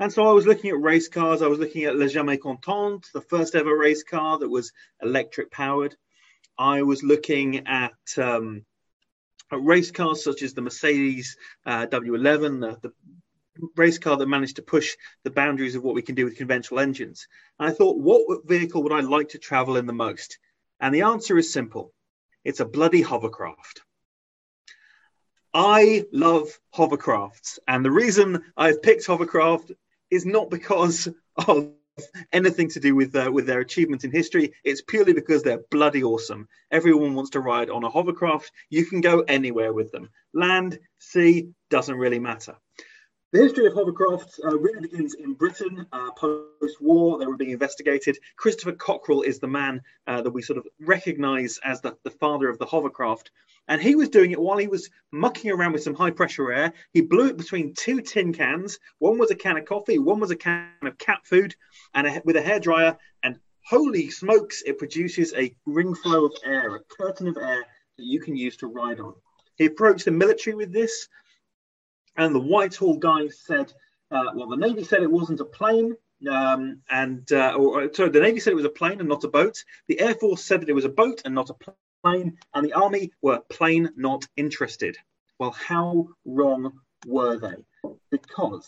[0.00, 1.42] And so I was looking at race cars.
[1.42, 4.72] I was looking at Le Jamais Content, the first ever race car that was
[5.02, 5.96] electric powered.
[6.56, 8.64] I was looking at um,
[9.50, 11.36] at race cars such as the Mercedes
[11.66, 12.92] uh, W11, the, the
[13.76, 16.80] race car that managed to push the boundaries of what we can do with conventional
[16.80, 17.26] engines.
[17.58, 20.38] And I thought, what vehicle would I like to travel in the most?
[20.80, 21.92] And the answer is simple
[22.44, 23.82] it's a bloody hovercraft.
[25.52, 27.58] I love hovercrafts.
[27.66, 29.72] And the reason I've picked hovercraft
[30.10, 31.08] is not because
[31.48, 31.72] of
[32.32, 34.52] anything to do with uh, with their achievement in history.
[34.64, 36.48] It's purely because they're bloody awesome.
[36.70, 38.52] Everyone wants to ride on a hovercraft.
[38.70, 40.10] You can go anywhere with them.
[40.32, 42.56] Land, sea, doesn't really matter.
[43.30, 47.18] The history of hovercrafts uh, really begins in Britain uh, post-war.
[47.18, 48.16] They were being investigated.
[48.36, 52.48] Christopher Cockerell is the man uh, that we sort of recognise as the, the father
[52.48, 53.30] of the hovercraft,
[53.68, 56.72] and he was doing it while he was mucking around with some high-pressure air.
[56.94, 58.78] He blew it between two tin cans.
[58.98, 61.54] One was a can of coffee, one was a can of cat food,
[61.92, 62.96] and a, with a hairdryer.
[63.22, 67.66] And holy smokes, it produces a ring flow of air, a curtain of air
[67.98, 69.12] that you can use to ride on.
[69.56, 71.08] He approached the military with this.
[72.18, 73.72] And the Whitehall guys said,
[74.10, 75.96] uh, well, the Navy said it wasn't a plane.
[76.28, 79.28] Um, and uh, or, sorry, the Navy said it was a plane and not a
[79.28, 79.62] boat.
[79.86, 81.54] The Air Force said that it was a boat and not a
[82.02, 82.36] plane.
[82.52, 84.98] And the Army were plain not interested.
[85.38, 87.64] Well, how wrong were they?
[88.10, 88.66] Because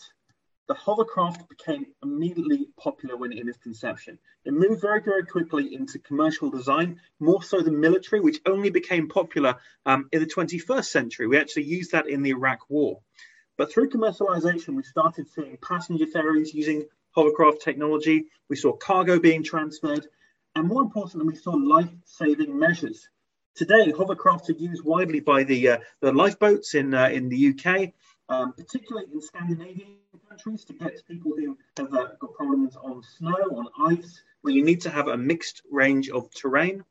[0.69, 4.17] the hovercraft became immediately popular when in its conception.
[4.45, 9.09] It moved very, very quickly into commercial design, more so than military, which only became
[9.09, 11.27] popular um, in the 21st century.
[11.27, 13.01] We actually used that in the Iraq War.
[13.61, 18.25] But through commercialization, we started seeing passenger ferries using hovercraft technology.
[18.49, 20.07] We saw cargo being transferred.
[20.55, 23.07] And more importantly, we saw life saving measures.
[23.53, 27.93] Today, hovercrafts are used widely by the, uh, the lifeboats in, uh, in the UK.
[28.29, 29.97] um, particularly in Scandinavian
[30.27, 34.63] countries, to get people who have uh, got problems on snow, on ice, where you
[34.63, 36.83] need to have a mixed range of terrain.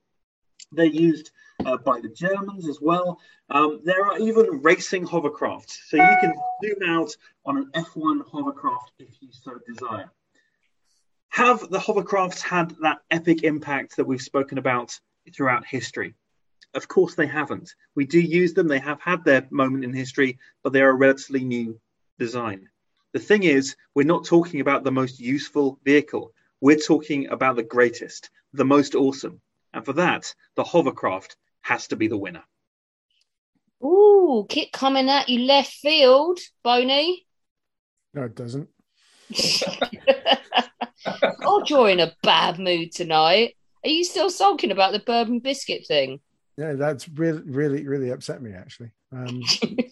[0.73, 1.31] They're used
[1.65, 3.21] uh, by the Germans as well.
[3.49, 6.35] Um, there are even racing hovercrafts, so you can
[6.65, 7.11] zoom out
[7.45, 10.11] on an F1 hovercraft if you so desire.
[11.31, 14.99] Have the hovercrafts had that epic impact that we've spoken about
[15.35, 16.15] throughout history?
[16.75, 17.75] Of course, they haven't.
[17.97, 20.95] We do use them, they have had their moment in history, but they are a
[20.95, 21.81] relatively new
[22.19, 22.69] design.
[23.13, 27.65] The thing is, we're not talking about the most useful vehicle, we're talking about the
[27.65, 29.41] greatest, the most awesome.
[29.73, 32.43] And for that, the hovercraft has to be the winner.
[33.83, 37.27] Ooh, kick coming at you left field, Boney.
[38.13, 38.69] No, it doesn't.
[41.41, 43.57] God, you're in a bad mood tonight.
[43.85, 46.21] Are you still sulking about the bourbon biscuit thing?
[46.57, 48.53] Yeah, that's really, really, really upset me.
[48.53, 49.43] Actually, um,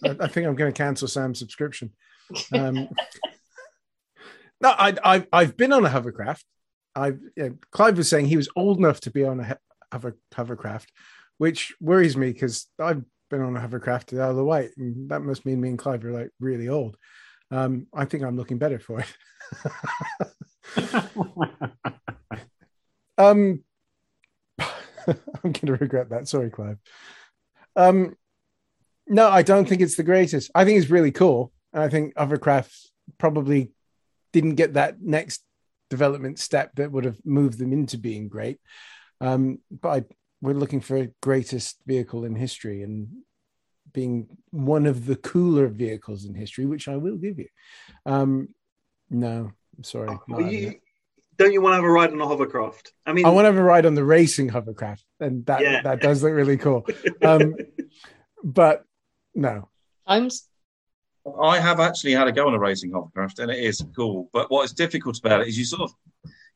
[0.03, 1.91] I, I think I'm going to cancel Sam's subscription.
[2.53, 2.75] Um,
[4.61, 6.45] no, I, I, I've been on a hovercraft.
[6.95, 9.53] I've yeah, Clive was saying he was old enough to be on a he-
[9.91, 10.91] hover, hovercraft,
[11.37, 15.45] which worries me because I've been on a hovercraft the other way, and that must
[15.45, 16.97] mean me and Clive are like really old.
[17.51, 19.07] Um, I think I'm looking better for it.
[23.17, 23.63] um,
[24.59, 26.27] I'm going to regret that.
[26.27, 26.77] Sorry, Clive.
[27.75, 28.15] Um,
[29.07, 30.51] no, I don't think it's the greatest.
[30.53, 31.51] I think it's really cool.
[31.73, 32.71] And I think Hovercraft
[33.17, 33.71] probably
[34.33, 35.43] didn't get that next
[35.89, 38.59] development step that would have moved them into being great.
[39.21, 40.03] Um, but I,
[40.41, 43.07] we're looking for a greatest vehicle in history and
[43.93, 47.47] being one of the cooler vehicles in history, which I will give you.
[48.05, 48.49] Um,
[49.09, 50.07] no, I'm sorry.
[50.07, 50.79] not Well, having you-
[51.37, 52.91] don't you want to have a ride on a hovercraft?
[53.05, 55.81] I mean, I want to have a ride on the racing hovercraft, and that Yeah.
[55.83, 56.85] that does look really cool.
[57.21, 57.55] Um,
[58.43, 58.83] but
[59.33, 59.69] no,
[60.05, 60.27] I'm.
[61.41, 64.29] I have actually had a go on a racing hovercraft, and it is cool.
[64.33, 65.93] But what is difficult about it is you sort of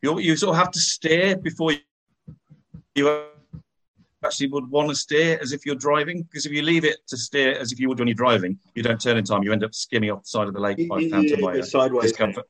[0.01, 1.71] you you sort of have to steer before
[2.95, 3.61] you, you
[4.23, 6.23] actually would want to steer as if you're driving.
[6.23, 8.83] Because if you leave it to steer as if you would when you're driving, you
[8.83, 9.43] don't turn in time.
[9.43, 11.39] You end up skimming off the side of the lake five you- pounds you a
[11.41, 11.55] mile.
[11.55, 12.11] go sideways.
[12.11, 12.45] Discomfort.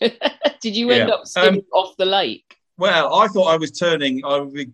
[0.60, 1.14] Did you end Yeah.
[1.14, 2.56] up skimming Um, off the lake?
[2.78, 4.22] Well, I thought I was turning.
[4.24, 4.66] I would be,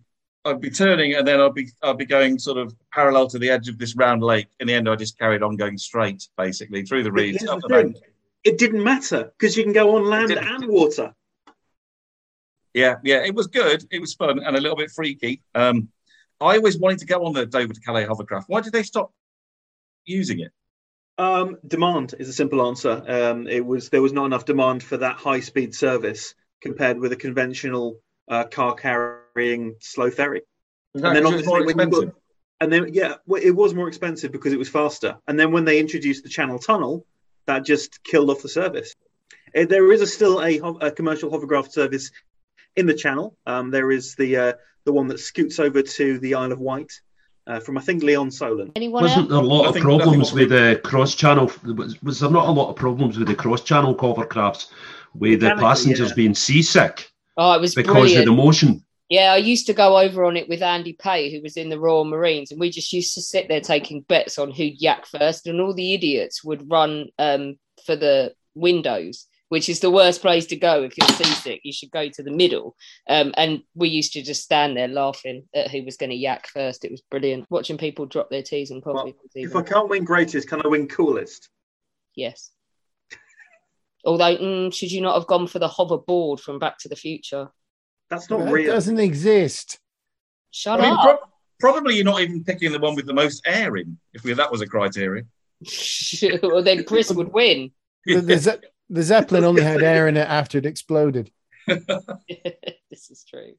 [0.45, 3.49] I'd be turning, and then I'd be, I'd be going sort of parallel to the
[3.49, 4.47] edge of this round lake.
[4.59, 7.67] In the end, I just carried on going straight, basically through the reeds, up the
[7.67, 7.97] the bank.
[8.43, 11.13] It didn't matter because you can go on land and water.
[12.73, 13.85] Yeah, yeah, it was good.
[13.91, 15.41] It was fun and a little bit freaky.
[15.53, 15.89] Um,
[16.41, 18.49] I always wanted to go on the Dover to Calais hovercraft.
[18.49, 19.13] Why did they stop
[20.05, 20.51] using it?
[21.17, 23.03] Um, demand is a simple answer.
[23.07, 27.11] Um, it was there was not enough demand for that high speed service compared with
[27.11, 30.41] a conventional uh, car carrying slow ferry.
[30.95, 32.15] Is that 'cause it was more when you got-
[32.61, 35.17] and then yeah, well, it was more expensive because it was faster.
[35.27, 37.05] And then when they introduced the Channel Tunnel,
[37.45, 38.95] that just killed off the service.
[39.55, 42.09] Uh, there is a, still a, a commercial hovercraft service
[42.75, 43.37] in the Channel.
[43.45, 44.53] Um, there is the uh,
[44.85, 46.91] the one that scoots over to the Isle of Wight
[47.47, 48.71] uh, from I think Lee-on-Solent.
[48.75, 51.51] Anyone Wasn't there a lot of Nothing- problems with the cross channel?
[51.63, 54.67] Was, was there not a lot of problems with the cross channel hovercrafts
[55.13, 56.15] with the passengers yeah.
[56.15, 58.27] being seasick Oh, it was because brilliant.
[58.29, 58.83] of the motion?
[59.09, 61.79] Yeah, I used to go over on it with Andy Pay, who was in the
[61.79, 65.45] Royal Marines, and we just used to sit there taking bets on who'd yak first,
[65.45, 70.47] and all the idiots would run um, for the windows, which is the worst place
[70.47, 71.61] to go if you're seasick.
[71.63, 72.75] You should go to the middle.
[73.07, 76.47] Um, and we used to just stand there laughing at who was going to yak
[76.47, 76.83] first.
[76.83, 79.13] It was brilliant watching people drop their teas and coffee.
[79.35, 81.49] If I can't win greatest, can I win coolest?
[82.15, 82.49] Yes.
[84.03, 87.47] Although, mm, should you not have gone for the hoverboard from Back to the Future?
[88.09, 88.73] That's not that real.
[88.73, 89.77] doesn't exist.
[90.49, 91.03] Shut I mean, up.
[91.03, 94.33] prob- probably you're not even picking the one with the most air in, if we,
[94.33, 95.25] that was a criteria.
[96.41, 97.69] well, then Chris would win.
[98.07, 98.57] The, the, Ze-
[98.89, 101.31] the Zeppelin only had air in it after it exploded.
[101.67, 103.53] this is true.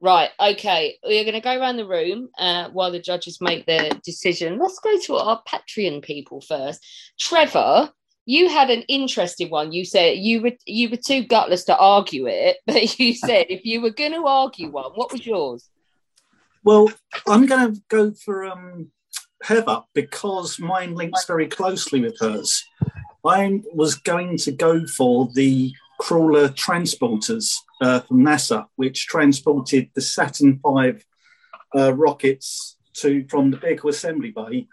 [0.00, 0.30] Right.
[0.38, 0.96] Okay.
[1.02, 4.58] We're going to go around the room uh, while the judges make their decision.
[4.58, 6.84] Let's go to our Patreon people first.
[7.18, 7.90] Trevor,
[8.24, 9.72] you had an interesting one.
[9.72, 13.64] You said you were you were too gutless to argue it, but you said if
[13.64, 15.68] you were going to argue one, what was yours?
[16.62, 16.90] Well,
[17.26, 18.90] I'm going to go for um,
[19.42, 22.64] Heather because mine links very closely with hers.
[23.24, 30.00] I was going to go for the crawler transporters uh, from NASA, which transported the
[30.00, 30.92] Saturn V
[31.76, 34.66] uh, rockets to from the vehicle assembly bay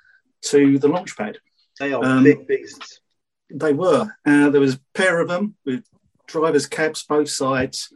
[0.43, 1.37] to the launch pad.
[1.79, 3.01] They are Um, big beasts.
[3.49, 4.15] They were.
[4.25, 5.83] Uh, there was a pair of them with
[6.27, 7.93] drivers' cabs both sides,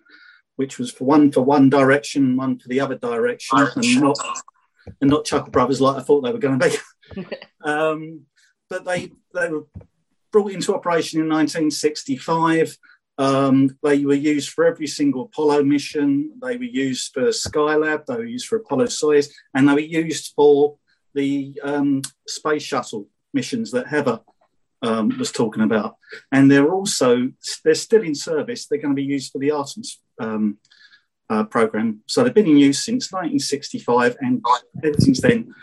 [0.56, 4.18] which was for one for one direction, one for the other direction, and not
[5.02, 6.70] and not Chuckle Brothers like I thought they were going to
[7.16, 7.26] be.
[7.64, 8.22] um,
[8.70, 9.66] but they they were
[10.32, 12.78] brought into operation in 1965.
[13.18, 16.32] Um, they were used for every single Apollo mission.
[16.42, 18.06] They were used for Skylab.
[18.06, 20.78] They were used for Apollo Soyuz, and they were used for
[21.14, 24.22] the um, space shuttle missions that Heather
[24.82, 25.98] um, was talking about.
[26.32, 27.32] And they're also
[27.64, 28.68] they're still in service.
[28.68, 30.58] They're going to be used for the Artemis um,
[31.30, 32.02] uh, program.
[32.08, 34.44] So they've been in use since 1965, and
[34.84, 35.54] ever since then,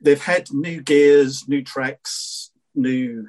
[0.00, 3.26] they've had new gears, new tracks, new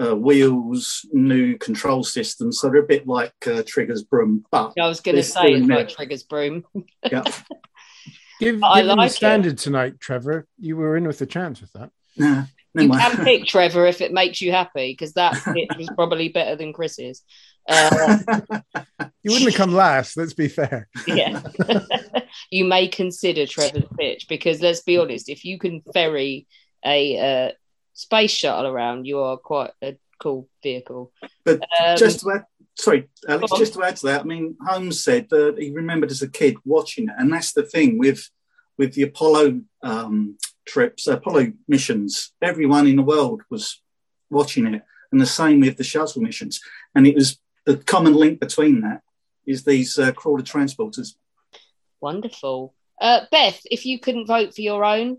[0.00, 2.58] uh, wheels, new control systems.
[2.60, 4.44] So they're a bit like uh, Trigger's broom.
[4.50, 6.64] But I was going to say it's like Trigger's broom.
[7.10, 7.22] Yeah.
[8.40, 9.16] Give, But I like the it.
[9.16, 11.90] standard tonight, Trevor, you were in with a chance with that.
[12.18, 12.44] Nah,
[12.82, 16.56] You can pick Trevor if it makes you happy, because that pitch was probably better
[16.56, 17.22] than Chris's.
[17.68, 18.18] Uh,
[19.26, 20.16] You wouldn't have come last.
[20.16, 20.88] Let's be fair.
[21.08, 21.42] yeah.
[22.50, 26.46] you may consider Trevor's pitch because let's be honest, if you can ferry
[26.84, 27.52] a uh,
[27.92, 31.12] space shuttle around, you are quite a cool vehicle.
[31.44, 32.44] But Um, just to add,
[32.78, 36.22] sorry, Alex, just to add to that, I mean, Holmes said that he remembered as
[36.22, 38.30] a kid watching it, and that's the thing with
[38.78, 42.32] with the Apollo um, trips, Apollo missions.
[42.42, 43.80] Everyone in the world was
[44.30, 46.60] watching it, and the same with the shuttle missions.
[46.94, 49.02] And it was the common link between that
[49.46, 51.14] is these uh, crawler transporters.
[52.00, 52.74] Wonderful.
[53.00, 55.18] Uh, Beth, if you couldn't vote for your own,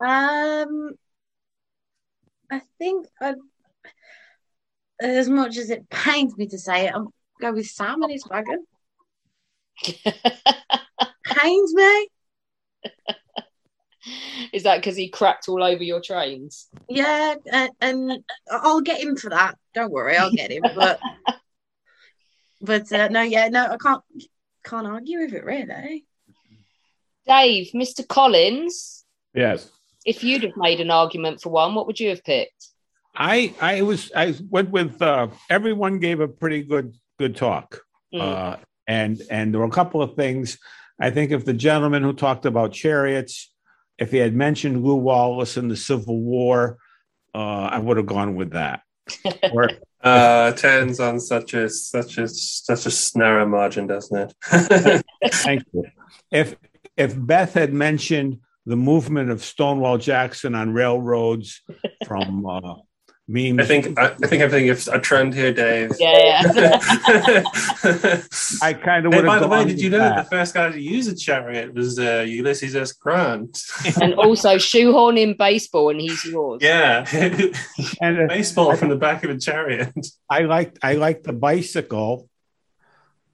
[0.00, 0.92] Um,
[2.50, 3.34] I think i
[5.00, 8.26] as much as it pains me to say it, I'll go with Sam and his
[8.28, 8.66] wagon.
[11.24, 12.08] pains me.
[14.52, 16.68] Is that because he cracked all over your trains?
[16.88, 19.56] Yeah, and, and I'll get him for that.
[19.74, 20.62] Don't worry, I'll get him.
[20.74, 21.00] But
[22.60, 24.02] but uh, no, yeah, no, I can't
[24.64, 26.04] can't argue with it really.
[27.26, 28.06] Dave, Mr.
[28.06, 29.04] Collins,
[29.34, 29.70] Yes.
[30.06, 32.68] if you'd have made an argument for one, what would you have picked?
[33.14, 37.82] I I was I went with uh, everyone gave a pretty good good talk,
[38.14, 38.20] Mm.
[38.22, 40.58] uh, and and there were a couple of things.
[41.00, 43.52] I think if the gentleman who talked about chariots,
[43.98, 46.78] if he had mentioned Lew Wallace in the Civil War,
[47.34, 48.80] uh, I would have gone with that.
[49.52, 49.70] Or
[50.00, 55.02] Uh, tens on such a such a such a narrow margin, doesn't it?
[55.32, 55.84] Thank you.
[56.30, 56.54] If
[56.96, 61.62] if Beth had mentioned the movement of Stonewall Jackson on railroads
[62.06, 62.74] from uh,
[63.28, 65.92] memes, I think I, I think I'm thinking of a trend here, Dave.
[65.98, 66.42] Yeah,
[68.62, 70.16] I kind of Hey, by the way, did you know that.
[70.16, 72.92] that the first guy to use a chariot was uh, Ulysses S.
[72.92, 73.62] Grant?
[74.00, 76.60] and also shoehorn in baseball, and he's yours.
[76.62, 77.06] yeah,
[78.00, 79.94] and uh, baseball from the back of a chariot.
[80.30, 82.28] I like I like the bicycle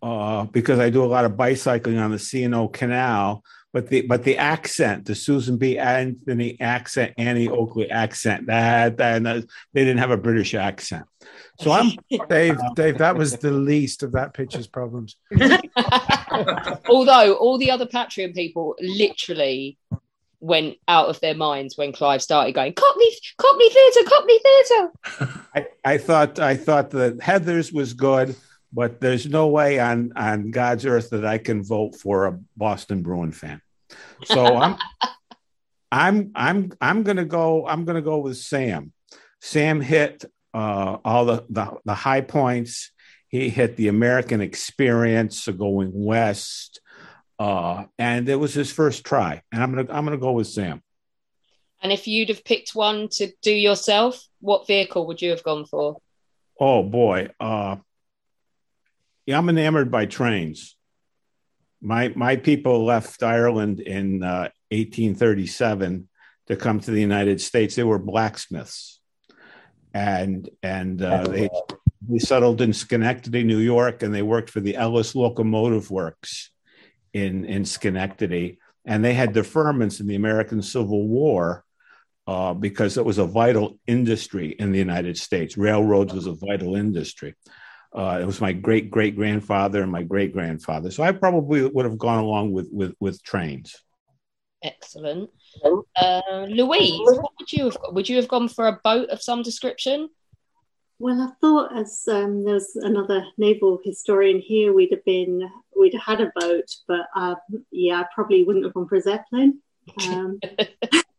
[0.02, 3.42] uh, because I do a lot of bicycling on the C&O Canal.
[3.74, 5.78] But the but the accent, the Susan B.
[5.78, 9.24] Anthony accent, Annie Oakley accent, that, that
[9.72, 11.04] they didn't have a British accent.
[11.58, 11.90] So I'm
[12.28, 15.16] Dave, Dave, that was the least of that picture's problems.
[16.88, 19.76] Although all the other Patreon people literally
[20.38, 24.92] went out of their minds when Clive started going Cockney, Cockney theatre, Cockney theatre.
[25.56, 28.36] I, I thought I thought that Heather's was good,
[28.72, 33.02] but there's no way on on God's earth that I can vote for a Boston
[33.02, 33.60] Bruin fan.
[34.24, 34.76] So I'm
[35.90, 38.92] I'm I'm I'm gonna go I'm gonna go with Sam.
[39.40, 42.90] Sam hit uh, all the, the the high points.
[43.28, 46.80] He hit the American experience of going west,
[47.38, 49.42] uh, and it was his first try.
[49.52, 50.82] And I'm gonna I'm gonna go with Sam.
[51.82, 55.66] And if you'd have picked one to do yourself, what vehicle would you have gone
[55.66, 55.98] for?
[56.58, 57.30] Oh boy.
[57.38, 57.76] Uh
[59.26, 60.76] yeah, I'm enamored by trains.
[61.84, 66.08] My my people left Ireland in uh, 1837
[66.46, 67.74] to come to the United States.
[67.74, 69.00] They were blacksmiths,
[69.92, 71.50] and and uh, they
[72.08, 76.50] they settled in Schenectady, New York, and they worked for the Ellis Locomotive Works
[77.12, 78.58] in in Schenectady.
[78.86, 81.64] And they had deferments in the American Civil War
[82.26, 85.56] uh, because it was a vital industry in the United States.
[85.56, 87.34] Railroads was a vital industry.
[87.94, 90.90] Uh, it was my great great grandfather and my great grandfather.
[90.90, 93.76] So I probably would have gone along with with with trains.
[94.62, 95.30] Excellent.
[95.96, 99.42] Uh, Louise, what would you have would you have gone for a boat of some
[99.42, 100.08] description?
[100.98, 105.94] Well, I thought as um, there was another naval historian here, we'd have been we'd
[105.94, 107.36] have had a boat, but um,
[107.70, 109.60] yeah, I probably wouldn't have gone for a zeppelin.
[110.08, 110.40] Um,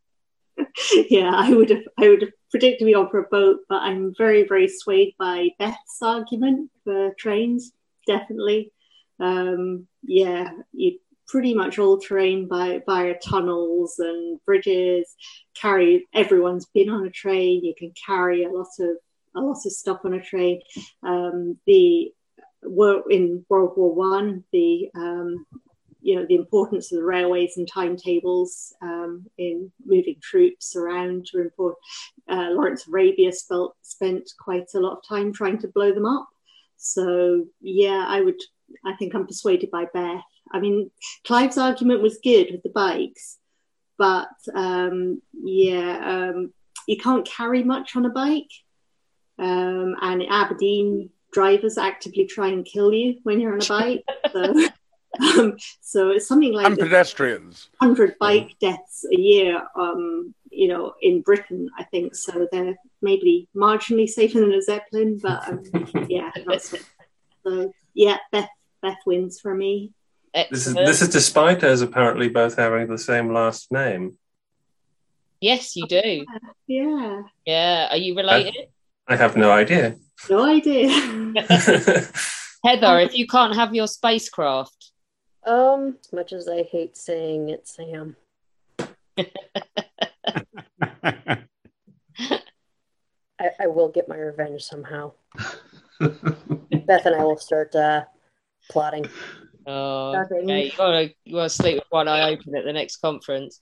[1.10, 4.14] yeah, I would have I would have predicted we gone for a boat, but I'm
[4.18, 7.72] very very swayed by Beth's argument for trains.
[8.08, 8.72] Definitely,
[9.20, 15.16] um, yeah, you pretty much all terrain by via tunnels and bridges.
[15.60, 17.64] Carry everyone's been on a train.
[17.64, 18.98] You can carry a lot of
[19.36, 20.62] a lot of stuff on a train.
[21.04, 22.12] Um, the
[22.64, 25.46] were in World War One, the um,
[26.06, 31.28] you know the importance of the railways and timetables um, in moving troops around.
[32.30, 36.06] Uh, Lawrence of Arabia spent spent quite a lot of time trying to blow them
[36.06, 36.28] up.
[36.78, 38.40] So yeah, I would.
[38.86, 40.22] I think I'm persuaded by Beth.
[40.52, 40.92] I mean,
[41.26, 43.40] Clive's argument was good with the bikes,
[43.98, 46.54] but um, yeah, um,
[46.88, 48.52] you can't carry much on a bike.
[49.40, 54.04] Um, and Aberdeen, drivers actively try and kill you when you're on a bike.
[54.32, 54.70] so,
[55.20, 57.70] um, so it's something like and pedestrians.
[57.80, 61.70] Hundred bike deaths a year, um, you know, in Britain.
[61.78, 62.48] I think so.
[62.52, 65.64] They're maybe marginally safer than a zeppelin, but um,
[66.10, 66.86] yeah, that's it.
[67.44, 68.50] So yeah, Beth
[68.82, 69.92] Beth wins for me.
[70.52, 74.18] This is this is despite us apparently both having the same last name.
[75.40, 76.26] Yes, you do.
[76.68, 77.22] Yeah.
[77.46, 77.90] Yeah.
[77.92, 78.56] Are you related?
[79.08, 79.98] I have no idea.
[80.32, 80.90] No idea.
[82.66, 84.92] Heather, if you can't have your spacecraft,
[85.46, 88.16] Um, as much as I hate saying it, Sam.
[93.40, 95.12] I, I will get my revenge somehow.
[96.00, 98.06] Beth and I will start uh,
[98.70, 99.06] plotting.
[99.68, 100.50] oh, Nothing.
[100.50, 103.60] yeah, you gotta you gotta sleep with one eye open at the next conference.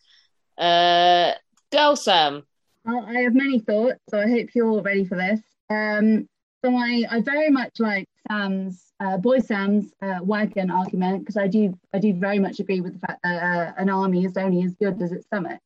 [0.57, 1.33] Uh,
[1.71, 2.43] go Sam.
[2.85, 5.39] Well, I have many thoughts, so I hope you're ready for this.
[5.69, 6.27] Um,
[6.63, 11.47] so I, I very much like Sam's uh, boy Sam's uh, wagon argument because I
[11.47, 14.63] do I do very much agree with the fact that uh, an army is only
[14.63, 15.59] as good as its stomach.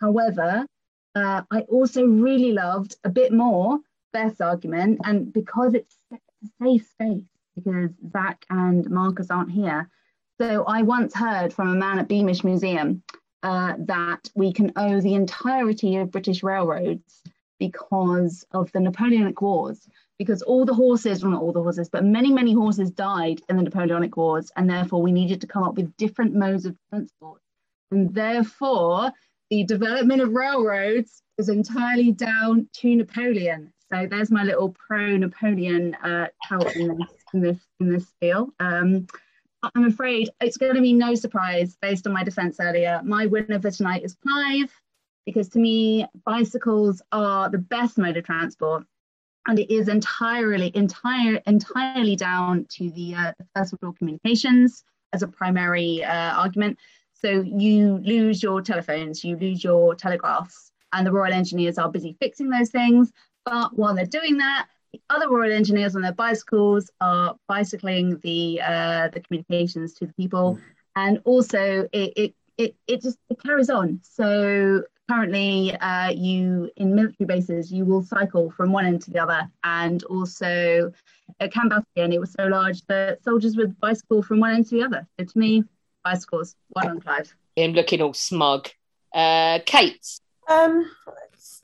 [0.00, 0.66] However,
[1.14, 3.78] uh, I also really loved a bit more
[4.12, 6.18] Beth's argument, and because it's a
[6.62, 7.24] safe space
[7.54, 9.88] because Zach and Marcus aren't here.
[10.40, 13.02] So I once heard from a man at Beamish Museum
[13.42, 17.22] uh, that we can owe the entirety of British railroads
[17.58, 19.88] because of the Napoleonic Wars,
[20.18, 23.56] because all the horses, well, not all the horses, but many, many horses died in
[23.56, 27.40] the Napoleonic Wars, and therefore we needed to come up with different modes of transport.
[27.90, 29.12] And therefore,
[29.50, 33.72] the development of railroads is entirely down to Napoleon.
[33.90, 36.26] So there's my little pro-Napoleon uh,
[36.74, 38.52] in this in this in this spiel.
[38.60, 39.06] Um,
[39.74, 43.00] I'm afraid it's going to be no surprise based on my defense earlier.
[43.04, 44.72] My winner for tonight is Clive,
[45.24, 48.84] because to me, bicycles are the best mode of transport.
[49.48, 55.26] And it is entirely, entire, entirely down to the uh, first all communications as a
[55.26, 56.78] primary uh, argument.
[57.14, 62.16] So you lose your telephones, you lose your telegraphs, and the Royal Engineers are busy
[62.20, 63.10] fixing those things.
[63.44, 68.60] But while they're doing that, the other Royal Engineers on their bicycles are bicycling the
[68.62, 70.58] uh, the communications to the people,
[70.94, 74.00] and also it it it, it just it carries on.
[74.02, 79.18] So currently, uh, you in military bases you will cycle from one end to the
[79.18, 80.92] other, and also
[81.40, 84.76] at Camp Bastion it was so large that soldiers would bicycle from one end to
[84.76, 85.06] the other.
[85.18, 85.64] So to me,
[86.04, 87.34] bicycles one on Clive.
[87.56, 88.68] Him looking all smug.
[89.14, 90.06] Uh, Kate.
[90.48, 90.90] Um,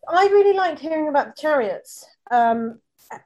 [0.09, 2.05] I really liked hearing about the chariots.
[2.31, 2.81] Um,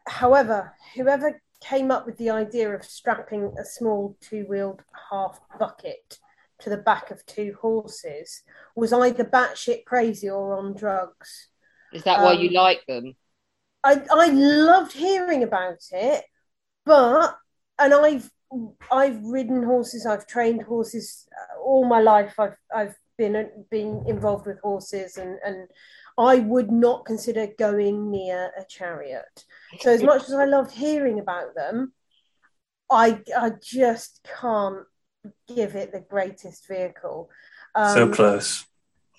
[0.07, 6.19] however, whoever came up with the idea of strapping a small two-wheeled half bucket
[6.61, 8.43] to the back of two horses
[8.75, 11.49] was either batshit crazy or on drugs.
[11.93, 13.15] Is that why you Um, like them?
[13.85, 16.25] I I loved hearing about it,
[16.85, 17.37] but
[17.78, 18.31] and I've
[18.91, 22.39] I've ridden horses, I've trained horses uh, all my life.
[22.39, 25.69] I've I've been been involved with horses, and and
[26.19, 29.45] I would not consider going near a chariot.
[29.81, 31.93] So as much as I loved hearing about them,
[32.91, 34.85] I I just can't
[35.55, 37.31] give it the greatest vehicle.
[37.75, 38.67] so Um, close.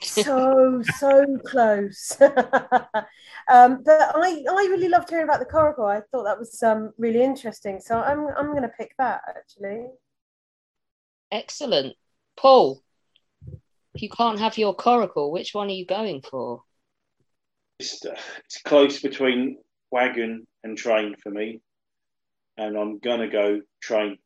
[0.02, 2.16] so so close
[3.52, 6.92] um but i i really loved hearing about the coracle i thought that was um
[6.98, 9.86] really interesting so i'm i'm gonna pick that actually
[11.32, 11.94] Excellent.
[12.38, 12.82] Paul,
[13.94, 16.64] if you can't have your coracle, which one are you going for?
[17.80, 18.16] It's, uh,
[18.46, 19.58] it's close between
[19.92, 21.62] wagon and train for me,
[22.58, 24.18] and I'm gonna go train.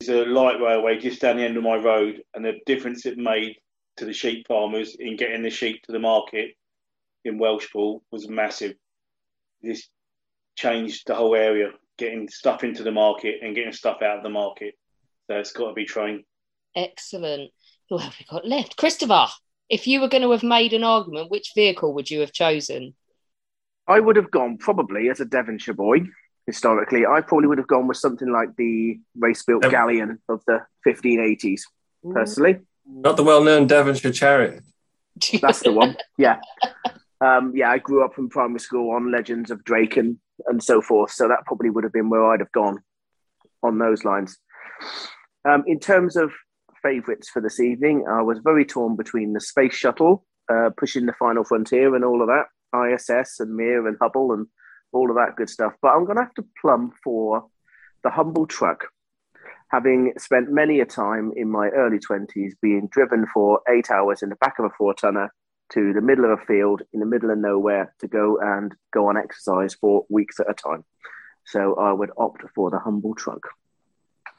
[0.00, 3.18] It's a light railway just down the end of my road, and the difference it
[3.18, 3.56] made
[3.96, 6.54] to the sheep farmers in getting the sheep to the market
[7.24, 8.74] in Welshpool was massive.
[9.60, 9.88] This
[10.56, 14.30] changed the whole area, getting stuff into the market and getting stuff out of the
[14.30, 14.74] market.
[15.26, 16.22] So it's got to be train.
[16.76, 17.50] Excellent.
[17.90, 18.76] Who have we got left?
[18.76, 19.26] Christopher,
[19.68, 22.94] if you were going to have made an argument, which vehicle would you have chosen?
[23.88, 26.02] I would have gone probably as a Devonshire boy.
[26.48, 30.64] Historically, I probably would have gone with something like the race-built Um, galleon of the
[30.86, 31.60] 1580s.
[32.14, 32.60] personally.
[32.86, 34.62] Not the well-known Devonshire Chariot.
[35.42, 35.98] That's the one.
[36.16, 36.40] Yeah.
[37.20, 40.80] Um, yeah, I grew up in primary school on Legends of Drake and, and so
[40.80, 41.10] forth.
[41.10, 42.78] So that probably would have been where I'd have gone
[43.62, 44.38] on those lines.
[45.46, 46.32] Um, in terms of
[46.82, 51.12] favourites for this evening, I was very torn between the space shuttle, uh, pushing the
[51.12, 54.46] final frontier and all of that, ISS and Mir and Hubble and
[54.92, 55.72] all of that good stuff.
[55.80, 57.46] But I'm going to have to plumb for
[58.02, 58.84] the humble truck,
[59.70, 64.28] having spent many a time in my early 20s being driven for eight hours in
[64.28, 65.32] the back of a four tonner
[65.72, 69.08] to the middle of a field in the middle of nowhere to go and go
[69.08, 70.84] on exercise for weeks at a time.
[71.44, 73.40] So I would opt for the humble truck.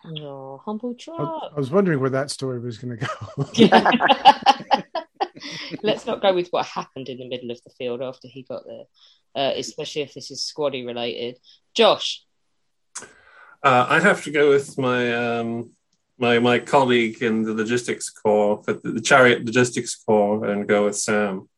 [0.05, 1.43] Oh, humble I, truck.
[1.55, 4.83] I was wondering where that story was going to go.
[5.83, 8.63] Let's not go with what happened in the middle of the field after he got
[8.65, 8.85] there,
[9.35, 11.37] uh, especially if this is squaddy related.
[11.73, 12.23] Josh,
[13.63, 15.71] Uh, I'd have to go with my um,
[16.17, 20.85] my my colleague in the logistics corps, for the, the chariot logistics corps, and go
[20.85, 21.49] with Sam.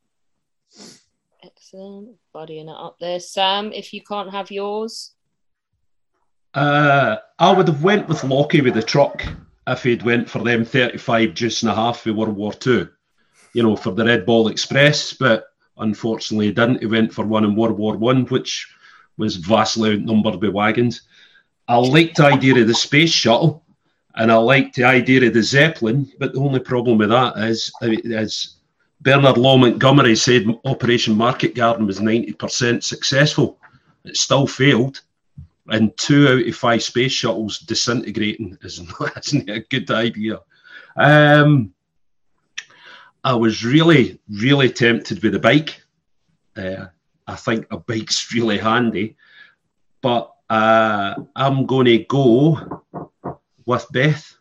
[1.44, 3.20] excellent, buddying it up there.
[3.20, 5.14] Sam, if you can't have yours,
[6.54, 9.24] Uh, I would have went with Lockie with the truck
[9.68, 12.90] if he'd went for them 35 deuce and a half for World War Two,
[13.54, 15.48] you know, for the Red Ball Express, but
[15.78, 16.80] unfortunately he didn't.
[16.80, 18.68] He went for one in World War One, which
[19.18, 21.02] was vastly outnumbered by wagons.
[21.68, 23.64] I liked the idea of the space shuttle,
[24.16, 27.72] and I liked the idea of the Zeppelin, but the only problem with that is,
[28.14, 28.56] as
[29.02, 33.60] Bernard Law Montgomery said, Operation Market Garden was 90% successful.
[34.04, 35.02] It still failed
[35.72, 40.40] and two out of five space shuttles disintegrating is not, isn't a good idea.
[40.98, 41.74] Um,
[43.24, 45.82] I was really, really tempted with a bike.
[46.56, 46.88] Uh,
[47.28, 49.16] I think a bike's really handy,
[50.02, 52.84] but uh, I'm going to go
[53.66, 54.36] with Beth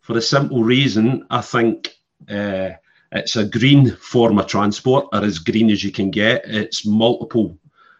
[0.00, 1.96] for the simple reason I think
[2.28, 2.70] uh,
[3.12, 6.42] it's a green form of transport, or as green as you can get.
[6.46, 7.58] It's multiple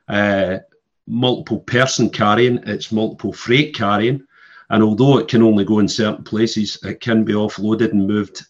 [0.09, 0.59] uh,
[1.07, 4.27] multiple person carrying, it's multiple freight carrying.
[4.71, 8.43] And although it can only go in certain places, it can be offloaded and moved,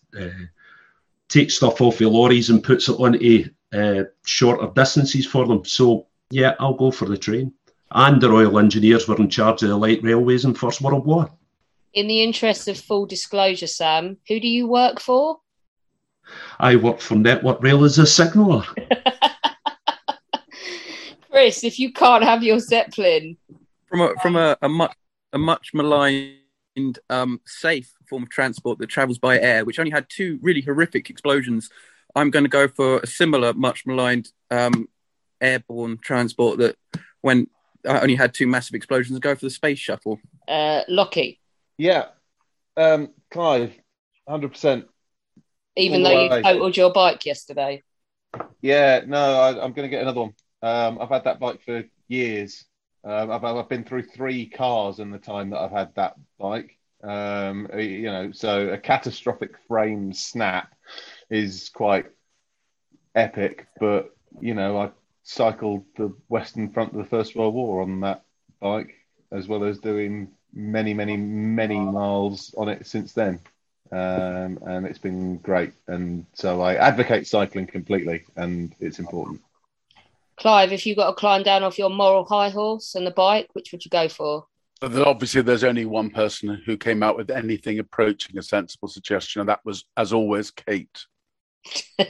[1.34, 5.64] uh, take stuff off the lorries and puts it onto uh, shorter distances for them.
[5.64, 7.52] So, yeah, I'll go for the train.
[7.90, 11.30] And the Royal Engineers were in charge of the light railways in First World War.
[11.94, 15.38] in the interest of full disclosure, Sam, who do you work for?
[16.58, 18.64] I work for Network Rail as a signaller.
[21.30, 23.36] Chris, if you can't have your Zeppelin,
[23.86, 24.96] from a from a, a much
[25.32, 26.36] a much maligned
[27.10, 31.10] um, safe form of transport that travels by air, which only had two really horrific
[31.10, 31.70] explosions.
[32.14, 34.88] I'm going to go for a similar, much maligned um,
[35.40, 36.76] airborne transport that
[37.20, 37.48] when
[37.88, 39.18] I only had two massive explosions.
[39.18, 40.18] Go for the space shuttle.
[40.48, 41.40] uh, Lockie,
[41.78, 42.06] Yeah.
[42.76, 43.72] Um, Clive,
[44.28, 44.84] 100%.
[45.76, 46.42] even All though you right.
[46.44, 47.82] totaled your bike yesterday.
[48.62, 50.34] Yeah, no, I, I'm going to get another one.
[50.62, 52.64] Um, I've had that bike for years.
[53.04, 56.78] Um, I've, I've been through three cars in the time that I've had that bike.
[57.02, 60.74] Um, you know, so a catastrophic frame snap
[61.28, 62.06] is quite
[63.14, 63.66] epic.
[63.78, 64.90] But you know, I
[65.22, 68.24] cycled the Western Front of the First World War on that
[68.60, 68.94] bike,
[69.30, 73.40] as well as doing many, many, many miles on it since then.
[73.92, 75.72] Um, and it's been great.
[75.86, 79.40] And so I advocate cycling completely, and it's important.
[80.36, 83.48] Clive, if you got to climb down off your moral high horse and the bike,
[83.52, 84.46] which would you go for?
[84.80, 89.40] But obviously, there's only one person who came out with anything approaching a sensible suggestion,
[89.40, 91.06] and that was, as always, Kate.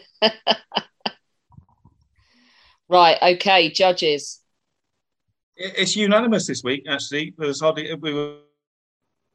[2.88, 4.40] Right, okay, judges.
[5.56, 7.34] It's unanimous this week, actually.
[7.38, 8.36] There was hardly we were,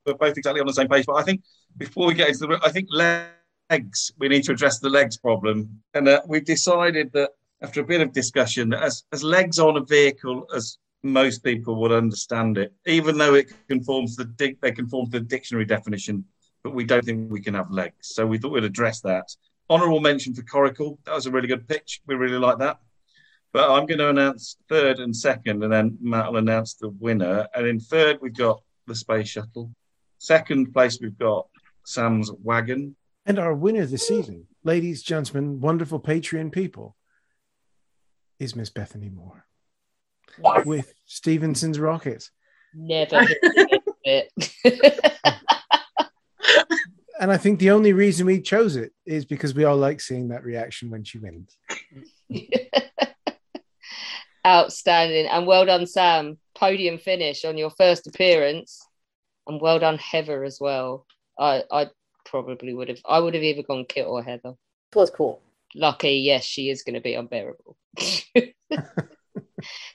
[0.06, 1.06] we were both exactly on the same page.
[1.06, 1.42] But I think
[1.78, 4.12] before we get into the, I think legs.
[4.18, 7.32] We need to address the legs problem, and uh, we've decided that
[7.62, 11.92] after a bit of discussion, as as legs on a vehicle as most people would
[11.92, 16.26] understand it, even though it conforms the they conform to the dictionary definition,
[16.64, 18.10] but we don't think we can have legs.
[18.16, 19.36] So we thought we'd address that.
[19.70, 20.98] Honourable mention for Coracle.
[21.06, 22.02] That was a really good pitch.
[22.08, 22.80] We really like that.
[23.52, 27.48] But I'm going to announce third and second, and then Matt will announce the winner.
[27.56, 29.72] And in third, we've got the space shuttle.
[30.20, 31.48] Second place, we've got
[31.84, 32.96] Sam's wagon.
[33.26, 36.96] And our winner this evening, ladies, gentlemen, wonderful Patreon people,
[38.40, 39.46] is Miss Bethany Moore
[40.66, 42.32] with Stephenson's Rockets.
[42.74, 43.26] Never
[44.04, 44.32] it.
[47.20, 50.30] And I think the only reason we chose it is because we all like seeing
[50.30, 51.58] that reaction when she wins.
[54.48, 55.26] Outstanding.
[55.26, 56.38] And well done, Sam.
[56.56, 58.80] Podium finish on your first appearance.
[59.48, 61.06] And well done, Heather, as well.
[61.38, 61.90] I, I
[62.26, 63.02] probably would have.
[63.06, 64.54] I would have either gone Kit or Heather.
[64.92, 65.42] It was cool.
[65.76, 67.78] Lucky, yes, she is going to be unbearable.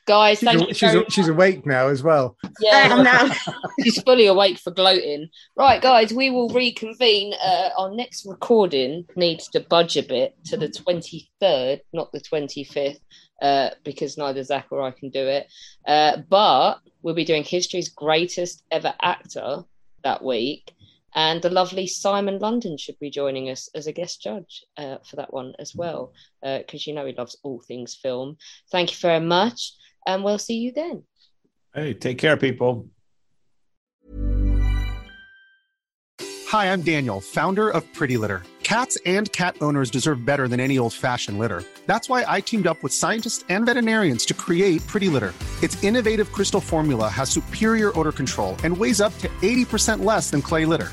[0.06, 0.74] Guys, She's, thank a- you.
[0.74, 2.36] she's, a- she's awake now as well.
[2.60, 3.34] Yeah,
[3.82, 5.28] she's fully awake for gloating.
[5.56, 7.32] Right, guys, we will reconvene.
[7.42, 12.98] Uh, our next recording needs to budge a bit to the 23rd, not the 25th,
[13.40, 15.50] uh, because neither Zach or I can do it.
[15.88, 19.62] Uh, but we'll be doing history's greatest ever actor
[20.02, 20.70] that week.
[21.14, 25.16] And the lovely Simon London should be joining us as a guest judge uh, for
[25.16, 26.12] that one as well,
[26.42, 28.36] because you know he loves all things film.
[28.70, 29.74] Thank you very much,
[30.06, 31.04] and we'll see you then.
[31.74, 32.88] Hey, take care, people.
[36.54, 38.42] Hi, I'm Daniel, founder of Pretty Litter.
[38.62, 41.64] Cats and cat owners deserve better than any old fashioned litter.
[41.86, 45.34] That's why I teamed up with scientists and veterinarians to create Pretty Litter.
[45.62, 50.42] Its innovative crystal formula has superior odor control and weighs up to 80% less than
[50.42, 50.92] clay litter.